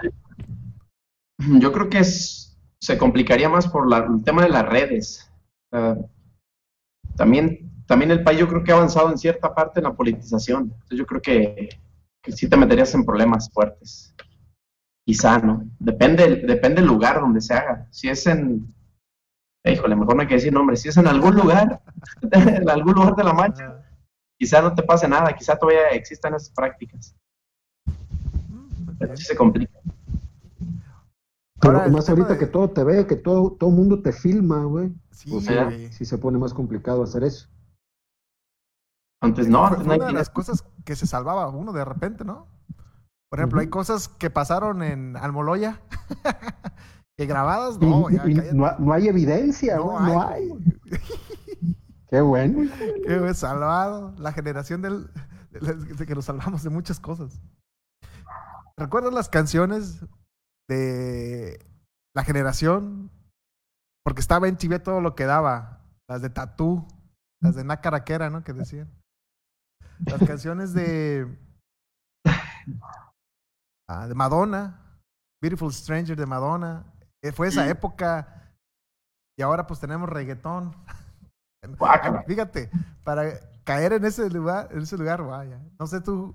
Yo 1.60 1.72
creo 1.72 1.88
que 1.88 1.98
es, 1.98 2.58
se 2.80 2.98
complicaría 2.98 3.48
más 3.48 3.68
por 3.68 3.88
la- 3.88 3.98
el 4.06 4.22
tema 4.24 4.42
de 4.42 4.48
las 4.48 4.66
redes. 4.66 5.30
Ah, 5.72 5.96
también, 7.16 7.70
también 7.86 8.10
el 8.10 8.22
país 8.22 8.38
yo 8.38 8.48
creo 8.48 8.62
que 8.62 8.72
ha 8.72 8.76
avanzado 8.76 9.10
en 9.10 9.18
cierta 9.18 9.54
parte 9.54 9.80
en 9.80 9.84
la 9.84 9.94
politización. 9.94 10.64
Entonces 10.72 10.98
yo 10.98 11.06
creo 11.06 11.20
que, 11.20 11.68
que 12.28 12.36
sí 12.36 12.46
te 12.48 12.56
meterías 12.58 12.94
en 12.94 13.04
problemas 13.06 13.50
fuertes. 13.50 14.14
Quizá, 15.06 15.38
¿no? 15.38 15.64
Depende, 15.78 16.42
depende 16.46 16.82
del 16.82 16.90
lugar 16.90 17.18
donde 17.20 17.40
se 17.40 17.54
haga. 17.54 17.88
Si 17.90 18.08
es 18.10 18.26
en, 18.26 18.66
híjole, 19.64 19.96
mejor 19.96 20.14
no 20.14 20.20
hay 20.22 20.28
que 20.28 20.34
decir 20.34 20.52
nombre, 20.52 20.76
si 20.76 20.90
es 20.90 20.96
en 20.98 21.06
algún 21.06 21.34
lugar, 21.36 21.80
en 22.30 22.68
algún 22.68 22.92
lugar 22.92 23.16
de 23.16 23.24
la 23.24 23.32
mancha, 23.32 23.82
quizá 24.38 24.60
no 24.60 24.74
te 24.74 24.82
pase 24.82 25.08
nada, 25.08 25.34
quizá 25.34 25.56
todavía 25.56 25.88
existan 25.92 26.34
esas 26.34 26.50
prácticas. 26.50 27.16
Pero 28.98 29.16
sí 29.16 29.24
se 29.24 29.34
complica. 29.36 29.78
Pero 31.60 31.78
Ahora, 31.78 31.88
más 31.88 32.08
ahorita 32.10 32.34
de- 32.34 32.38
que 32.38 32.46
todo 32.46 32.68
te 32.70 32.84
ve, 32.84 33.06
que 33.06 33.16
todo 33.16 33.52
todo 33.52 33.70
mundo 33.70 34.02
te 34.02 34.12
filma, 34.12 34.64
güey. 34.64 34.92
Sí, 35.12 35.30
o 35.34 35.40
sea, 35.40 35.70
sí 35.90 36.04
se 36.04 36.18
pone 36.18 36.36
más 36.38 36.52
complicado 36.52 37.02
hacer 37.02 37.24
eso. 37.24 37.48
Antes 39.20 39.48
no, 39.48 39.66
antes 39.66 39.84
fue 39.84 39.96
una 39.96 40.06
de 40.06 40.12
las 40.12 40.30
cosas 40.30 40.64
que 40.84 40.94
se 40.94 41.06
salvaba 41.06 41.48
uno 41.48 41.72
de 41.72 41.84
repente, 41.84 42.24
¿no? 42.24 42.46
Por 43.30 43.40
ejemplo, 43.40 43.60
hay 43.60 43.68
cosas 43.68 44.08
que 44.08 44.30
pasaron 44.30 44.82
en 44.82 45.16
Almoloya 45.16 45.82
que 47.18 47.26
grabadas, 47.26 47.78
no, 47.78 48.08
ya 48.10 48.24
no, 48.54 48.78
no 48.78 48.92
hay 48.92 49.08
evidencia, 49.08 49.76
No 49.76 50.00
no 50.00 50.22
hay. 50.22 50.48
güey. 50.48 50.62
Qué 52.10 52.20
bueno. 52.20 52.70
Qué 53.06 53.34
salvado. 53.34 54.14
La 54.18 54.32
generación 54.32 54.82
del, 54.82 55.10
de, 55.50 56.06
que 56.06 56.14
nos 56.14 56.24
salvamos 56.24 56.62
de 56.62 56.70
muchas 56.70 57.00
cosas. 57.00 57.40
¿Recuerdas 58.76 59.12
las 59.12 59.28
canciones 59.28 60.04
de 60.68 61.58
la 62.14 62.24
generación? 62.24 63.10
Porque 64.04 64.20
estaba 64.20 64.48
en 64.48 64.56
Chivia 64.56 64.82
todo 64.82 65.00
lo 65.00 65.14
que 65.14 65.26
daba. 65.26 65.82
Las 66.08 66.22
de 66.22 66.30
Tatú, 66.30 66.86
las 67.42 67.54
de 67.54 67.64
Nacaraquera, 67.64 68.30
¿no? 68.30 68.42
Que 68.42 68.54
decían. 68.54 68.90
Las 70.06 70.26
canciones 70.26 70.72
de. 70.74 71.26
ah, 73.88 74.06
de 74.06 74.14
Madonna. 74.14 75.00
Beautiful 75.40 75.72
Stranger 75.72 76.16
de 76.16 76.26
Madonna. 76.26 76.92
Eh, 77.22 77.32
Fue 77.32 77.48
esa 77.48 77.68
época. 77.68 78.54
Y 79.38 79.42
ahora 79.42 79.66
pues 79.66 79.80
tenemos 79.80 80.08
reggaetón. 80.08 80.74
Fíjate, 82.26 82.70
para 83.04 83.24
caer 83.64 83.92
en 83.94 84.04
ese 84.04 84.30
lugar, 84.30 84.68
en 84.72 84.80
ese 84.80 84.96
lugar, 84.96 85.22
vaya. 85.22 85.60
No 85.78 85.86
sé 85.86 86.00
tú, 86.00 86.34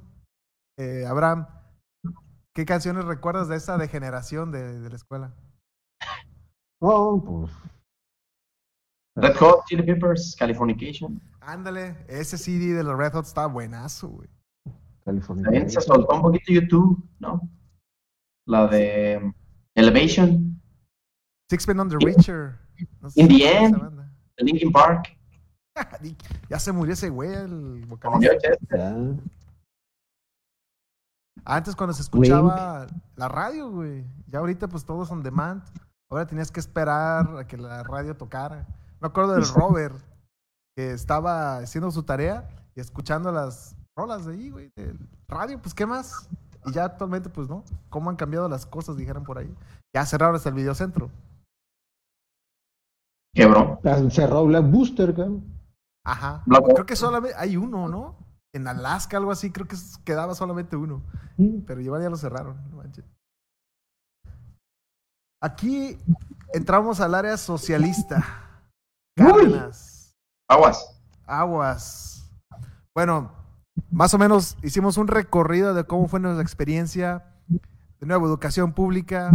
eh, 0.78 1.06
Abraham, 1.06 1.48
¿qué 2.54 2.66
canciones 2.66 3.06
recuerdas 3.06 3.48
de 3.48 3.56
esa 3.56 3.78
degeneración 3.78 4.52
de, 4.52 4.80
de 4.80 4.90
la 4.90 4.96
escuela? 4.96 5.34
No, 6.82 7.22
pues. 7.26 7.52
Red 9.16 9.36
Hot 9.36 9.66
Chili 9.68 9.84
Peppers, 9.84 10.36
Californication. 10.38 11.22
Ándale, 11.42 11.96
ese 12.08 12.38
CD 12.38 12.74
de 12.74 12.84
los 12.84 12.98
Red 12.98 13.14
Hot 13.14 13.26
está 13.26 13.46
buenazo, 13.48 14.10
güey. 14.10 14.30
También 15.06 15.70
se 15.70 15.82
soltó 15.82 16.16
un 16.16 16.22
poquito 16.22 16.54
YouTube, 16.54 17.04
¿no? 17.20 17.42
La 18.48 18.68
de 18.68 19.34
Elevation, 19.76 20.62
Sixpence 21.50 21.82
on 21.82 21.90
the 21.90 21.98
Richer. 22.04 22.58
No 23.02 23.10
sé 23.10 23.22
In 23.22 23.28
si 23.28 23.38
the 23.38 23.58
End, 23.58 23.78
Linkin 24.38 24.72
Park. 24.72 25.16
Ya 26.50 26.60
se 26.60 26.72
murió 26.72 26.94
ese 26.94 27.10
güey, 27.10 27.34
el 27.34 27.84
vocalista. 27.88 28.38
Antes 31.46 31.76
cuando 31.76 31.94
se 31.94 32.04
escuchaba 32.04 32.88
la 33.16 33.28
radio, 33.28 33.70
güey. 33.72 34.06
Ya 34.28 34.40
ahorita 34.40 34.68
pues 34.68 34.86
todos 34.86 35.10
on 35.12 35.24
demand. 35.24 35.64
Ahora 36.10 36.28
tenías 36.28 36.52
que 36.52 36.60
esperar 36.60 37.38
a 37.38 37.48
que 37.48 37.58
la 37.58 37.82
radio 37.84 38.16
tocara. 38.16 38.68
Me 39.04 39.08
acuerdo 39.08 39.34
del 39.34 39.44
Robert, 39.54 39.96
que 40.78 40.92
estaba 40.92 41.58
haciendo 41.58 41.92
su 41.92 42.04
tarea 42.04 42.50
y 42.74 42.80
escuchando 42.80 43.34
las 43.34 43.76
rolas 43.98 44.26
de 44.26 44.34
ahí, 44.34 44.50
güey, 44.50 44.72
del 44.78 44.98
radio, 45.28 45.62
pues 45.62 45.76
¿qué 45.76 45.86
más? 45.86 46.30
Y 46.66 46.72
ya 46.72 46.86
actualmente, 46.86 47.30
pues 47.30 47.50
no. 47.50 47.66
¿Cómo 47.90 48.10
han 48.10 48.16
cambiado 48.16 48.48
las 48.48 48.66
cosas? 48.66 48.96
Dijeron 48.96 49.26
por 49.26 49.38
ahí. 49.38 49.54
Ya 49.94 50.06
cerraron 50.06 50.38
hasta 50.38 50.48
el 50.48 50.56
videocentro. 50.56 51.12
Quebró. 53.36 53.82
Ah, 53.84 54.02
Cerró 54.10 54.46
Black 54.46 54.72
Booster, 54.72 55.14
cabrón. 55.14 55.44
Ajá. 56.06 56.42
Black 56.46 56.64
Creo 56.64 56.86
que 56.86 56.96
solamente 56.96 57.36
hay 57.38 57.58
uno, 57.58 57.90
¿no? 57.90 58.16
En 58.54 58.68
Alaska, 58.68 59.18
algo 59.18 59.32
así, 59.32 59.52
creo 59.52 59.68
que 59.68 59.76
quedaba 60.06 60.34
solamente 60.34 60.78
uno. 60.78 61.02
Pero 61.68 61.82
igual 61.82 62.02
ya 62.02 62.10
lo 62.10 62.16
cerraron. 62.16 62.56
no 62.70 62.78
manches. 62.78 63.04
Aquí 65.42 65.98
entramos 66.54 67.02
al 67.02 67.16
área 67.16 67.36
socialista. 67.36 68.43
Cárdenas. 69.16 70.16
Aguas. 70.48 71.02
Aguas. 71.26 72.32
Bueno, 72.96 73.32
más 73.92 74.14
o 74.14 74.18
menos 74.18 74.58
hicimos 74.64 74.98
un 74.98 75.08
recorrido 75.08 75.74
de 75.74 75.84
cómo 75.86 76.08
fue 76.08 76.20
nuestra 76.20 76.44
experiencia 76.44 77.26
de 77.48 78.08
nuevo 78.08 78.28
educación 78.28 78.74
pública, 78.74 79.32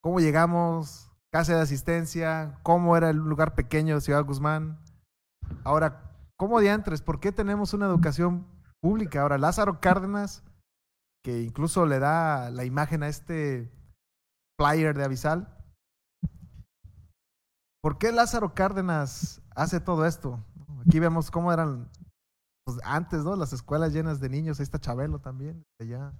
cómo 0.00 0.20
llegamos, 0.20 1.10
casa 1.30 1.54
de 1.54 1.62
asistencia, 1.62 2.58
cómo 2.62 2.96
era 2.96 3.10
el 3.10 3.16
lugar 3.16 3.54
pequeño 3.54 3.96
de 3.96 4.00
Ciudad 4.00 4.24
Guzmán. 4.24 4.78
Ahora, 5.64 6.14
¿cómo 6.36 6.60
diantres? 6.60 7.02
¿Por 7.02 7.20
qué 7.20 7.32
tenemos 7.32 7.74
una 7.74 7.86
educación 7.86 8.46
pública? 8.80 9.22
Ahora, 9.22 9.38
Lázaro 9.38 9.80
Cárdenas, 9.80 10.44
que 11.24 11.42
incluso 11.42 11.84
le 11.84 11.98
da 11.98 12.50
la 12.50 12.64
imagen 12.64 13.02
a 13.02 13.08
este 13.08 13.70
flyer 14.58 14.96
de 14.96 15.04
Avisal. 15.04 15.57
¿Por 17.80 17.98
qué 17.98 18.10
Lázaro 18.12 18.54
Cárdenas 18.54 19.40
hace 19.54 19.80
todo 19.80 20.04
esto? 20.04 20.44
Aquí 20.86 20.98
vemos 20.98 21.30
cómo 21.30 21.52
eran 21.52 21.88
pues, 22.64 22.78
antes, 22.82 23.24
¿no? 23.24 23.36
Las 23.36 23.52
escuelas 23.52 23.92
llenas 23.92 24.20
de 24.20 24.28
niños. 24.28 24.58
Ahí 24.58 24.64
está 24.64 24.80
Chabelo 24.80 25.20
también, 25.20 25.64
que 25.78 25.86
ya 25.86 26.12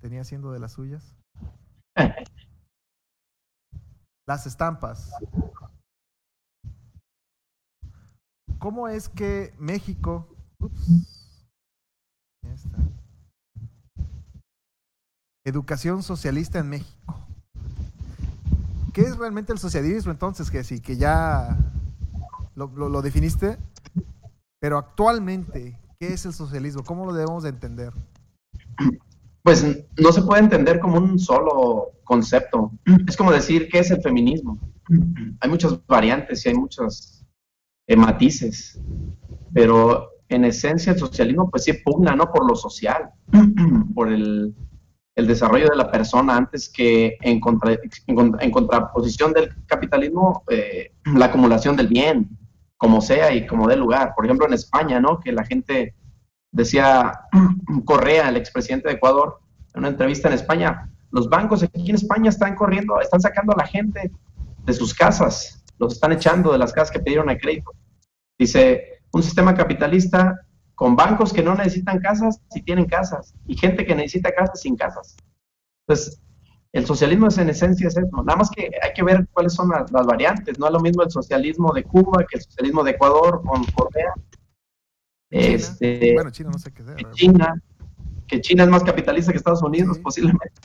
tenía 0.00 0.20
haciendo 0.20 0.52
de 0.52 0.60
las 0.60 0.72
suyas. 0.72 1.16
Las 4.28 4.46
estampas. 4.46 5.10
¿Cómo 8.58 8.88
es 8.88 9.08
que 9.08 9.54
México... 9.58 10.28
Ups, 10.58 11.46
ya 12.42 12.52
está. 12.52 12.78
Educación 15.44 16.02
socialista 16.02 16.58
en 16.58 16.68
México. 16.70 17.25
¿Qué 18.96 19.02
es 19.02 19.18
realmente 19.18 19.52
el 19.52 19.58
socialismo 19.58 20.10
entonces, 20.10 20.50
que 20.50 20.64
sí, 20.64 20.80
que 20.80 20.96
ya 20.96 21.54
lo, 22.54 23.02
definiste? 23.02 23.58
Pero 24.58 24.78
actualmente, 24.78 25.78
¿qué 26.00 26.14
es 26.14 26.24
el 26.24 26.32
socialismo? 26.32 26.82
¿Cómo 26.82 27.04
lo 27.04 27.12
debemos 27.12 27.42
de 27.42 27.50
entender? 27.50 27.92
Pues 29.42 29.66
no 29.98 30.12
se 30.12 30.22
puede 30.22 30.44
entender 30.44 30.80
como 30.80 30.96
un 30.96 31.18
solo 31.18 31.90
concepto. 32.04 32.72
Es 33.06 33.18
como 33.18 33.32
decir 33.32 33.68
qué 33.70 33.80
es 33.80 33.90
el 33.90 34.00
feminismo. 34.00 34.58
Hay 35.40 35.50
muchas 35.50 35.78
variantes 35.86 36.46
y 36.46 36.48
hay 36.48 36.54
muchos 36.54 37.22
eh, 37.88 37.96
matices, 37.96 38.80
pero 39.52 40.08
en 40.30 40.46
esencia 40.46 40.94
el 40.94 40.98
socialismo 40.98 41.50
pues 41.50 41.64
sí 41.64 41.74
pugna 41.84 42.16
¿no? 42.16 42.32
por 42.32 42.48
lo 42.48 42.56
social, 42.56 43.10
por 43.94 44.10
el, 44.10 44.54
el 45.16 45.26
desarrollo 45.26 45.68
de 45.68 45.76
la 45.76 45.90
persona 45.90 46.36
antes 46.36 46.68
que 46.68 47.16
en, 47.22 47.40
contra- 47.40 47.78
contraposición 48.52 49.32
del 49.32 49.52
capitalismo, 49.66 50.44
eh, 50.48 50.92
la 51.16 51.26
acumulación 51.26 51.74
del 51.74 51.88
bien, 51.88 52.28
como 52.76 53.00
sea 53.00 53.34
y 53.34 53.46
como 53.46 53.66
dé 53.66 53.76
lugar. 53.76 54.12
Por 54.14 54.26
ejemplo, 54.26 54.46
en 54.46 54.52
España, 54.52 55.00
¿no? 55.00 55.18
Que 55.18 55.32
la 55.32 55.44
gente 55.44 55.94
decía 56.52 57.20
Correa, 57.86 58.28
el 58.28 58.36
expresidente 58.36 58.88
de 58.88 58.94
Ecuador, 58.94 59.40
en 59.74 59.80
una 59.80 59.88
entrevista 59.88 60.28
en 60.28 60.34
España, 60.34 60.90
los 61.10 61.28
bancos 61.30 61.62
aquí 61.62 61.88
en 61.88 61.96
España 61.96 62.28
están 62.28 62.54
corriendo, 62.54 63.00
están 63.00 63.20
sacando 63.20 63.54
a 63.54 63.56
la 63.56 63.66
gente 63.66 64.10
de 64.64 64.72
sus 64.72 64.92
casas, 64.92 65.64
los 65.78 65.94
están 65.94 66.12
echando 66.12 66.52
de 66.52 66.58
las 66.58 66.72
casas 66.72 66.90
que 66.90 67.00
pidieron 67.00 67.30
el 67.30 67.38
crédito. 67.38 67.72
Dice, 68.38 69.00
un 69.12 69.22
sistema 69.22 69.54
capitalista 69.54 70.45
con 70.76 70.94
bancos 70.94 71.32
que 71.32 71.42
no 71.42 71.54
necesitan 71.54 71.98
casas, 71.98 72.40
si 72.50 72.62
tienen 72.62 72.84
casas, 72.84 73.34
y 73.46 73.56
gente 73.56 73.84
que 73.84 73.94
necesita 73.94 74.30
casas 74.32 74.60
sin 74.60 74.76
casas. 74.76 75.16
Entonces, 75.88 76.22
el 76.72 76.84
socialismo 76.84 77.28
es 77.28 77.38
en 77.38 77.48
esencia 77.48 77.88
es 77.88 77.96
eso, 77.96 78.22
nada 78.22 78.36
más 78.36 78.50
que 78.50 78.70
hay 78.82 78.92
que 78.94 79.02
ver 79.02 79.26
cuáles 79.32 79.54
son 79.54 79.70
las, 79.70 79.90
las 79.90 80.06
variantes, 80.06 80.58
no 80.58 80.66
es 80.66 80.72
lo 80.72 80.80
mismo 80.80 81.02
el 81.02 81.10
socialismo 81.10 81.72
de 81.72 81.82
Cuba 81.82 82.24
que 82.28 82.36
el 82.36 82.44
socialismo 82.44 82.84
de 82.84 82.90
Ecuador 82.92 83.42
con 83.42 83.64
Corea. 83.64 84.12
Este, 85.30 86.12
Bueno, 86.14 86.30
China 86.30 86.50
no 86.52 86.58
sé 86.58 86.70
qué 86.72 86.84
sea. 86.84 86.94
que 86.94 87.10
China, 87.12 87.62
que 88.28 88.40
China 88.42 88.64
es 88.64 88.68
más 88.68 88.84
capitalista 88.84 89.32
que 89.32 89.38
Estados 89.38 89.62
Unidos, 89.62 89.98
posiblemente. 89.98 90.60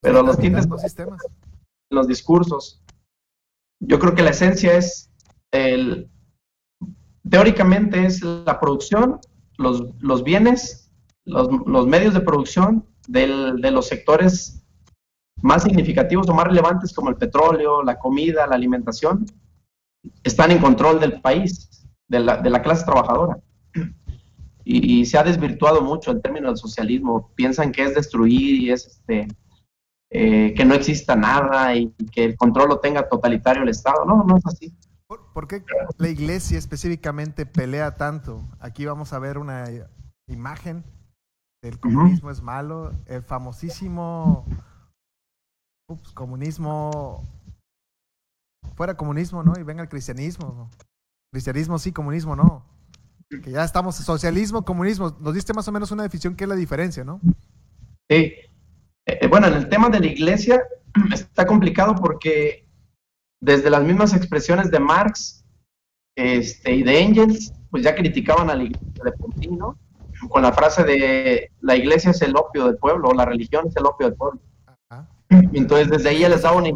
Pero 0.00 0.22
los 0.22 0.38
tintes 0.38 0.66
Dos 0.66 0.80
sistemas. 0.80 1.20
los 1.90 2.08
discursos. 2.08 2.82
Yo 3.80 3.98
creo 3.98 4.14
que 4.14 4.22
la 4.22 4.30
esencia 4.30 4.74
es 4.76 5.10
el 5.52 6.10
teóricamente 7.28 8.06
es 8.06 8.22
la 8.22 8.58
producción, 8.58 9.20
los, 9.60 9.82
los 10.00 10.24
bienes, 10.24 10.90
los, 11.24 11.48
los 11.66 11.86
medios 11.86 12.14
de 12.14 12.20
producción 12.20 12.84
del- 13.06 13.60
de 13.60 13.70
los 13.70 13.86
sectores 13.86 14.62
más 15.42 15.62
significativos 15.62 16.28
o 16.28 16.34
más 16.34 16.46
relevantes 16.46 16.92
como 16.92 17.10
el 17.10 17.16
petróleo, 17.16 17.82
la 17.82 17.98
comida, 17.98 18.46
la 18.46 18.56
alimentación, 18.56 19.26
están 20.24 20.50
en 20.50 20.58
control 20.58 20.98
del 21.00 21.20
país, 21.20 21.86
de 22.08 22.20
la, 22.20 22.36
de 22.38 22.50
la 22.50 22.62
clase 22.62 22.84
trabajadora. 22.84 23.38
Y, 24.64 25.04
se 25.06 25.18
ha 25.18 25.24
desvirtuado 25.24 25.80
mucho 25.82 26.10
el 26.12 26.20
término 26.22 26.48
del 26.48 26.56
socialismo. 26.56 27.30
Piensan 27.34 27.72
que 27.72 27.82
es 27.82 27.94
destruir 27.94 28.62
y 28.62 28.70
es 28.70 28.86
este, 28.86 29.26
eh, 30.10 30.54
que 30.54 30.64
no 30.64 30.74
exista 30.74 31.16
nada 31.16 31.74
y 31.74 31.90
que 32.12 32.24
el 32.24 32.36
control 32.36 32.68
lo 32.68 32.78
tenga 32.78 33.08
totalitario 33.08 33.62
el 33.62 33.68
Estado. 33.70 34.04
No, 34.04 34.22
no 34.22 34.36
es 34.36 34.46
así. 34.46 34.72
¿Por 35.32 35.48
qué 35.48 35.64
la 35.98 36.08
iglesia 36.08 36.56
específicamente 36.56 37.44
pelea 37.44 37.96
tanto? 37.96 38.48
Aquí 38.60 38.84
vamos 38.84 39.12
a 39.12 39.18
ver 39.18 39.38
una 39.38 39.64
imagen 40.28 40.84
del 41.62 41.80
comunismo 41.80 42.30
es 42.30 42.40
malo, 42.40 42.92
el 43.06 43.22
famosísimo 43.22 44.46
ups, 45.88 46.12
comunismo 46.12 47.26
fuera 48.76 48.96
comunismo, 48.96 49.42
¿no? 49.42 49.52
Y 49.58 49.64
venga 49.64 49.82
el 49.82 49.88
cristianismo. 49.88 50.54
¿no? 50.56 50.70
Cristianismo 51.32 51.78
sí, 51.78 51.92
comunismo 51.92 52.36
no. 52.36 52.64
Que 53.28 53.50
ya 53.50 53.64
estamos 53.64 53.96
socialismo, 53.96 54.64
comunismo. 54.64 55.16
Nos 55.20 55.34
diste 55.34 55.52
más 55.52 55.66
o 55.68 55.72
menos 55.72 55.90
una 55.90 56.04
definición 56.04 56.34
que 56.34 56.44
es 56.44 56.48
la 56.48 56.56
diferencia, 56.56 57.04
¿no? 57.04 57.20
Sí. 58.08 58.32
Eh, 59.06 59.26
bueno, 59.28 59.48
en 59.48 59.54
el 59.54 59.68
tema 59.68 59.88
de 59.88 60.00
la 60.00 60.06
iglesia 60.06 60.62
está 61.12 61.46
complicado 61.46 61.94
porque 61.96 62.69
desde 63.40 63.70
las 63.70 63.82
mismas 63.82 64.14
expresiones 64.14 64.70
de 64.70 64.80
Marx 64.80 65.44
este, 66.16 66.74
y 66.74 66.82
de 66.82 67.00
Engels, 67.00 67.52
pues 67.70 67.82
ya 67.82 67.94
criticaban 67.94 68.50
a 68.50 68.54
la 68.54 68.64
iglesia 68.64 69.04
de 69.04 69.12
sí, 69.40 69.48
¿no? 69.48 69.76
Con 70.28 70.42
la 70.42 70.52
frase 70.52 70.84
de 70.84 71.50
la 71.60 71.76
iglesia 71.76 72.10
es 72.10 72.20
el 72.20 72.36
opio 72.36 72.66
del 72.66 72.76
pueblo, 72.76 73.08
o 73.08 73.14
la 73.14 73.24
religión 73.24 73.66
es 73.68 73.76
el 73.76 73.86
opio 73.86 74.08
del 74.08 74.16
pueblo. 74.16 74.40
Y 75.52 75.58
Entonces 75.58 75.88
desde 75.88 76.10
ahí 76.10 76.18
ya 76.20 76.28
les 76.28 76.42
daba 76.42 76.56
una 76.56 76.70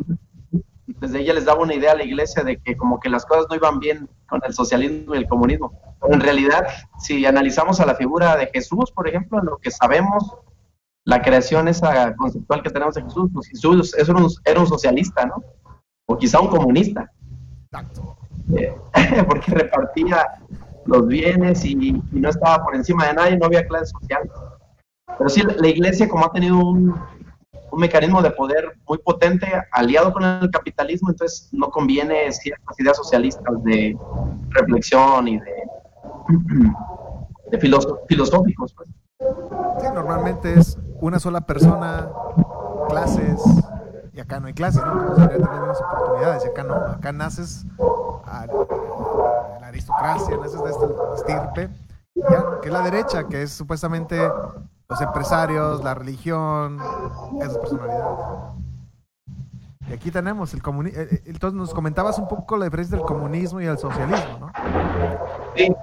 desde 0.87 1.21
ella 1.21 1.35
les 1.35 1.45
daba 1.45 1.63
una 1.63 1.75
idea 1.75 1.93
a 1.93 1.97
la 1.97 2.05
iglesia 2.05 2.43
de 2.45 2.59
que 2.59 2.77
como 2.77 3.01
que 3.01 3.09
las 3.09 3.25
cosas 3.27 3.47
no 3.49 3.57
iban 3.57 3.79
bien 3.79 4.09
con 4.29 4.41
el 4.45 4.53
socialismo 4.55 5.15
y 5.15 5.19
el 5.19 5.29
comunismo. 5.29 5.73
Pero 6.01 6.15
en 6.15 6.21
realidad, 6.21 6.67
si 6.99 7.25
analizamos 7.27 7.81
a 7.81 7.87
la 7.87 7.95
figura 7.95 8.37
de 8.37 8.47
Jesús, 8.53 8.91
por 8.93 9.09
ejemplo, 9.09 9.39
en 9.39 9.47
lo 9.47 9.57
que 9.59 9.71
sabemos, 9.71 10.37
la 11.05 11.21
creación 11.23 11.69
esa 11.69 12.15
conceptual 12.17 12.63
que 12.63 12.71
tenemos 12.71 12.95
de 12.95 13.03
Jesús, 13.03 13.31
pues 13.33 13.49
Jesús 13.49 13.95
es 13.97 14.09
un- 14.09 14.31
era 14.45 14.61
un 14.61 14.67
socialista, 14.67 15.27
¿no? 15.27 15.43
O 16.07 16.17
quizá 16.17 16.41
un 16.41 16.49
comunista. 16.49 17.11
Eh, 18.57 18.75
porque 19.29 19.51
repartía 19.53 20.27
los 20.87 21.07
bienes 21.07 21.65
y, 21.65 21.89
y 21.89 22.21
no 22.21 22.29
estaba 22.29 22.63
por 22.63 22.77
encima 22.77 23.07
de 23.07 23.15
nadie, 23.15 23.37
no 23.39 23.47
había 23.47 23.67
clase 23.67 23.87
social. 23.87 24.31
Pero 25.19 25.29
sí, 25.31 25.43
la 25.43 25.69
iglesia 25.69 26.09
como 26.09 26.27
ha 26.27 26.33
tenido 26.33 26.59
un, 26.59 26.95
un 27.75 27.81
mecanismo 27.81 28.23
de 28.23 28.31
poder 28.31 28.77
muy 28.89 28.99
potente, 28.99 29.47
aliado 29.73 30.13
con 30.13 30.25
el 30.25 30.51
capitalismo, 30.51 31.11
entonces 31.11 31.49
no 31.53 31.71
conviene 31.71 32.31
ciertas 32.33 32.79
ideas 32.79 32.97
socialistas 32.97 33.63
de 33.65 33.99
reflexión 34.51 35.29
y 35.29 35.39
de, 35.39 35.53
de 37.51 37.59
filosóficos. 38.09 38.75
pues. 38.75 38.89
Sí, 39.81 39.87
normalmente 39.93 40.55
es 40.55 40.79
una 41.01 41.19
sola 41.19 41.41
persona, 41.41 42.09
clases, 42.89 43.41
acá 44.25 44.41
no 44.41 44.47
hay 44.49 44.55
clases, 44.55 44.85
¿no? 44.85 44.93
Todos 44.93 45.29
tener 45.29 45.41
las 45.41 45.81
oportunidades, 45.81 46.45
y 46.45 46.49
acá 46.49 46.65
no. 46.65 46.75
Acá 46.75 47.13
naces 47.13 47.67
a 48.25 48.47
la 49.61 49.67
aristocracia, 49.69 50.37
naces 50.37 50.63
de 50.63 50.71
este 50.71 50.87
estirpe, 51.17 51.71
ya, 52.15 52.39
¿no? 52.41 52.61
que 52.61 52.69
es 52.69 52.73
la 52.73 52.83
derecha, 52.83 53.29
que 53.29 53.43
es 53.43 53.53
supuestamente 53.53 54.19
los 54.89 55.01
empresarios, 55.01 55.85
la 55.85 55.95
religión, 55.95 56.79
esas 57.41 57.59
personalidades. 57.59 58.19
Y 59.89 59.93
aquí 59.93 60.11
tenemos 60.11 60.55
el 60.55 60.63
comunismo. 60.63 61.03
Entonces 61.27 61.59
nos 61.59 61.75
comentabas 61.75 62.19
un 62.19 62.27
poco 62.27 62.57
la 62.57 62.65
diferencia 62.65 62.97
del 62.97 63.05
comunismo 63.05 63.61
y 63.61 63.67
el 63.67 63.77
socialismo, 63.77 64.39
¿no? 64.41 64.53
Sí. 65.55 65.75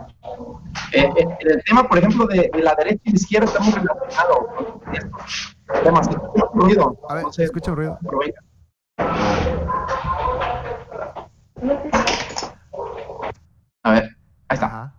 Eh, 0.94 1.10
eh, 1.16 1.38
el 1.42 1.64
tema, 1.64 1.88
por 1.88 2.00
ejemplo, 2.00 2.26
de, 2.26 2.50
de 2.52 2.62
la 2.64 2.74
derecha 2.76 3.02
y 3.06 3.12
la 3.12 3.16
izquierda 3.16 3.46
está 3.46 3.60
muy 3.60 3.74
relacionado 3.74 4.50
estos 4.94 5.56
temas. 5.84 6.10
Ruido. 6.54 6.98
A 7.10 7.16
ver, 7.16 7.24
no 7.24 7.34
sé, 7.34 7.48
ruido. 7.48 7.98
pero 8.02 8.20
venga. 8.20 8.42
A 13.84 13.92
ver, 13.94 14.04
ahí 14.48 14.56
está. 14.56 14.94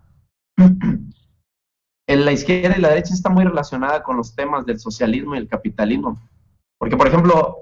En 2.07 2.25
la 2.25 2.31
izquierda 2.31 2.77
y 2.77 2.81
la 2.81 2.89
derecha 2.89 3.13
está 3.13 3.29
muy 3.29 3.45
relacionada 3.45 4.03
con 4.03 4.17
los 4.17 4.35
temas 4.35 4.65
del 4.65 4.79
socialismo 4.79 5.35
y 5.35 5.39
el 5.39 5.47
capitalismo. 5.47 6.19
Porque, 6.77 6.97
por 6.97 7.07
ejemplo, 7.07 7.57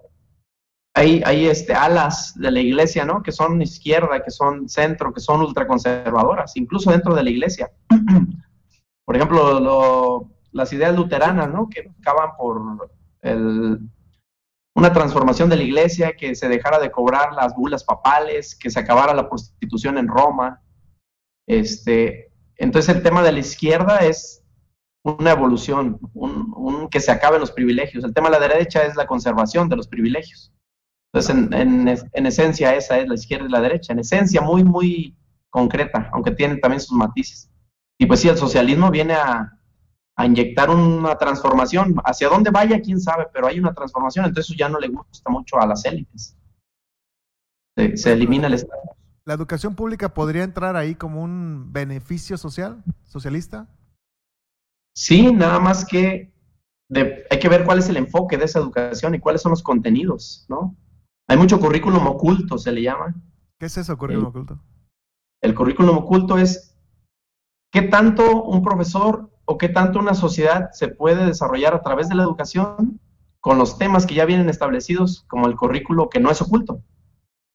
hay, 0.95 1.22
hay 1.26 1.45
este, 1.47 1.74
alas 1.74 2.34
de 2.36 2.51
la 2.51 2.59
iglesia, 2.59 3.05
¿no? 3.05 3.22
Que 3.22 3.32
son 3.32 3.62
izquierda, 3.62 4.24
que 4.24 4.32
son 4.32 4.68
centro, 4.68 5.14
que 5.14 5.20
son 5.22 5.41
ultraconservadoras, 5.41 6.57
incluso 6.57 6.91
dentro 6.91 7.14
de 7.14 7.24
la 7.24 7.30
iglesia. 7.30 7.70
por 9.05 9.16
ejemplo, 9.16 9.59
lo- 9.59 10.32
las 10.51 10.74
ideas 10.74 10.95
luteranas, 10.95 11.49
¿no? 11.49 11.70
Que 11.70 11.91
acaban 12.01 12.32
por 12.38 12.89
una 13.24 14.93
transformación 14.93 15.49
de 15.49 15.57
la 15.57 15.63
iglesia, 15.63 16.15
que 16.15 16.36
se 16.36 16.47
dejara 16.47 16.80
de 16.80 16.91
cobrar 16.91 17.34
las 17.34 17.55
bulas 17.55 17.84
papales, 17.84 18.55
que 18.55 18.69
se 18.69 18.80
acabara 18.80 19.13
la 19.13 19.30
prostitución 19.30 19.97
en 19.97 20.07
Roma. 20.07 20.61
Este, 21.47 22.32
entonces 22.57 22.95
el 22.95 23.03
tema 23.03 23.22
de 23.24 23.32
la 23.32 23.39
izquierda 23.39 23.99
es 23.99 24.43
una 25.03 25.32
evolución, 25.32 25.99
un, 26.13 26.53
un 26.55 26.89
que 26.89 26.99
se 26.99 27.11
acaben 27.11 27.39
los 27.39 27.51
privilegios. 27.51 28.03
El 28.03 28.13
tema 28.13 28.30
de 28.30 28.39
la 28.39 28.47
derecha 28.47 28.84
es 28.84 28.95
la 28.95 29.07
conservación 29.07 29.67
de 29.67 29.76
los 29.76 29.88
privilegios. 29.88 30.53
Entonces, 31.13 31.51
en, 31.51 31.88
en 31.88 32.26
esencia, 32.26 32.74
esa 32.76 32.97
es 32.97 33.07
la 33.07 33.15
izquierda 33.15 33.45
y 33.45 33.51
la 33.51 33.59
derecha. 33.59 33.91
En 33.91 33.99
esencia, 33.99 34.39
muy, 34.41 34.63
muy 34.63 35.17
concreta, 35.49 36.09
aunque 36.13 36.32
tiene 36.32 36.55
también 36.57 36.80
sus 36.80 36.97
matices. 36.97 37.51
Y 37.99 38.05
pues 38.05 38.22
sí, 38.22 38.30
el 38.30 38.38
socialismo 38.38 38.89
viene 38.89 39.13
a, 39.13 39.59
a 40.18 40.26
inyectar 40.26 40.70
una 40.70 41.18
transformación. 41.18 41.95
Hacia 42.03 42.30
dónde 42.30 42.51
vaya, 42.51 42.82
quién 42.82 42.99
sabe, 42.99 43.28
pero 43.34 43.47
hay 43.47 43.59
una 43.59 43.74
transformación. 43.74 44.26
Entonces, 44.26 44.49
eso 44.51 44.57
ya 44.57 44.70
no 44.70 44.80
le 44.80 44.89
gusta 44.89 45.30
mucho 45.30 45.59
a 45.59 45.66
las 45.66 45.86
élites. 45.86 46.38
Se, 47.78 47.97
se 47.97 48.14
elimina 48.14 48.47
el 48.47 48.53
Estado. 48.55 48.82
¿La 49.24 49.34
educación 49.36 49.76
pública 49.76 50.14
podría 50.14 50.43
entrar 50.43 50.76
ahí 50.76 50.95
como 50.95 51.22
un 51.22 51.72
beneficio 51.72 52.38
social, 52.38 52.84
socialista? 53.05 53.68
Sí, 54.95 55.32
nada 55.32 55.59
más 55.59 55.86
que 55.86 56.34
de- 56.89 57.26
hay 57.30 57.39
que 57.39 57.47
ver 57.47 57.64
cuál 57.64 57.80
es 57.80 57.88
el 57.88 57.97
enfoque 57.97 58.38
de 58.38 58.45
esa 58.45 58.59
educación 58.59 59.16
y 59.16 59.20
cuáles 59.20 59.41
son 59.41 59.51
los 59.51 59.64
contenidos, 59.64 60.45
¿no? 60.49 60.76
Hay 61.30 61.38
mucho 61.38 61.59
currículum 61.59 62.05
oculto, 62.07 62.57
se 62.57 62.72
le 62.74 62.82
llama. 62.82 63.16
¿Qué 63.57 63.68
es 63.68 63.78
eso, 63.78 63.97
currículum 63.97 64.30
oculto? 64.30 64.59
El 65.41 65.55
currículum 65.55 65.97
oculto 65.99 66.38
es 66.38 66.76
qué 67.72 67.84
tanto 67.84 68.43
un 68.43 68.62
profesor 68.62 69.30
o 69.52 69.58
qué 69.58 69.68
tanto 69.68 69.99
una 69.99 70.14
sociedad 70.14 70.70
se 70.72 70.88
puede 70.88 71.26
desarrollar 71.26 71.74
a 71.74 71.82
través 71.82 72.08
de 72.08 72.16
la 72.16 72.24
educación 72.24 73.02
con 73.41 73.58
los 73.58 73.78
temas 73.78 74.06
que 74.06 74.16
ya 74.16 74.24
vienen 74.24 74.47
establecidos 74.47 75.26
como 75.28 75.45
el 75.47 75.58
currículo 75.58 76.08
que 76.10 76.22
no 76.22 76.32
es 76.32 76.41
oculto. 76.41 76.82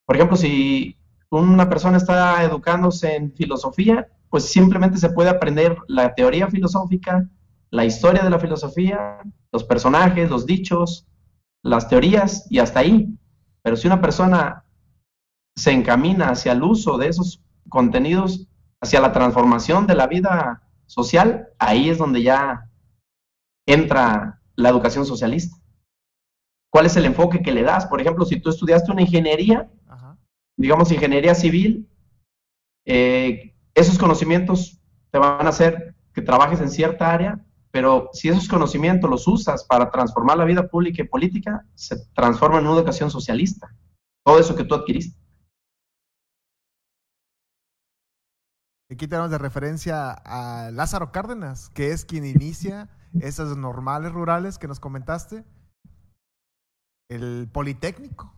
Por 0.05 0.17
ejemplo, 0.17 0.37
si 0.37 0.99
una 1.31 1.71
persona 1.71 1.97
está 1.97 2.45
educándose 2.45 3.17
en 3.17 3.33
filosofía, 3.33 4.09
pues 4.29 4.45
simplemente 4.45 4.99
se 4.99 5.09
puede 5.09 5.31
aprender 5.31 5.79
la 5.89 6.15
teoría 6.15 6.49
filosófica, 6.49 7.27
la 7.71 7.87
historia 7.87 8.23
de 8.23 8.29
la 8.29 8.39
filosofía, 8.39 9.21
los 9.51 9.65
personajes, 9.65 10.29
los 10.29 10.45
dichos, 10.45 11.07
las 11.63 11.89
teorías 11.89 12.47
y 12.51 12.59
hasta 12.59 12.81
ahí. 12.81 13.09
Pero 13.63 13.75
si 13.75 13.87
una 13.87 14.03
persona 14.03 14.65
se 15.55 15.73
encamina 15.73 16.29
hacia 16.29 16.53
el 16.53 16.63
uso 16.63 16.99
de 16.99 17.09
esos 17.09 17.43
contenidos, 17.71 18.47
hacia 18.83 19.01
la 19.01 19.13
transformación 19.13 19.87
de 19.87 19.95
la 19.95 20.07
vida 20.07 20.61
social, 20.87 21.49
ahí 21.59 21.91
es 21.91 21.99
donde 21.99 22.23
ya 22.23 22.71
entra 23.67 24.41
la 24.55 24.69
educación 24.69 25.05
socialista. 25.05 25.57
¿Cuál 26.71 26.87
es 26.87 26.97
el 26.97 27.05
enfoque 27.05 27.43
que 27.43 27.53
le 27.53 27.63
das? 27.63 27.87
Por 27.87 28.01
ejemplo, 28.01 28.25
si 28.25 28.41
tú 28.41 28.51
estudiaste 28.51 28.93
una 28.93 29.03
ingeniería, 29.03 29.71
digamos 30.57 30.93
ingeniería 30.93 31.35
civil, 31.35 31.89
eh, 32.85 33.55
esos 33.75 33.99
conocimientos 33.99 34.81
te 35.11 35.19
van 35.19 35.47
a 35.47 35.51
hacer 35.51 35.95
que 36.15 36.23
trabajes 36.23 36.61
en 36.61 36.71
cierta 36.71 37.13
área, 37.13 37.45
pero 37.71 38.09
si 38.13 38.29
esos 38.29 38.49
conocimientos 38.49 39.11
los 39.11 39.29
usas 39.29 39.65
para 39.65 39.91
transformar 39.91 40.39
la 40.39 40.45
vida 40.45 40.69
pública 40.69 41.03
y 41.03 41.09
política, 41.09 41.67
se 41.75 41.97
transforma 42.15 42.59
en 42.59 42.67
una 42.67 42.77
educación 42.77 43.11
socialista. 43.11 43.69
Todo 44.25 44.39
eso 44.39 44.57
que 44.57 44.65
tú 44.65 44.75
adquiriste. 44.75 45.19
Aquí 48.91 49.09
tenemos 49.09 49.31
de 49.31 49.39
referencia 49.39 50.13
a 50.13 50.71
Lázaro 50.71 51.11
Cárdenas, 51.11 51.71
que 51.71 51.91
es 51.91 52.05
quien 52.05 52.25
inicia 52.25 52.89
esas 53.21 53.57
normales 53.57 54.13
rurales 54.13 54.59
que 54.59 54.69
nos 54.69 54.79
comentaste. 54.79 55.45
El 57.11 57.49
Politécnico. 57.53 58.33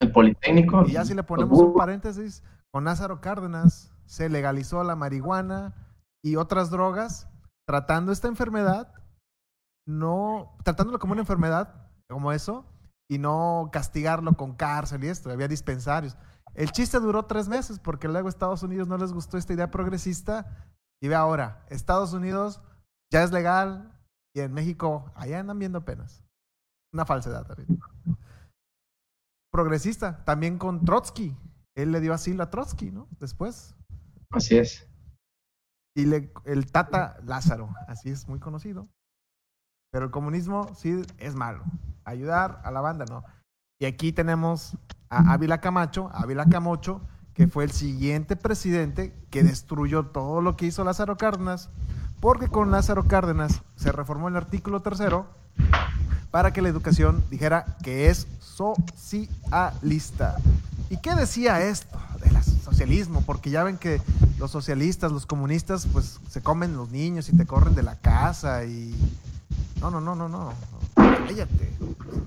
El 0.00 0.10
Politécnico. 0.10 0.84
Y 0.86 0.92
ya 0.92 1.04
si 1.04 1.14
le 1.14 1.22
ponemos 1.22 1.60
un 1.60 1.74
paréntesis, 1.74 2.42
con 2.72 2.84
Lázaro 2.84 3.20
Cárdenas 3.20 3.92
se 4.06 4.28
legalizó 4.28 4.82
la 4.82 4.96
marihuana 4.96 5.74
y 6.22 6.34
otras 6.34 6.70
drogas, 6.70 7.28
tratando 7.64 8.10
esta 8.10 8.26
enfermedad, 8.26 8.92
no, 9.86 10.56
tratándolo 10.64 10.98
como 10.98 11.12
una 11.12 11.22
enfermedad, 11.22 11.88
como 12.08 12.32
eso, 12.32 12.66
y 13.08 13.18
no 13.18 13.68
castigarlo 13.72 14.32
con 14.34 14.54
cárcel 14.54 15.04
y 15.04 15.08
esto, 15.08 15.30
había 15.30 15.46
dispensarios. 15.46 16.16
El 16.54 16.70
chiste 16.72 17.00
duró 17.00 17.26
tres 17.26 17.48
meses 17.48 17.78
porque 17.78 18.08
luego 18.08 18.28
Estados 18.28 18.62
Unidos 18.62 18.86
no 18.88 18.96
les 18.96 19.12
gustó 19.12 19.36
esta 19.38 19.52
idea 19.52 19.70
progresista 19.70 20.66
y 21.02 21.08
ve 21.08 21.14
ahora, 21.14 21.64
Estados 21.68 22.12
Unidos 22.12 22.60
ya 23.12 23.22
es 23.22 23.32
legal 23.32 23.92
y 24.34 24.40
en 24.40 24.52
México 24.52 25.10
allá 25.14 25.40
andan 25.40 25.58
viendo 25.58 25.84
penas. 25.84 26.22
Una 26.92 27.04
falsedad 27.04 27.46
también. 27.46 27.80
Progresista, 29.50 30.24
también 30.24 30.58
con 30.58 30.84
Trotsky. 30.84 31.36
Él 31.76 31.92
le 31.92 32.00
dio 32.00 32.12
asilo 32.14 32.42
a 32.42 32.50
Trotsky, 32.50 32.90
¿no? 32.90 33.08
Después. 33.20 33.74
Así 34.30 34.56
es. 34.56 34.88
Y 35.96 36.06
le- 36.06 36.32
el 36.44 36.70
Tata 36.70 37.18
Lázaro, 37.24 37.72
así 37.86 38.10
es 38.10 38.28
muy 38.28 38.40
conocido. 38.40 38.88
Pero 39.92 40.06
el 40.06 40.10
comunismo 40.10 40.74
sí 40.74 41.02
es 41.18 41.34
malo. 41.36 41.62
Ayudar 42.04 42.60
a 42.64 42.70
la 42.72 42.80
banda, 42.80 43.04
no. 43.04 43.24
Y 43.80 43.86
aquí 43.86 44.12
tenemos 44.12 44.76
a 45.10 45.32
Ávila 45.32 45.60
Camacho, 45.60 46.08
Ávila 46.12 46.46
Camacho, 46.46 47.00
que 47.34 47.48
fue 47.48 47.64
el 47.64 47.72
siguiente 47.72 48.36
presidente 48.36 49.12
que 49.30 49.42
destruyó 49.42 50.06
todo 50.06 50.40
lo 50.40 50.56
que 50.56 50.66
hizo 50.66 50.84
Lázaro 50.84 51.16
Cárdenas, 51.16 51.70
porque 52.20 52.46
con 52.46 52.70
Lázaro 52.70 53.08
Cárdenas 53.08 53.62
se 53.74 53.90
reformó 53.90 54.28
el 54.28 54.36
artículo 54.36 54.80
tercero 54.80 55.26
para 56.30 56.52
que 56.52 56.62
la 56.62 56.68
educación 56.68 57.24
dijera 57.30 57.76
que 57.82 58.10
es 58.10 58.28
socialista. 58.38 60.36
¿Y 60.88 60.98
qué 60.98 61.16
decía 61.16 61.60
esto 61.60 61.98
del 62.22 62.40
socialismo? 62.44 63.24
Porque 63.26 63.50
ya 63.50 63.64
ven 63.64 63.76
que 63.76 64.00
los 64.38 64.52
socialistas, 64.52 65.10
los 65.10 65.26
comunistas, 65.26 65.88
pues 65.92 66.20
se 66.28 66.40
comen 66.40 66.76
los 66.76 66.90
niños 66.90 67.28
y 67.28 67.36
te 67.36 67.44
corren 67.44 67.74
de 67.74 67.82
la 67.82 67.96
casa 67.96 68.64
y... 68.64 68.94
No, 69.80 69.90
no, 69.90 70.00
no, 70.00 70.14
no, 70.14 70.28
no. 70.28 70.52
Cállate. 70.94 71.72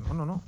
No, 0.09 0.13
no, 0.13 0.25
no. 0.25 0.41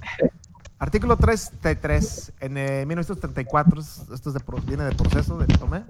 Artículo 0.79 1.17
33, 1.17 2.33
en 2.39 2.57
eh, 2.57 2.85
1934, 2.85 3.81
es- 3.81 4.05
esto 4.13 4.29
es 4.29 4.35
de, 4.35 4.41
viene 4.65 4.85
de 4.85 4.95
proceso 4.95 5.37
de 5.37 5.45
Tomé. 5.47 5.83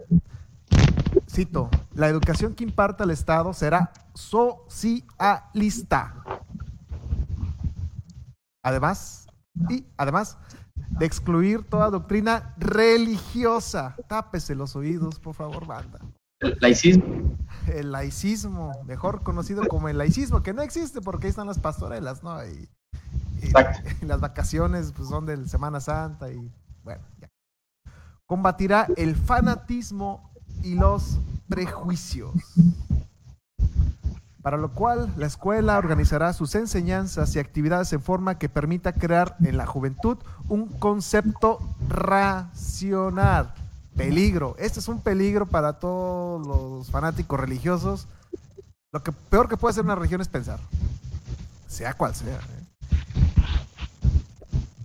Cito, 1.30 1.70
la 1.94 2.08
educación 2.08 2.56
que 2.56 2.64
imparta 2.64 3.04
el 3.04 3.12
Estado 3.12 3.54
será 3.54 3.92
socialista. 4.16 6.16
Además, 8.64 9.28
y 9.70 9.86
además 9.96 10.38
de 10.90 11.06
excluir 11.06 11.64
toda 11.64 11.90
doctrina 11.92 12.56
religiosa. 12.58 13.96
Tápese 14.08 14.56
los 14.56 14.76
oídos, 14.76 15.20
por 15.20 15.36
favor, 15.36 15.68
banda. 15.68 16.00
El 16.42 16.58
laicismo. 16.62 17.38
El 17.68 17.92
laicismo, 17.92 18.72
mejor 18.86 19.22
conocido 19.22 19.68
como 19.68 19.88
el 19.90 19.98
laicismo, 20.00 20.42
que 20.42 20.54
no 20.54 20.62
existe 20.64 21.00
porque 21.02 21.28
ahí 21.28 21.32
están 21.32 21.48
las 21.48 21.60
pastorelas, 21.60 22.24
¿no? 22.24 22.44
Y, 22.46 22.68
y- 23.42 23.52
las 24.06 24.20
vacaciones 24.20 24.92
pues, 24.96 25.10
son 25.10 25.26
de 25.26 25.48
Semana 25.48 25.80
Santa 25.80 26.30
y 26.32 26.52
bueno. 26.84 27.04
Combatirá 28.26 28.88
el 28.96 29.16
fanatismo 29.16 30.32
y 30.64 30.76
los 30.76 31.20
prejuicios. 31.48 32.32
Para 34.42 34.56
lo 34.56 34.72
cual, 34.72 35.12
la 35.18 35.26
escuela 35.28 35.78
organizará 35.78 36.32
sus 36.34 36.56
enseñanzas 36.56 37.36
y 37.36 37.40
actividades 37.40 37.92
en 37.92 38.02
forma 38.02 38.38
que 38.38 38.48
permita 38.48 38.94
crear 38.94 39.36
en 39.42 39.58
la 39.58 39.66
juventud 39.66 40.18
un 40.48 40.68
concepto 40.68 41.60
racional. 41.90 43.54
Peligro. 43.98 44.56
Este 44.58 44.80
es 44.80 44.88
un 44.88 45.02
peligro 45.02 45.46
para 45.46 45.74
todos 45.74 46.48
los 46.48 46.90
fanáticos 46.90 47.38
religiosos. 47.40 48.08
Lo 48.94 49.04
que 49.04 49.12
peor 49.12 49.50
que 49.50 49.58
puede 49.58 49.72
hacer 49.72 49.84
una 49.84 49.96
religión 49.96 50.22
es 50.22 50.30
pensar. 50.30 50.60
Sea 51.68 51.94
cual 51.96 52.16
sea. 52.16 52.38
¿eh? 52.38 52.69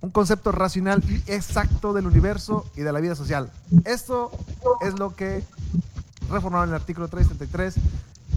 Un 0.04 0.10
concepto 0.10 0.52
racional 0.52 1.02
y 1.08 1.32
exacto 1.32 1.94
del 1.94 2.06
universo 2.06 2.66
y 2.76 2.82
de 2.82 2.92
la 2.92 3.00
vida 3.00 3.14
social. 3.14 3.50
Esto 3.86 4.30
es 4.82 4.98
lo 4.98 5.16
que 5.16 5.42
reformaron 6.30 6.68
el 6.68 6.74
artículo 6.74 7.08
333 7.08 7.76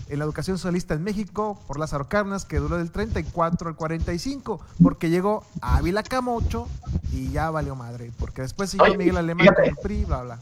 en 0.08 0.18
la 0.18 0.24
educación 0.24 0.58
socialista 0.58 0.94
en 0.94 1.04
México 1.04 1.60
por 1.68 1.78
Lázaro 1.78 2.08
Cárdenas, 2.08 2.46
que 2.46 2.60
duró 2.60 2.78
del 2.78 2.90
34 2.90 3.68
al 3.68 3.76
45, 3.76 4.62
porque 4.82 5.10
llegó 5.10 5.44
a 5.60 5.76
Ávila 5.76 6.04
Camocho 6.04 6.70
y 7.12 7.32
ya 7.32 7.50
valió 7.50 7.76
madre, 7.76 8.14
porque 8.18 8.44
después 8.44 8.70
siguió 8.70 8.86
Oye, 8.86 8.98
Miguel 8.98 9.18
Alemán 9.18 9.48
con 9.54 9.66
el 9.66 9.76
PRI, 9.76 10.06
bla, 10.06 10.22
bla. 10.24 10.40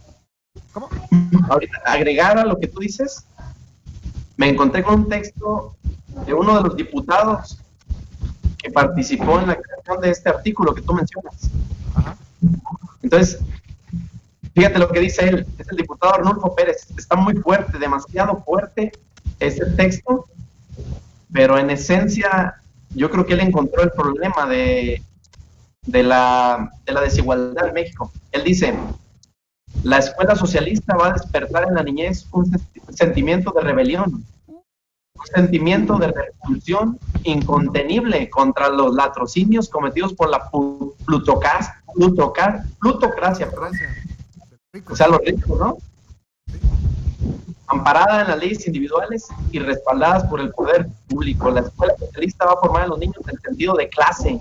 Ahorita, 1.50 1.80
agregar 1.88 2.38
a 2.38 2.46
lo 2.46 2.60
que 2.60 2.68
tú 2.68 2.82
dices, 2.82 3.26
me 4.38 4.50
encontré 4.50 4.84
con 4.84 4.94
un 4.94 5.10
texto 5.10 5.76
de 6.28 6.36
uno 6.36 6.56
de 6.58 6.70
los 6.70 6.76
diputados 6.76 7.58
que 8.66 8.72
participó 8.72 9.40
en 9.40 9.48
la 9.48 9.56
creación 9.62 10.02
de 10.02 10.10
este 10.10 10.28
artículo 10.28 10.74
que 10.74 10.82
tú 10.82 10.92
mencionas. 10.94 11.52
Entonces, 13.04 13.40
fíjate 14.56 14.80
lo 14.80 14.90
que 14.90 15.00
dice 15.02 15.30
él, 15.30 15.46
es 15.60 15.68
el 15.70 15.78
diputado 15.78 16.16
Arnulfo 16.16 16.56
Pérez, 16.56 16.88
está 16.98 17.16
muy 17.16 17.36
fuerte, 17.36 17.78
demasiado 17.78 18.44
fuerte 18.44 18.92
este 19.40 19.68
texto, 19.68 20.26
pero 21.32 21.60
en 21.60 21.70
esencia 21.70 22.56
yo 22.90 23.12
creo 23.12 23.28
que 23.28 23.34
él 23.34 23.42
encontró 23.42 23.84
el 23.84 23.92
problema 23.92 24.48
de, 24.48 25.04
de, 25.84 26.02
la, 26.04 26.72
de 26.86 26.94
la 26.94 27.02
desigualdad 27.02 27.68
en 27.68 27.74
México. 27.76 28.12
Él 28.32 28.44
dice, 28.44 28.74
la 29.84 30.00
escuela 30.00 30.36
socialista 30.36 30.96
va 30.96 31.10
a 31.10 31.14
despertar 31.14 31.68
en 31.68 31.76
la 31.76 31.84
niñez 31.84 32.26
un 32.32 32.46
sen- 32.52 32.96
sentimiento 32.96 33.52
de 33.52 33.62
rebelión, 33.62 34.26
un 35.16 35.26
sentimiento 35.34 35.98
de 35.98 36.08
repulsión 36.08 37.00
incontenible 37.24 38.30
contra 38.30 38.70
los 38.70 38.94
latrocinios 38.94 39.70
cometidos 39.70 40.14
por 40.14 40.30
la 40.30 40.50
plutocracia, 42.80 43.50
perdón. 43.50 43.72
o 44.90 44.96
sea, 44.96 45.08
los 45.08 45.20
ricos, 45.20 45.60
¿no? 45.60 45.78
Amparada 47.68 48.22
en 48.22 48.28
las 48.28 48.38
leyes 48.38 48.68
individuales 48.68 49.28
y 49.52 49.60
respaldadas 49.60 50.26
por 50.26 50.40
el 50.40 50.52
poder 50.52 50.88
público, 51.08 51.50
la 51.50 51.62
escuela 51.62 51.96
socialista 51.98 52.46
va 52.46 52.54
a 52.54 52.58
formar 52.58 52.84
en 52.84 52.90
los 52.90 53.00
niños 53.00 53.18
el 53.28 53.40
sentido 53.40 53.74
de 53.74 53.90
clase, 53.90 54.40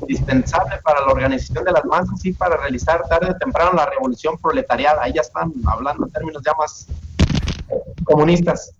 indispensable 0.00 0.78
para 0.82 1.00
la 1.00 1.12
organización 1.12 1.64
de 1.64 1.72
las 1.72 1.84
masas 1.84 2.24
y 2.24 2.32
para 2.32 2.56
realizar 2.56 3.02
tarde 3.08 3.30
o 3.30 3.36
temprano 3.36 3.72
la 3.74 3.86
revolución 3.86 4.38
proletariada. 4.38 5.02
Ahí 5.02 5.12
ya 5.12 5.20
están 5.20 5.52
hablando 5.66 6.06
en 6.06 6.12
términos 6.12 6.42
ya 6.44 6.54
más 6.54 6.86
comunistas. 8.04 8.72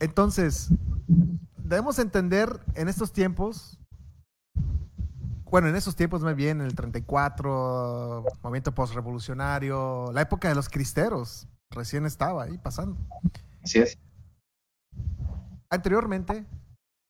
Entonces, 0.00 0.70
debemos 1.58 1.98
entender 1.98 2.60
en 2.74 2.88
estos 2.88 3.12
tiempos, 3.12 3.78
bueno, 5.44 5.68
en 5.68 5.76
esos 5.76 5.94
tiempos 5.94 6.22
más 6.22 6.34
bien, 6.34 6.60
en 6.60 6.66
el 6.66 6.74
34, 6.74 8.24
movimiento 8.42 8.74
postrevolucionario, 8.74 10.10
la 10.12 10.22
época 10.22 10.48
de 10.48 10.54
los 10.54 10.68
cristeros, 10.70 11.46
recién 11.70 12.06
estaba 12.06 12.44
ahí 12.44 12.56
pasando. 12.56 12.96
Así 13.62 13.78
es. 13.78 13.98
Anteriormente, 15.68 16.46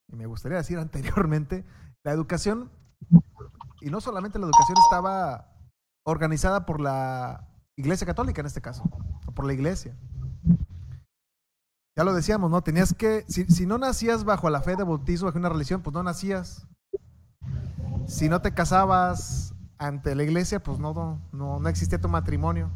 y 0.08 0.16
me 0.16 0.26
gustaría 0.26 0.58
decir 0.58 0.78
anteriormente, 0.78 1.64
la 2.02 2.12
educación, 2.12 2.72
y 3.80 3.90
no 3.90 4.00
solamente 4.00 4.38
la 4.38 4.46
educación 4.46 4.76
estaba 4.84 5.46
organizada 6.04 6.66
por 6.66 6.80
la 6.80 7.48
Iglesia 7.76 8.06
Católica 8.06 8.40
en 8.40 8.46
este 8.48 8.60
caso, 8.60 8.82
o 9.26 9.32
por 9.32 9.46
la 9.46 9.52
Iglesia. 9.52 9.96
Ya 12.00 12.04
lo 12.04 12.14
decíamos, 12.14 12.50
¿no? 12.50 12.62
Tenías 12.62 12.94
que, 12.94 13.26
si, 13.28 13.66
no 13.66 13.76
nacías 13.76 14.24
bajo 14.24 14.48
la 14.48 14.62
fe 14.62 14.74
de 14.74 14.84
bautismo, 14.84 15.26
bajo 15.26 15.36
una 15.36 15.50
religión, 15.50 15.82
pues 15.82 15.92
no 15.92 16.02
nacías. 16.02 16.66
Si 18.06 18.30
no 18.30 18.40
te 18.40 18.54
casabas 18.54 19.52
ante 19.76 20.14
la 20.14 20.22
iglesia, 20.22 20.62
pues 20.62 20.78
no, 20.78 20.94
no, 20.94 21.20
no, 21.30 21.60
no 21.60 21.68
existía 21.68 22.00
tu 22.00 22.08
matrimonio. 22.08 22.70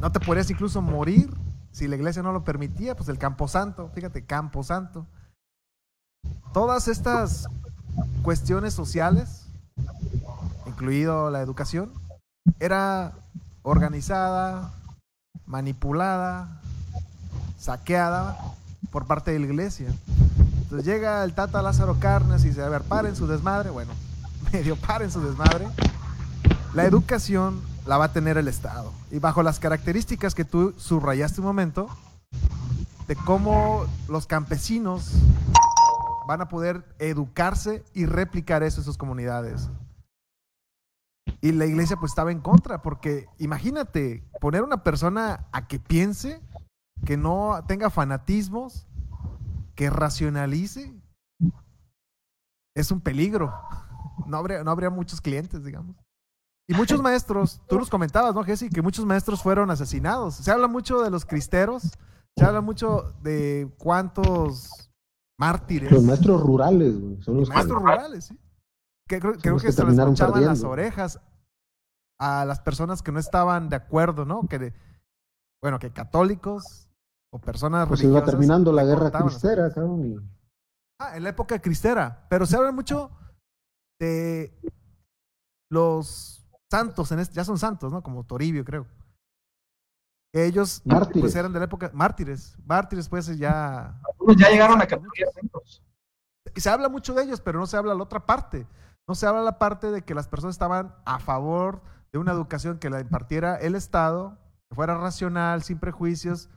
No 0.00 0.12
te 0.12 0.20
podrías 0.20 0.48
incluso 0.50 0.80
morir 0.80 1.36
si 1.72 1.88
la 1.88 1.96
iglesia 1.96 2.22
no 2.22 2.30
lo 2.30 2.44
permitía, 2.44 2.94
pues 2.94 3.08
el 3.08 3.18
Camposanto, 3.18 3.88
fíjate, 3.88 4.24
Camposanto. 4.24 5.08
Todas 6.52 6.86
estas 6.86 7.48
cuestiones 8.22 8.72
sociales, 8.72 9.48
incluido 10.64 11.28
la 11.30 11.40
educación, 11.40 11.90
era 12.60 13.14
organizada, 13.64 14.72
manipulada, 15.44 16.60
saqueada 17.66 18.38
por 18.90 19.06
parte 19.06 19.32
de 19.32 19.40
la 19.40 19.46
iglesia. 19.46 19.88
Entonces 20.62 20.86
llega 20.86 21.24
el 21.24 21.34
Tata 21.34 21.62
Lázaro 21.62 21.98
Carnes 21.98 22.44
y 22.44 22.48
dice, 22.48 22.62
a 22.62 22.68
ver, 22.68 22.82
paren 22.82 23.16
su 23.16 23.26
desmadre. 23.26 23.70
Bueno, 23.70 23.92
medio 24.52 24.76
paren 24.76 25.10
su 25.10 25.20
desmadre. 25.20 25.66
La 26.74 26.84
educación 26.84 27.60
la 27.84 27.98
va 27.98 28.06
a 28.06 28.12
tener 28.12 28.38
el 28.38 28.46
Estado. 28.46 28.92
Y 29.10 29.18
bajo 29.18 29.42
las 29.42 29.58
características 29.58 30.34
que 30.34 30.44
tú 30.44 30.74
subrayaste 30.76 31.40
un 31.40 31.46
momento, 31.48 31.88
de 33.08 33.16
cómo 33.16 33.86
los 34.08 34.26
campesinos 34.26 35.12
van 36.28 36.40
a 36.40 36.48
poder 36.48 36.84
educarse 36.98 37.84
y 37.94 38.06
replicar 38.06 38.62
eso 38.62 38.80
en 38.80 38.84
sus 38.84 38.98
comunidades. 38.98 39.68
Y 41.40 41.52
la 41.52 41.66
iglesia 41.66 41.96
pues 41.96 42.12
estaba 42.12 42.32
en 42.32 42.40
contra, 42.40 42.82
porque 42.82 43.26
imagínate 43.38 44.24
poner 44.40 44.62
una 44.62 44.82
persona 44.82 45.46
a 45.52 45.66
que 45.66 45.78
piense, 45.78 46.40
que 47.04 47.16
no 47.16 47.62
tenga 47.66 47.90
fanatismos, 47.90 48.86
que 49.74 49.90
racionalice, 49.90 50.94
es 52.76 52.90
un 52.90 53.00
peligro. 53.00 53.52
No 54.26 54.38
habría, 54.38 54.64
no 54.64 54.70
habría 54.72 54.90
muchos 54.90 55.20
clientes, 55.20 55.62
digamos. 55.62 55.94
Y 56.68 56.74
muchos 56.74 57.00
maestros, 57.00 57.60
tú 57.68 57.78
nos 57.78 57.88
comentabas, 57.90 58.34
¿no, 58.34 58.42
Jesse? 58.42 58.68
Que 58.74 58.82
muchos 58.82 59.04
maestros 59.04 59.40
fueron 59.40 59.70
asesinados. 59.70 60.34
Se 60.36 60.50
habla 60.50 60.66
mucho 60.66 61.00
de 61.02 61.10
los 61.10 61.24
cristeros, 61.24 61.92
se 62.36 62.44
habla 62.44 62.60
mucho 62.60 63.12
de 63.22 63.72
cuántos 63.78 64.90
mártires. 65.38 65.92
Los 65.92 66.02
maestros 66.02 66.40
rurales, 66.40 66.98
güey. 66.98 67.22
Son 67.22 67.36
los 67.36 67.48
maestros 67.50 67.78
que- 67.78 67.84
rurales, 67.84 68.24
sí. 68.24 68.38
Que 69.06 69.20
creo, 69.20 69.34
creo 69.34 69.56
que 69.58 69.66
que 69.66 69.72
se 69.72 69.84
les 69.84 69.96
escuchaban 69.96 70.44
las 70.44 70.64
orejas 70.64 71.20
a 72.18 72.44
las 72.46 72.58
personas 72.58 73.02
que 73.02 73.12
no 73.12 73.20
estaban 73.20 73.68
de 73.68 73.76
acuerdo, 73.76 74.24
¿no? 74.24 74.48
Que, 74.48 74.58
de- 74.58 74.74
bueno, 75.62 75.78
que 75.78 75.92
católicos 75.92 76.85
o 77.36 77.40
personas 77.40 77.86
Pues 77.88 78.02
iba 78.02 78.24
terminando 78.24 78.72
la 78.72 78.84
guerra 78.84 79.10
cristera, 79.10 79.72
cabrón. 79.72 80.04
y- 80.06 80.16
Ah, 80.98 81.16
en 81.16 81.22
la 81.24 81.28
época 81.30 81.58
cristera. 81.60 82.26
Pero 82.30 82.46
se 82.46 82.56
habla 82.56 82.72
mucho 82.72 83.10
de 84.00 84.58
los 85.70 86.46
santos, 86.70 87.12
en 87.12 87.18
este, 87.20 87.34
ya 87.34 87.44
son 87.44 87.58
santos, 87.58 87.92
¿no? 87.92 88.02
Como 88.02 88.24
Toribio, 88.24 88.64
creo. 88.64 88.86
Ellos 90.34 90.82
Mártires. 90.84 91.20
pues 91.22 91.34
eran 91.36 91.52
de 91.52 91.58
la 91.60 91.64
época. 91.66 91.90
Mártires. 91.94 92.56
Mártires, 92.64 93.08
pues 93.08 93.26
ya. 93.38 94.00
Algunos 94.10 94.36
ya 94.36 94.50
llegaron 94.50 94.80
a 94.80 94.86
categoría. 94.86 95.26
Y 96.54 96.60
se 96.60 96.70
habla 96.70 96.88
mucho 96.88 97.14
de 97.14 97.22
ellos, 97.24 97.40
pero 97.40 97.58
no 97.58 97.66
se 97.66 97.76
habla 97.76 97.94
la 97.94 98.02
otra 98.02 98.24
parte. 98.26 98.66
No 99.08 99.14
se 99.14 99.26
habla 99.26 99.42
la 99.42 99.58
parte 99.58 99.90
de 99.90 100.02
que 100.02 100.14
las 100.14 100.28
personas 100.28 100.54
estaban 100.54 100.94
a 101.04 101.18
favor 101.20 101.82
de 102.12 102.18
una 102.18 102.32
educación 102.32 102.78
que 102.78 102.90
la 102.90 103.00
impartiera 103.00 103.56
el 103.56 103.74
Estado, 103.74 104.38
que 104.68 104.74
fuera 104.74 104.96
racional, 104.98 105.62
sin 105.62 105.78
prejuicios 105.78 106.48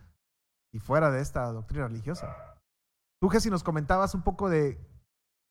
y 0.72 0.80
fuera 0.80 1.12
de 1.12 1.22
esta 1.22 1.52
doctrina 1.52 1.88
religiosa. 1.88 2.36
Tú, 3.22 3.30
Jessy, 3.30 3.50
nos 3.50 3.64
comentabas 3.64 4.14
un 4.14 4.22
poco 4.22 4.50
de 4.50 4.80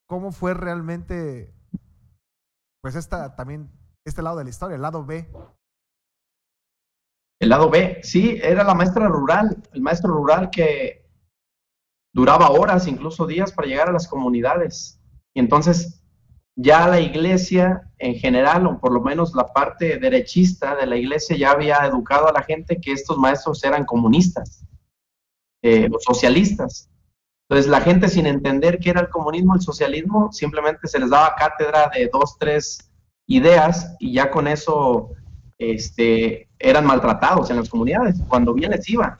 cómo 0.06 0.32
fue 0.32 0.54
realmente, 0.54 1.54
pues 2.80 2.94
esta 2.94 3.36
también, 3.36 3.70
este 4.06 4.22
lado 4.22 4.38
de 4.38 4.44
la 4.44 4.50
historia, 4.50 4.76
el 4.76 4.82
lado 4.82 5.04
B. 5.04 5.30
El 7.40 7.50
lado 7.50 7.70
B, 7.70 8.00
sí, 8.02 8.38
era 8.42 8.64
la 8.64 8.74
maestra 8.74 9.06
rural, 9.06 9.62
el 9.72 9.82
maestro 9.82 10.12
rural 10.12 10.50
que 10.50 11.08
duraba 12.12 12.50
horas, 12.50 12.86
incluso 12.86 13.26
días, 13.26 13.52
para 13.52 13.68
llegar 13.68 13.88
a 13.88 13.92
las 13.92 14.08
comunidades. 14.08 15.00
Y 15.34 15.40
entonces 15.40 16.02
ya 16.56 16.88
la 16.88 17.00
iglesia 17.00 17.92
en 17.98 18.14
general, 18.14 18.66
o 18.66 18.80
por 18.80 18.92
lo 18.92 19.00
menos 19.00 19.34
la 19.34 19.46
parte 19.46 19.98
derechista 19.98 20.74
de 20.74 20.86
la 20.86 20.96
iglesia, 20.96 21.36
ya 21.36 21.52
había 21.52 21.86
educado 21.86 22.28
a 22.28 22.32
la 22.32 22.42
gente 22.42 22.80
que 22.80 22.92
estos 22.92 23.18
maestros 23.18 23.62
eran 23.62 23.84
comunistas 23.84 24.67
eh, 25.68 25.88
o 25.92 25.98
socialistas. 26.00 26.88
Entonces 27.48 27.70
la 27.70 27.80
gente 27.80 28.08
sin 28.08 28.26
entender 28.26 28.78
qué 28.78 28.90
era 28.90 29.00
el 29.00 29.08
comunismo, 29.08 29.54
el 29.54 29.60
socialismo, 29.60 30.32
simplemente 30.32 30.86
se 30.86 30.98
les 30.98 31.10
daba 31.10 31.34
cátedra 31.34 31.90
de 31.94 32.08
dos, 32.12 32.36
tres 32.38 32.90
ideas 33.26 33.94
y 33.98 34.12
ya 34.12 34.30
con 34.30 34.46
eso 34.46 35.10
este, 35.58 36.48
eran 36.58 36.86
maltratados 36.86 37.50
en 37.50 37.56
las 37.56 37.68
comunidades, 37.68 38.16
cuando 38.28 38.54
bien 38.54 38.70
les 38.70 38.88
iba. 38.88 39.18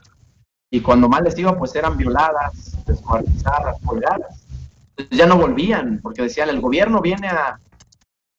Y 0.71 0.81
cuando 0.81 1.09
mal 1.09 1.23
les 1.23 1.37
iba, 1.39 1.57
pues 1.57 1.75
eran 1.75 1.97
violadas, 1.97 2.77
descuartizadas, 2.85 3.77
colgadas. 3.83 4.45
Entonces 4.95 5.17
ya 5.17 5.25
no 5.25 5.37
volvían, 5.37 5.99
porque 6.01 6.21
decían, 6.21 6.49
el 6.49 6.61
gobierno 6.61 7.01
viene 7.01 7.27
a, 7.27 7.59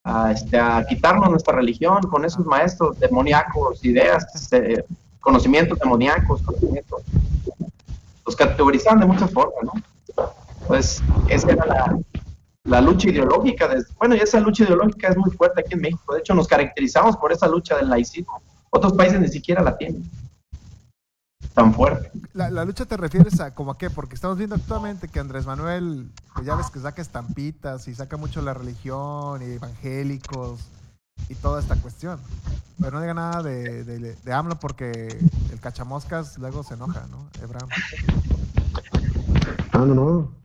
a, 0.04 0.32
este, 0.32 0.58
a 0.58 0.84
quitarnos 0.88 1.30
nuestra 1.30 1.56
religión 1.56 2.02
con 2.02 2.24
esos 2.24 2.46
maestros 2.46 2.98
demoníacos, 3.00 3.84
ideas, 3.84 4.52
eh, 4.52 4.84
conocimientos 5.20 5.78
demoníacos, 5.78 6.42
conocimientos. 6.42 7.02
Los 8.30 8.36
categorizaban 8.36 9.00
de 9.00 9.06
muchas 9.06 9.28
formas, 9.32 9.64
¿no? 9.64 9.72
Pues 10.68 11.02
esa 11.28 11.50
era 11.50 11.66
la, 11.66 11.98
la 12.62 12.80
lucha 12.80 13.08
ideológica. 13.08 13.66
De, 13.66 13.82
bueno, 13.98 14.14
y 14.14 14.18
esa 14.18 14.38
lucha 14.38 14.62
ideológica 14.62 15.08
es 15.08 15.16
muy 15.16 15.32
fuerte 15.32 15.62
aquí 15.62 15.74
en 15.74 15.80
México. 15.80 16.14
De 16.14 16.20
hecho, 16.20 16.32
nos 16.32 16.46
caracterizamos 16.46 17.16
por 17.16 17.32
esa 17.32 17.48
lucha 17.48 17.76
del 17.76 17.88
laicismo. 17.88 18.40
Otros 18.70 18.92
países 18.92 19.18
ni 19.18 19.26
siquiera 19.26 19.64
la 19.64 19.76
tienen 19.76 20.08
tan 21.54 21.74
fuerte. 21.74 22.12
La, 22.32 22.50
la 22.50 22.64
lucha 22.64 22.86
te 22.86 22.96
refieres 22.96 23.40
a 23.40 23.52
como 23.52 23.72
a 23.72 23.78
qué, 23.78 23.90
porque 23.90 24.14
estamos 24.14 24.38
viendo 24.38 24.54
actualmente 24.54 25.08
que 25.08 25.18
Andrés 25.18 25.44
Manuel, 25.44 26.08
pues 26.32 26.46
ya 26.46 26.54
ves 26.54 26.70
que 26.70 26.78
saca 26.78 27.02
estampitas 27.02 27.88
y 27.88 27.96
saca 27.96 28.16
mucho 28.16 28.42
la 28.42 28.54
religión 28.54 29.42
y 29.42 29.54
evangélicos 29.54 30.60
y 31.28 31.34
toda 31.34 31.60
esta 31.60 31.76
cuestión. 31.76 32.18
Pero 32.78 32.92
no 32.92 33.00
diga 33.00 33.14
nada 33.14 33.42
de, 33.42 33.84
de, 33.84 34.14
de 34.14 34.32
AMLO 34.32 34.58
porque 34.58 35.08
el 35.52 35.60
cachamoscas 35.60 36.38
luego 36.38 36.62
se 36.62 36.74
enoja, 36.74 37.06
¿no? 37.08 37.28
Abraham. 37.42 37.68
No, 39.74 39.86
no, 39.86 39.94
no. 39.94 40.40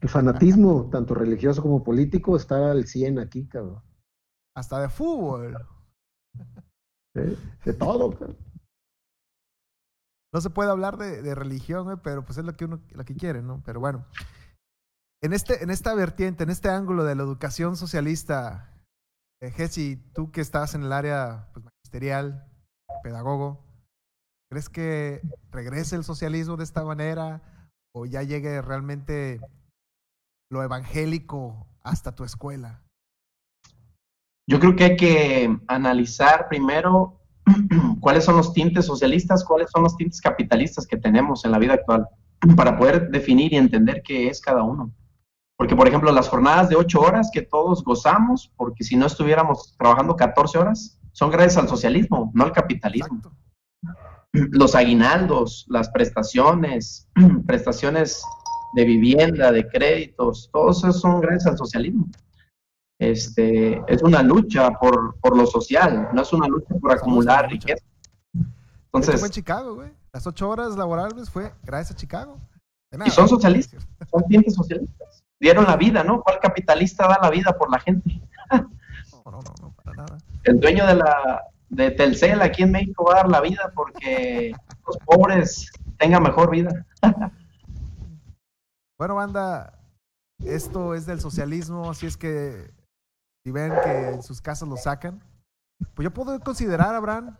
El 0.00 0.08
fanatismo, 0.08 0.88
tanto 0.90 1.14
religioso 1.14 1.62
como 1.62 1.82
político, 1.82 2.36
está 2.36 2.70
al 2.70 2.86
100 2.86 3.18
aquí, 3.18 3.46
cabrón. 3.46 3.82
Hasta 4.56 4.80
de 4.80 4.88
fútbol. 4.88 5.56
¿Eh? 7.14 7.36
De 7.64 7.72
todo, 7.74 8.10
cabrón. 8.10 8.36
No 10.32 10.40
se 10.40 10.50
puede 10.50 10.70
hablar 10.70 10.96
de, 10.96 11.20
de 11.20 11.34
religión, 11.34 12.00
pero 12.02 12.24
pues 12.24 12.38
es 12.38 12.44
lo 12.44 12.56
que 12.56 12.64
uno 12.64 12.80
lo 12.90 13.04
que 13.04 13.14
quiere, 13.14 13.42
¿no? 13.42 13.62
Pero 13.64 13.80
bueno. 13.80 14.06
En, 15.22 15.32
este, 15.32 15.62
en 15.62 15.70
esta 15.70 15.94
vertiente, 15.94 16.42
en 16.42 16.50
este 16.50 16.68
ángulo 16.68 17.04
de 17.04 17.14
la 17.14 17.22
educación 17.22 17.76
socialista, 17.76 18.71
eh, 19.42 19.50
Jesse, 19.50 19.98
tú 20.14 20.30
que 20.30 20.40
estás 20.40 20.74
en 20.74 20.84
el 20.84 20.92
área 20.92 21.48
pues, 21.52 21.64
magisterial, 21.64 22.46
pedagogo, 23.02 23.58
¿crees 24.48 24.68
que 24.68 25.20
regrese 25.50 25.96
el 25.96 26.04
socialismo 26.04 26.56
de 26.56 26.64
esta 26.64 26.84
manera 26.84 27.42
o 27.92 28.06
ya 28.06 28.22
llegue 28.22 28.62
realmente 28.62 29.40
lo 30.50 30.62
evangélico 30.62 31.66
hasta 31.82 32.14
tu 32.14 32.22
escuela? 32.22 32.82
Yo 34.48 34.60
creo 34.60 34.76
que 34.76 34.84
hay 34.84 34.96
que 34.96 35.58
analizar 35.66 36.48
primero 36.48 37.20
cuáles 38.00 38.24
son 38.24 38.36
los 38.36 38.52
tintes 38.52 38.86
socialistas, 38.86 39.44
cuáles 39.44 39.70
son 39.70 39.82
los 39.82 39.96
tintes 39.96 40.20
capitalistas 40.20 40.86
que 40.86 40.96
tenemos 40.96 41.44
en 41.44 41.50
la 41.50 41.58
vida 41.58 41.74
actual, 41.74 42.06
para 42.56 42.78
poder 42.78 43.10
definir 43.10 43.52
y 43.52 43.56
entender 43.56 44.02
qué 44.04 44.28
es 44.28 44.40
cada 44.40 44.62
uno. 44.62 44.92
Porque, 45.62 45.76
por 45.76 45.86
ejemplo, 45.86 46.10
las 46.10 46.28
jornadas 46.28 46.68
de 46.70 46.74
ocho 46.74 47.00
horas 47.00 47.30
que 47.32 47.40
todos 47.40 47.84
gozamos, 47.84 48.50
porque 48.56 48.82
si 48.82 48.96
no 48.96 49.06
estuviéramos 49.06 49.76
trabajando 49.78 50.16
14 50.16 50.58
horas, 50.58 50.98
son 51.12 51.30
gracias 51.30 51.56
al 51.56 51.68
socialismo, 51.68 52.32
no 52.34 52.42
al 52.42 52.50
capitalismo. 52.50 53.22
Los 54.32 54.74
aguinaldos, 54.74 55.64
las 55.68 55.88
prestaciones, 55.90 57.08
prestaciones 57.46 58.24
de 58.74 58.84
vivienda, 58.84 59.52
de 59.52 59.68
créditos, 59.68 60.50
todos 60.52 60.78
esos 60.78 61.00
son 61.00 61.20
gracias 61.20 61.46
al 61.46 61.58
socialismo. 61.58 62.08
Este, 62.98 63.80
es 63.86 64.02
una 64.02 64.24
lucha 64.24 64.68
por, 64.80 65.14
por 65.20 65.36
lo 65.36 65.46
social, 65.46 66.08
no 66.12 66.22
es 66.22 66.32
una 66.32 66.48
lucha 66.48 66.74
por 66.74 66.90
acumular 66.90 67.48
riqueza. 67.48 67.84
Entonces, 68.86 69.20
fue 69.20 69.28
en 69.28 69.32
Chicago, 69.32 69.76
güey. 69.76 69.92
Las 70.12 70.26
ocho 70.26 70.48
horas 70.48 70.74
laborables 70.76 71.30
fue 71.30 71.52
gracias 71.62 71.92
a 71.92 72.00
Chicago. 72.00 72.40
Y 73.06 73.10
son 73.10 73.28
socialistas, 73.28 73.86
son 74.10 74.24
tintes 74.24 74.56
socialistas. 74.56 75.21
Dieron 75.42 75.64
la 75.64 75.76
vida, 75.76 76.04
¿no? 76.04 76.22
¿Cuál 76.22 76.38
capitalista 76.38 77.08
da 77.08 77.18
la 77.20 77.28
vida 77.28 77.52
por 77.58 77.68
la 77.68 77.80
gente? 77.80 78.20
El 80.44 80.60
dueño 80.60 80.86
de 80.86 80.94
la 80.94 81.42
de 81.68 81.90
Telcel 81.90 82.40
aquí 82.42 82.62
en 82.62 82.70
México 82.70 83.04
va 83.04 83.12
a 83.12 83.16
dar 83.16 83.28
la 83.28 83.40
vida 83.40 83.72
porque 83.74 84.52
los 84.86 84.96
pobres 84.98 85.72
tengan 85.98 86.22
mejor 86.22 86.50
vida. 86.50 86.86
Bueno, 88.98 89.16
banda, 89.16 89.80
esto 90.44 90.94
es 90.94 91.06
del 91.06 91.20
socialismo, 91.20 91.90
así 91.90 92.06
es 92.06 92.16
que 92.16 92.72
si 93.44 93.50
ven 93.50 93.72
que 93.82 94.10
en 94.10 94.22
sus 94.22 94.40
casas 94.40 94.68
lo 94.68 94.76
sacan, 94.76 95.20
pues 95.94 96.04
yo 96.04 96.12
puedo 96.14 96.38
considerar, 96.38 96.94
Abraham, 96.94 97.36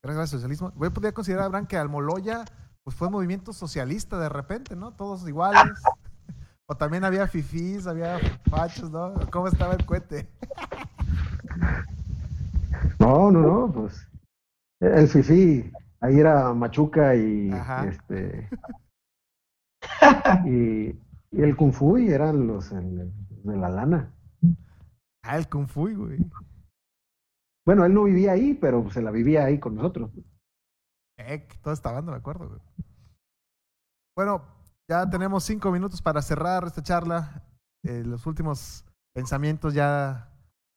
gracias 0.00 0.20
al 0.20 0.28
socialismo, 0.28 0.70
voy 0.76 0.86
a 0.86 0.92
poder 0.92 1.12
considerar, 1.12 1.46
Abraham, 1.46 1.66
que 1.66 1.76
Almoloya 1.76 2.44
pues 2.84 2.94
fue 2.94 3.10
movimiento 3.10 3.52
socialista 3.52 4.16
de 4.16 4.28
repente, 4.28 4.76
¿no? 4.76 4.92
Todos 4.92 5.26
iguales. 5.26 5.72
O 6.72 6.74
también 6.74 7.04
había 7.04 7.28
fifís, 7.28 7.86
había 7.86 8.18
fachos, 8.48 8.90
¿no? 8.90 9.12
¿Cómo 9.30 9.46
estaba 9.46 9.74
el 9.74 9.84
cohete? 9.84 10.26
No, 12.98 13.30
no, 13.30 13.40
no, 13.42 13.70
pues 13.70 14.08
el 14.80 15.06
FIFI, 15.06 15.70
ahí 16.00 16.18
era 16.18 16.54
Machuca 16.54 17.14
y 17.14 17.50
este 17.86 18.48
y, 20.46 20.98
y 21.30 21.42
el 21.42 21.54
Kung 21.56 21.74
Fu 21.74 21.98
y 21.98 22.08
eran 22.10 22.46
los 22.46 22.72
el- 22.72 23.12
de 23.44 23.56
la 23.58 23.68
lana. 23.68 24.14
Ah, 25.24 25.36
el 25.36 25.50
Kung 25.50 25.68
Fu, 25.68 25.94
güey. 25.94 26.20
Bueno, 27.66 27.84
él 27.84 27.92
no 27.92 28.04
vivía 28.04 28.32
ahí, 28.32 28.54
pero 28.54 28.90
se 28.90 29.02
la 29.02 29.10
vivía 29.10 29.44
ahí 29.44 29.60
con 29.60 29.74
nosotros. 29.74 30.10
Eh, 31.18 31.46
que 31.46 31.58
toda 31.58 31.74
esta 31.74 31.92
banda, 31.92 32.12
me 32.12 32.18
acuerdo, 32.18 32.48
güey. 32.48 32.60
Bueno, 34.16 34.61
ya 34.92 35.08
tenemos 35.08 35.42
cinco 35.44 35.70
minutos 35.72 36.02
para 36.02 36.20
cerrar 36.20 36.64
esta 36.66 36.82
charla. 36.82 37.42
Eh, 37.82 38.02
los 38.04 38.26
últimos 38.26 38.84
pensamientos 39.14 39.72
ya 39.72 40.28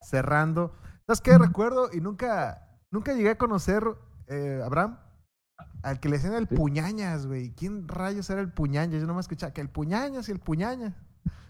cerrando. 0.01 0.73
¿Sabes 1.05 1.19
qué? 1.19 1.37
Recuerdo 1.37 1.89
y 1.91 1.99
nunca, 1.99 2.65
nunca 2.91 3.13
llegué 3.13 3.31
a 3.31 3.37
conocer, 3.37 3.83
eh, 4.27 4.61
Abraham, 4.63 4.97
al 5.83 5.99
que 5.99 6.07
le 6.07 6.15
decían 6.15 6.33
el 6.33 6.47
Puñañas, 6.47 7.27
güey. 7.27 7.51
¿Quién 7.53 7.87
rayos 7.89 8.29
era 8.29 8.39
el 8.39 8.51
Puñañas? 8.53 9.01
Yo 9.01 9.07
no 9.07 9.13
me 9.15 9.19
escuchaba 9.19 9.51
que 9.53 9.59
el 9.61 9.69
Puñañas 9.69 10.29
y 10.29 10.31
el 10.31 10.39
Puñañas. 10.39 10.93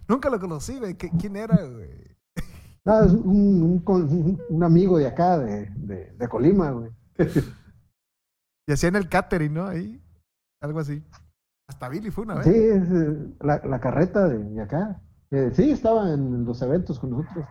Nunca 0.07 0.29
lo 0.31 0.39
conocí, 0.39 0.79
güey. 0.79 0.95
¿Qué- 0.95 1.11
¿Quién 1.19 1.35
era, 1.35 1.55
güey? 1.63 2.15
Ah, 2.87 3.03
es 3.05 3.13
un, 3.13 3.83
amigo 4.63 4.97
de 4.97 5.07
acá, 5.07 5.37
de, 5.37 5.69
de, 5.75 6.11
de 6.17 6.27
Colima, 6.27 6.71
güey. 6.71 6.91
Y 8.67 8.73
hacían 8.73 8.95
el 8.95 9.07
catering, 9.07 9.53
¿no? 9.53 9.67
Ahí. 9.67 10.01
Algo 10.59 10.79
así. 10.79 11.03
Hasta 11.67 11.89
Billy 11.89 12.11
fue 12.11 12.23
una 12.25 12.35
vez. 12.35 12.45
Sí, 12.45 12.53
es 12.53 12.91
eh, 12.91 13.33
la, 13.41 13.61
la 13.65 13.79
carreta 13.79 14.27
de, 14.27 14.37
de 14.37 14.61
acá. 14.61 15.01
Eh, 15.31 15.51
sí, 15.53 15.71
estaba 15.71 16.11
en 16.13 16.45
los 16.45 16.61
eventos 16.61 16.99
con 16.99 17.11
nosotros. 17.11 17.45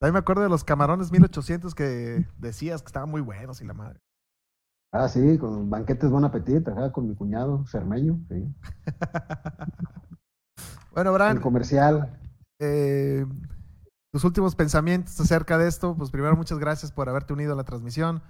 También 0.00 0.12
me 0.14 0.18
acuerdo 0.18 0.42
de 0.42 0.50
los 0.50 0.64
camarones 0.64 1.10
1800 1.10 1.74
que 1.74 2.26
decías 2.38 2.82
que 2.82 2.86
estaban 2.88 3.08
muy 3.10 3.22
buenos 3.22 3.62
y 3.62 3.64
la 3.64 3.72
madre. 3.72 3.98
Ah, 4.92 5.08
sí, 5.08 5.38
con 5.38 5.70
banquetes 5.70 6.10
Bon 6.10 6.24
Appetit, 6.24 6.68
acá 6.68 6.92
con 6.92 7.08
mi 7.08 7.14
cuñado, 7.16 7.64
Cermeño, 7.66 8.20
sí. 8.28 8.54
Bueno, 10.92 11.12
Bran, 11.12 11.38
El 11.38 11.42
comercial. 11.42 12.20
eh, 12.60 13.26
tus 14.12 14.22
últimos 14.22 14.54
pensamientos 14.54 15.18
acerca 15.18 15.58
de 15.58 15.66
esto, 15.66 15.96
pues 15.96 16.10
primero 16.12 16.36
muchas 16.36 16.60
gracias 16.60 16.92
por 16.92 17.08
haberte 17.08 17.32
unido 17.32 17.54
a 17.54 17.56
la 17.56 17.64
transmisión. 17.64 18.22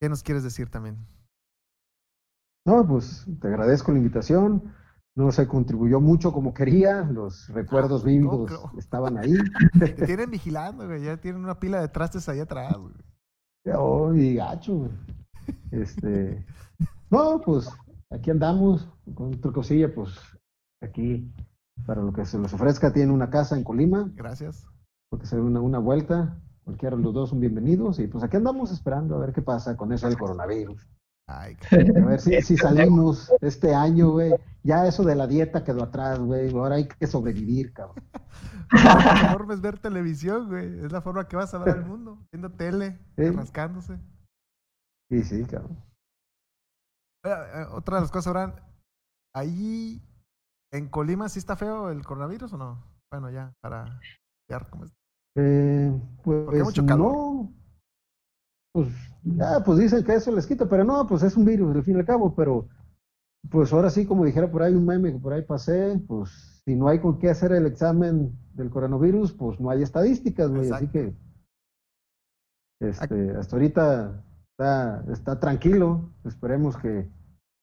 ¿Qué 0.00 0.08
nos 0.08 0.22
quieres 0.22 0.44
decir 0.44 0.70
también? 0.70 0.96
No, 2.66 2.86
pues 2.86 3.26
te 3.40 3.48
agradezco 3.48 3.92
la 3.92 3.98
invitación. 3.98 4.72
No 5.16 5.32
se 5.32 5.46
contribuyó 5.48 6.00
mucho 6.00 6.32
como 6.32 6.54
quería. 6.54 7.02
Los 7.02 7.48
recuerdos 7.48 8.04
vívidos 8.04 8.48
creo. 8.48 8.70
estaban 8.78 9.18
ahí. 9.18 9.34
Te 9.78 10.06
tienen 10.06 10.30
vigilando, 10.30 10.86
güey. 10.86 11.02
Ya 11.02 11.16
tienen 11.16 11.42
una 11.42 11.58
pila 11.58 11.80
de 11.80 11.88
trastes 11.88 12.28
ahí 12.28 12.40
atrás, 12.40 12.76
güey. 12.76 12.94
Oh, 13.76 14.14
y 14.14 14.34
gacho. 14.34 14.74
güey. 14.76 14.90
Este, 15.70 16.44
no, 17.10 17.40
pues 17.40 17.68
aquí 18.10 18.30
andamos 18.30 18.88
con 19.14 19.34
otra 19.34 19.52
cosilla, 19.52 19.92
pues 19.92 20.10
aquí 20.80 21.32
para 21.86 22.02
lo 22.02 22.12
que 22.12 22.24
se 22.24 22.38
les 22.38 22.52
ofrezca 22.52 22.92
tiene 22.92 23.12
una 23.12 23.30
casa 23.30 23.56
en 23.56 23.64
Colima, 23.64 24.10
Gracias. 24.14 24.66
porque 25.08 25.26
se 25.26 25.36
dé 25.36 25.42
una, 25.42 25.60
una 25.60 25.78
vuelta, 25.78 26.38
cualquiera 26.62 26.96
de 26.96 27.02
los 27.02 27.14
dos 27.14 27.30
son 27.30 27.40
bienvenidos 27.40 27.98
y 27.98 28.06
pues 28.06 28.22
aquí 28.22 28.36
andamos 28.36 28.70
esperando 28.70 29.16
a 29.16 29.18
ver 29.18 29.32
qué 29.32 29.42
pasa 29.42 29.76
con 29.76 29.92
eso 29.92 30.06
del 30.08 30.18
coronavirus. 30.18 30.86
Ay, 31.32 31.56
A 31.70 32.06
ver 32.06 32.20
si, 32.20 32.40
si 32.42 32.56
salimos 32.56 33.30
este 33.40 33.72
año, 33.74 34.10
güey. 34.10 34.32
Ya 34.64 34.86
eso 34.86 35.04
de 35.04 35.14
la 35.14 35.26
dieta 35.26 35.62
quedó 35.64 35.84
atrás, 35.84 36.18
güey. 36.18 36.50
Ahora 36.52 36.74
hay 36.76 36.88
que 36.88 37.06
sobrevivir, 37.06 37.72
cabrón. 37.72 38.04
La 38.72 39.30
forma 39.32 39.54
es 39.54 39.60
ver 39.60 39.78
televisión, 39.78 40.48
güey. 40.48 40.84
Es 40.84 40.92
la 40.92 41.00
forma 41.00 41.26
que 41.28 41.36
vas 41.36 41.52
a 41.54 41.58
ver 41.58 41.74
al 41.76 41.84
mundo. 41.86 42.18
Viendo 42.32 42.50
tele, 42.52 42.98
Sí. 43.16 43.30
rascándose. 43.30 43.98
Sí, 45.10 45.22
sí, 45.22 45.44
cabrón. 45.44 45.76
Eh, 47.24 47.66
otra 47.72 47.96
de 47.96 48.02
las 48.02 48.10
cosas, 48.10 48.32
Bran. 48.32 48.54
Ahí 49.34 50.02
en 50.72 50.88
Colima 50.88 51.28
sí 51.28 51.38
está 51.38 51.54
feo 51.56 51.90
el 51.90 52.04
coronavirus 52.04 52.52
o 52.54 52.56
no? 52.58 52.84
Bueno, 53.12 53.30
ya, 53.30 53.52
para 53.62 54.00
ver 54.48 54.66
cómo 54.70 54.84
es. 54.84 54.92
Eh, 55.36 55.92
Porque 56.24 56.40
hay 56.40 56.46
pues 56.46 56.64
mucho 56.64 56.86
calor. 56.86 57.12
no. 57.12 57.52
Pues, 58.72 58.88
ya, 59.22 59.62
pues 59.64 59.78
dicen 59.78 60.04
que 60.04 60.14
eso 60.14 60.32
les 60.34 60.46
quita, 60.46 60.68
pero 60.68 60.84
no, 60.84 61.06
pues 61.06 61.22
es 61.22 61.36
un 61.36 61.44
virus, 61.44 61.74
al 61.76 61.84
fin 61.84 61.96
y 61.96 62.00
al 62.00 62.06
cabo, 62.06 62.34
pero 62.34 62.68
pues 63.50 63.72
ahora 63.72 63.90
sí, 63.90 64.06
como 64.06 64.24
dijera 64.24 64.50
por 64.50 64.62
ahí 64.62 64.74
un 64.74 64.84
meme 64.86 65.12
que 65.12 65.18
por 65.18 65.32
ahí 65.32 65.42
pasé, 65.42 65.98
pues 66.06 66.62
si 66.64 66.74
no 66.76 66.88
hay 66.88 67.00
con 67.00 67.18
qué 67.18 67.30
hacer 67.30 67.52
el 67.52 67.66
examen 67.66 68.32
del 68.54 68.70
coronavirus, 68.70 69.32
pues 69.32 69.58
no 69.60 69.70
hay 69.70 69.82
estadísticas, 69.82 70.50
güey, 70.50 70.70
así 70.70 70.86
que 70.88 71.14
este, 72.80 73.30
hasta 73.36 73.56
ahorita 73.56 74.24
está, 74.52 75.04
está 75.12 75.40
tranquilo, 75.40 76.10
esperemos 76.24 76.76
que 76.76 77.08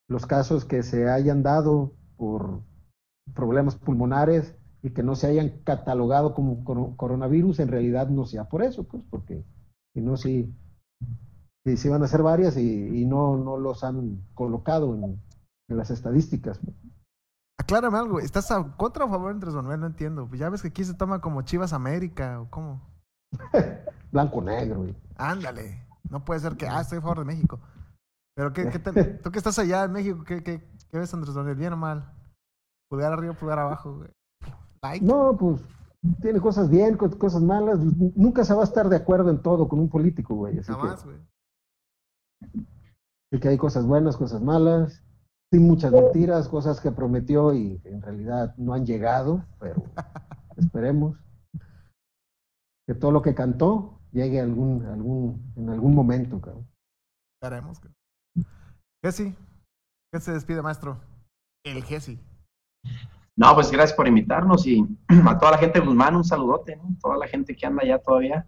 los 0.08 0.26
casos 0.26 0.66
que 0.66 0.84
se 0.84 1.10
hayan 1.10 1.44
dado 1.44 1.94
por 2.18 2.62
problemas 3.34 3.76
pulmonares 3.76 4.56
y 4.84 4.92
que 4.92 5.04
no 5.04 5.16
se 5.16 5.28
hayan 5.28 5.62
catalogado 5.64 6.34
como 6.34 6.64
coro- 6.64 6.96
coronavirus, 6.96 7.60
en 7.60 7.68
realidad 7.70 8.10
no 8.10 8.26
sea 8.26 8.46
por 8.48 8.64
eso, 8.64 8.84
pues, 8.88 9.04
porque 9.10 9.44
si 9.94 10.02
no, 10.02 10.18
sí, 10.18 10.54
sí, 11.68 11.78
sí 11.78 11.90
van 11.90 12.02
a 12.04 12.08
ser 12.08 12.24
varias 12.24 12.56
y, 12.58 13.02
y 13.02 13.06
no, 13.06 13.36
no 13.38 13.58
los 13.58 13.84
han 13.84 14.22
colocado 14.34 14.96
en, 14.96 15.22
en 15.70 15.78
las 15.78 15.90
estadísticas. 15.92 16.60
Aclárame 17.60 17.98
algo. 17.98 18.20
¿Estás 18.20 18.50
a 18.52 18.76
contra 18.78 19.04
o 19.04 19.08
a 19.08 19.12
favor 19.12 19.28
de 19.28 19.34
Andrés 19.34 19.54
Manuel? 19.54 19.80
No 19.82 19.88
entiendo. 19.88 20.28
Pues 20.28 20.40
ya 20.40 20.50
ves 20.50 20.62
que 20.62 20.70
aquí 20.70 20.84
se 20.86 20.94
toma 20.94 21.20
como 21.20 21.42
Chivas 21.42 21.74
América 21.74 22.40
o 22.40 22.50
cómo. 22.50 22.82
Blanco 24.12 24.42
negro, 24.42 24.78
güey. 24.82 24.96
Ándale. 25.18 25.86
No 26.10 26.24
puede 26.24 26.40
ser 26.40 26.56
que, 26.56 26.68
ah, 26.68 26.80
estoy 26.82 27.00
a 27.00 27.02
favor 27.02 27.20
de 27.20 27.26
México. 27.26 27.60
Pero 28.36 28.54
¿qué, 28.54 28.70
qué 28.70 28.80
tal? 28.80 29.20
tú 29.22 29.32
que 29.32 29.40
estás 29.40 29.60
allá 29.60 29.84
en 29.84 29.92
México, 29.92 30.24
¿qué, 30.26 30.42
qué, 30.44 30.64
qué 30.90 30.98
ves 31.00 31.14
Andrés 31.14 31.36
Manuel? 31.36 31.56
¿Bien 31.58 31.74
o 31.74 31.78
mal? 31.78 32.10
Pulgar 32.90 33.12
arriba, 33.12 33.34
pulgar 33.34 33.60
abajo, 33.60 33.98
güey. 33.98 34.10
Like. 34.84 35.06
No, 35.06 35.36
pues 35.36 35.60
tiene 36.22 36.40
cosas 36.40 36.70
bien, 36.70 36.96
co- 36.96 37.10
cosas 37.18 37.42
malas. 37.42 37.80
Nunca 38.16 38.46
se 38.46 38.54
va 38.54 38.62
a 38.62 38.66
estar 38.66 38.88
de 38.88 38.96
acuerdo 38.96 39.30
en 39.30 39.42
todo 39.42 39.68
con 39.68 39.80
un 39.80 39.90
político, 39.90 40.36
güey. 40.36 40.60
Así 40.60 40.72
que, 40.72 40.78
Jamás, 40.80 41.04
güey. 41.04 41.18
Que 43.40 43.48
hay 43.50 43.58
cosas 43.58 43.86
buenas, 43.86 44.18
cosas 44.18 44.42
malas. 44.42 45.04
Sí, 45.52 45.60
muchas 45.60 45.92
mentiras, 45.92 46.50
cosas 46.50 46.82
que 46.82 46.92
prometió 46.92 47.54
y 47.54 47.82
en 47.86 48.02
realidad 48.02 48.54
no 48.58 48.74
han 48.74 48.86
llegado, 48.86 49.46
pero 49.60 49.84
esperemos 50.58 51.18
que 52.86 52.96
todo 52.96 53.12
lo 53.12 53.22
que 53.22 53.34
cantó 53.34 54.02
llegue 54.12 54.42
algún, 54.42 54.86
algún, 54.86 55.54
en 55.56 55.70
algún 55.70 55.96
momento, 55.96 56.42
cabrón. 56.42 56.68
Esperemos. 57.36 57.80
güey. 57.82 57.94
Jesse. 59.04 59.36
¿Qué 60.12 60.20
se 60.20 60.34
despide, 60.34 60.62
maestro? 60.62 61.00
El 61.64 61.84
Jesse. 61.84 62.20
No, 63.38 63.54
pues 63.54 63.72
gracias 63.72 63.96
por 63.96 64.08
invitarnos 64.08 64.66
y 64.66 64.84
a 65.28 65.38
toda 65.38 65.52
la 65.52 65.58
gente 65.58 65.80
de 65.80 65.86
Guzmán 65.86 66.16
un 66.16 66.24
saludote, 66.24 66.76
¿no? 66.76 66.98
Toda 67.00 67.18
la 67.18 67.28
gente 67.28 67.56
que 67.56 67.66
anda 67.66 67.84
allá 67.84 68.00
todavía. 68.00 68.48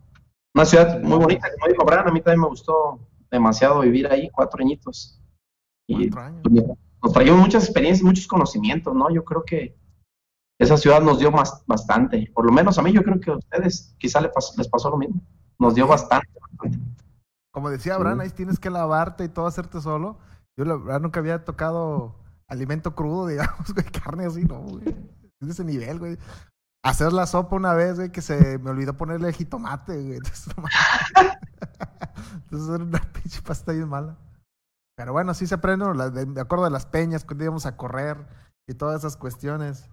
Una 0.56 0.66
ciudad 0.66 1.02
muy 1.02 1.18
bonita, 1.18 1.48
como 1.53 1.72
dijo 1.72 1.86
Bran, 1.86 2.07
a 2.07 2.11
mí 2.11 2.22
también 2.22 2.41
me 2.41 2.48
gustó 2.48 2.99
demasiado 3.31 3.81
vivir 3.81 4.07
ahí, 4.07 4.30
cuatro 4.30 4.61
añitos. 4.61 5.22
Y 5.88 6.10
pues, 6.10 6.34
nos 7.01 7.14
trayó 7.14 7.35
muchas 7.35 7.64
experiencias, 7.64 8.06
muchos 8.06 8.27
conocimientos, 8.27 8.93
¿no? 8.93 9.10
Yo 9.14 9.23
creo 9.23 9.43
que 9.43 9.76
esa 10.60 10.77
ciudad 10.77 11.01
nos 11.01 11.19
dio 11.19 11.31
más, 11.31 11.64
bastante, 11.65 12.30
por 12.34 12.45
lo 12.45 12.51
menos 12.51 12.77
a 12.77 12.81
mí, 12.81 12.91
yo 12.91 13.01
creo 13.01 13.19
que 13.19 13.31
a 13.31 13.38
ustedes 13.38 13.95
quizá 13.97 14.19
les 14.19 14.31
pasó, 14.31 14.53
les 14.57 14.68
pasó 14.68 14.89
lo 14.89 14.97
mismo, 14.97 15.22
nos 15.57 15.73
dio 15.73 15.88
bastante. 15.88 16.27
Como 17.51 17.69
decía 17.69 17.95
Abraham, 17.95 18.22
ahí 18.22 18.30
tienes 18.30 18.60
que 18.60 18.69
lavarte 18.69 19.23
y 19.23 19.30
todo 19.30 19.47
hacerte 19.47 19.81
solo. 19.81 20.18
Yo 20.57 20.65
la 20.65 20.76
verdad 20.76 20.99
nunca 20.99 21.22
había 21.22 21.45
tocado 21.45 22.15
alimento 22.47 22.93
crudo, 22.93 23.27
digamos, 23.27 23.73
güey, 23.73 23.85
carne 23.85 24.26
así, 24.26 24.43
no, 24.43 24.61
güey. 24.61 24.84
Es 25.41 25.47
de 25.47 25.51
ese 25.53 25.64
nivel, 25.64 25.99
güey. 25.99 26.18
Hacer 26.84 27.11
la 27.11 27.26
sopa 27.26 27.56
una 27.56 27.73
vez, 27.73 27.97
güey, 27.97 28.11
que 28.11 28.22
se 28.22 28.57
me 28.60 28.69
olvidó 28.69 28.95
ponerle 28.95 29.34
jitomate, 29.34 30.01
güey. 30.01 30.18
Entonces, 30.18 30.57
no. 30.57 30.64
Entonces 32.34 32.69
era 32.69 32.84
una 32.84 33.01
pinche 33.11 33.41
pasta 33.41 33.72
bien 33.73 33.89
mala. 33.89 34.18
Pero 34.95 35.14
bueno, 35.14 35.34
sí 35.34 35.47
se 35.47 35.56
aprende, 35.56 35.85
¿no? 35.85 35.93
La- 35.93 36.10
de, 36.10 36.41
acuerdo 36.41 36.65
a 36.65 36.69
las 36.69 36.85
peñas, 36.85 37.23
cuando 37.26 37.43
íbamos 37.43 37.65
a 37.65 37.77
correr 37.77 38.18
y 38.68 38.73
todas 38.73 38.99
esas 38.99 39.18
cuestiones. 39.18 39.89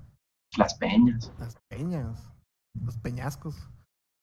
Las 0.56 0.74
peñas. 0.74 1.32
Las 1.38 1.56
peñas. 1.68 2.28
Los 2.84 2.96
peñascos. 2.98 3.56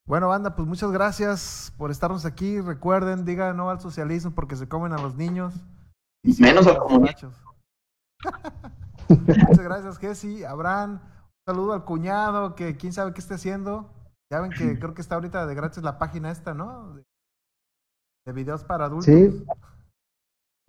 Bueno, 0.06 0.28
banda, 0.28 0.56
pues 0.56 0.68
muchas 0.68 0.92
gracias 0.92 1.74
por 1.78 1.90
estarnos 1.92 2.26
aquí. 2.26 2.60
Recuerden, 2.60 3.24
digan 3.24 3.56
no 3.56 3.70
al 3.70 3.80
socialismo 3.80 4.32
porque 4.32 4.56
se 4.56 4.68
comen 4.68 4.92
a 4.94 5.02
los 5.02 5.16
niños. 5.16 5.54
Y 6.24 6.42
Menos 6.42 6.68
al 6.68 6.76
los 6.76 6.92
borrachos. 6.92 7.36
Muchas 9.10 9.60
gracias, 9.60 9.98
Jessy. 9.98 10.44
Abraham, 10.44 11.00
saludo 11.48 11.74
al 11.74 11.86
cuñado 11.86 12.56
que 12.56 12.78
quién 12.78 12.94
sabe 12.94 13.14
qué 13.14 13.20
esté 13.22 13.36
haciendo. 13.36 13.90
Ya 14.32 14.42
ven 14.42 14.52
que 14.52 14.78
creo 14.80 14.94
que 14.94 15.02
está 15.02 15.16
ahorita 15.16 15.46
de 15.46 15.56
gratis 15.56 15.84
la 15.84 15.98
página 16.00 16.32
esta, 16.32 16.54
¿no? 16.54 16.94
De, 16.96 17.04
de 18.26 18.34
videos 18.34 18.64
para 18.64 18.86
adultos. 18.86 19.06
Sí. 19.06 19.46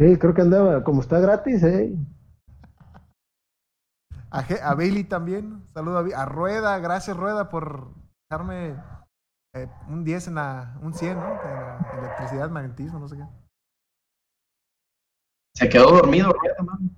Sí, 0.00 0.18
creo 0.18 0.34
que 0.34 0.42
andaba, 0.42 0.82
como 0.82 1.00
está 1.00 1.20
gratis, 1.20 1.62
¿eh? 1.62 1.94
A, 4.30 4.40
a 4.40 4.74
Bailey 4.74 5.04
también. 5.04 5.64
Saludo 5.68 5.98
a, 5.98 6.22
a 6.22 6.26
Rueda. 6.26 6.78
Gracias, 6.80 7.16
Rueda, 7.16 7.48
por 7.48 7.94
dejarme 8.28 8.76
eh, 9.54 9.70
un 9.88 10.02
10 10.02 10.28
en 10.28 10.34
la. 10.34 10.76
Un 10.82 10.92
100, 10.94 11.16
¿no? 11.16 11.26
En 11.42 11.50
la 11.56 11.98
electricidad, 11.98 12.50
magnetismo, 12.50 12.98
no 12.98 13.06
sé 13.06 13.16
qué. 13.18 13.24
Se 15.54 15.68
quedó 15.68 15.92
dormido, 15.92 16.32
Rueda, 16.32 16.56
mano. 16.64 16.90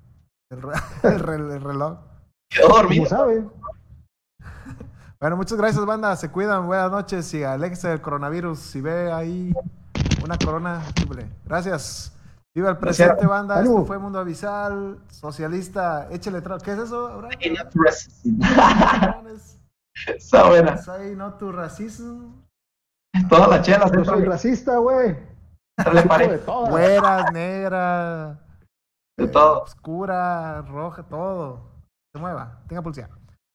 El, 0.51 0.62
re- 0.62 0.73
el 1.03 1.20
re- 1.20 1.35
el 1.57 1.61
reloj. 1.61 1.98
Quedó 2.51 2.68
dormido. 2.68 3.06
Sabe. 3.06 3.44
Bueno, 5.18 5.36
muchas 5.39 5.56
gracias, 5.56 5.85
banda. 5.86 6.14
Se 6.14 6.31
cuidan. 6.31 6.66
Buenas 6.66 6.90
noches. 6.90 7.32
Y 7.32 7.43
Alexa 7.43 7.89
del 7.89 8.02
coronavirus, 8.02 8.59
si 8.59 8.82
ve 8.82 9.10
ahí 9.10 9.51
una 10.23 10.36
corona, 10.36 10.82
triple. 10.94 11.27
Gracias. 11.47 12.12
Viva 12.55 12.68
el 12.68 12.77
Gracias. 12.77 13.09
presente, 13.09 13.27
banda. 13.27 13.59
Ánimo. 13.59 13.77
Esto 13.77 13.86
fue 13.86 13.98
Mundo 13.98 14.18
Avisal, 14.18 14.98
socialista. 15.09 16.06
Échale 16.10 16.43
tra- 16.43 16.60
¿Qué 16.60 16.73
es 16.73 16.78
eso, 16.81 17.06
Abraham? 17.09 17.32
Está 20.06 20.48
buena. 20.48 20.77
Say 20.77 21.16
no 21.16 21.32
to 21.35 21.51
racism. 21.51 22.32
Todas 23.31 23.48
las 23.48 23.62
chelas. 23.62 23.90
No 23.93 24.05
soy 24.05 24.23
racista, 24.24 24.77
güey. 24.77 25.16
Güeras, 26.68 27.32
negra, 27.32 28.39
De 29.16 29.28
todo. 29.28 29.62
oscura, 29.62 30.60
roja, 30.60 31.02
todo. 31.05 31.65
Se 32.16 32.20
mueva, 32.20 32.60
tenga 32.66 32.80
pulsera. 32.80 33.10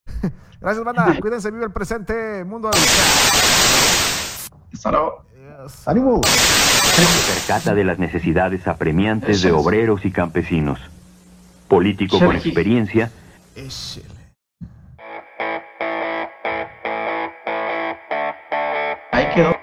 Gracias, 0.62 0.86
banda. 0.86 1.18
Cuídense, 1.20 1.50
vive 1.50 1.66
el 1.66 1.72
presente. 1.72 2.44
Mundo. 2.44 2.70
Hasta 4.72 4.92
luego. 4.92 5.26
Yes. 5.34 5.88
¡Ánimo! 5.88 6.22
Se 6.24 7.34
percata 7.34 7.74
de 7.74 7.84
las 7.84 7.98
necesidades 7.98 8.68
apremiantes 8.68 9.42
de 9.42 9.52
obreros 9.52 10.06
y 10.06 10.12
campesinos. 10.12 10.80
Político 11.68 12.20
con 12.20 12.36
experiencia. 12.36 13.10
Ahí 19.12 19.28
quedó. 19.34 19.56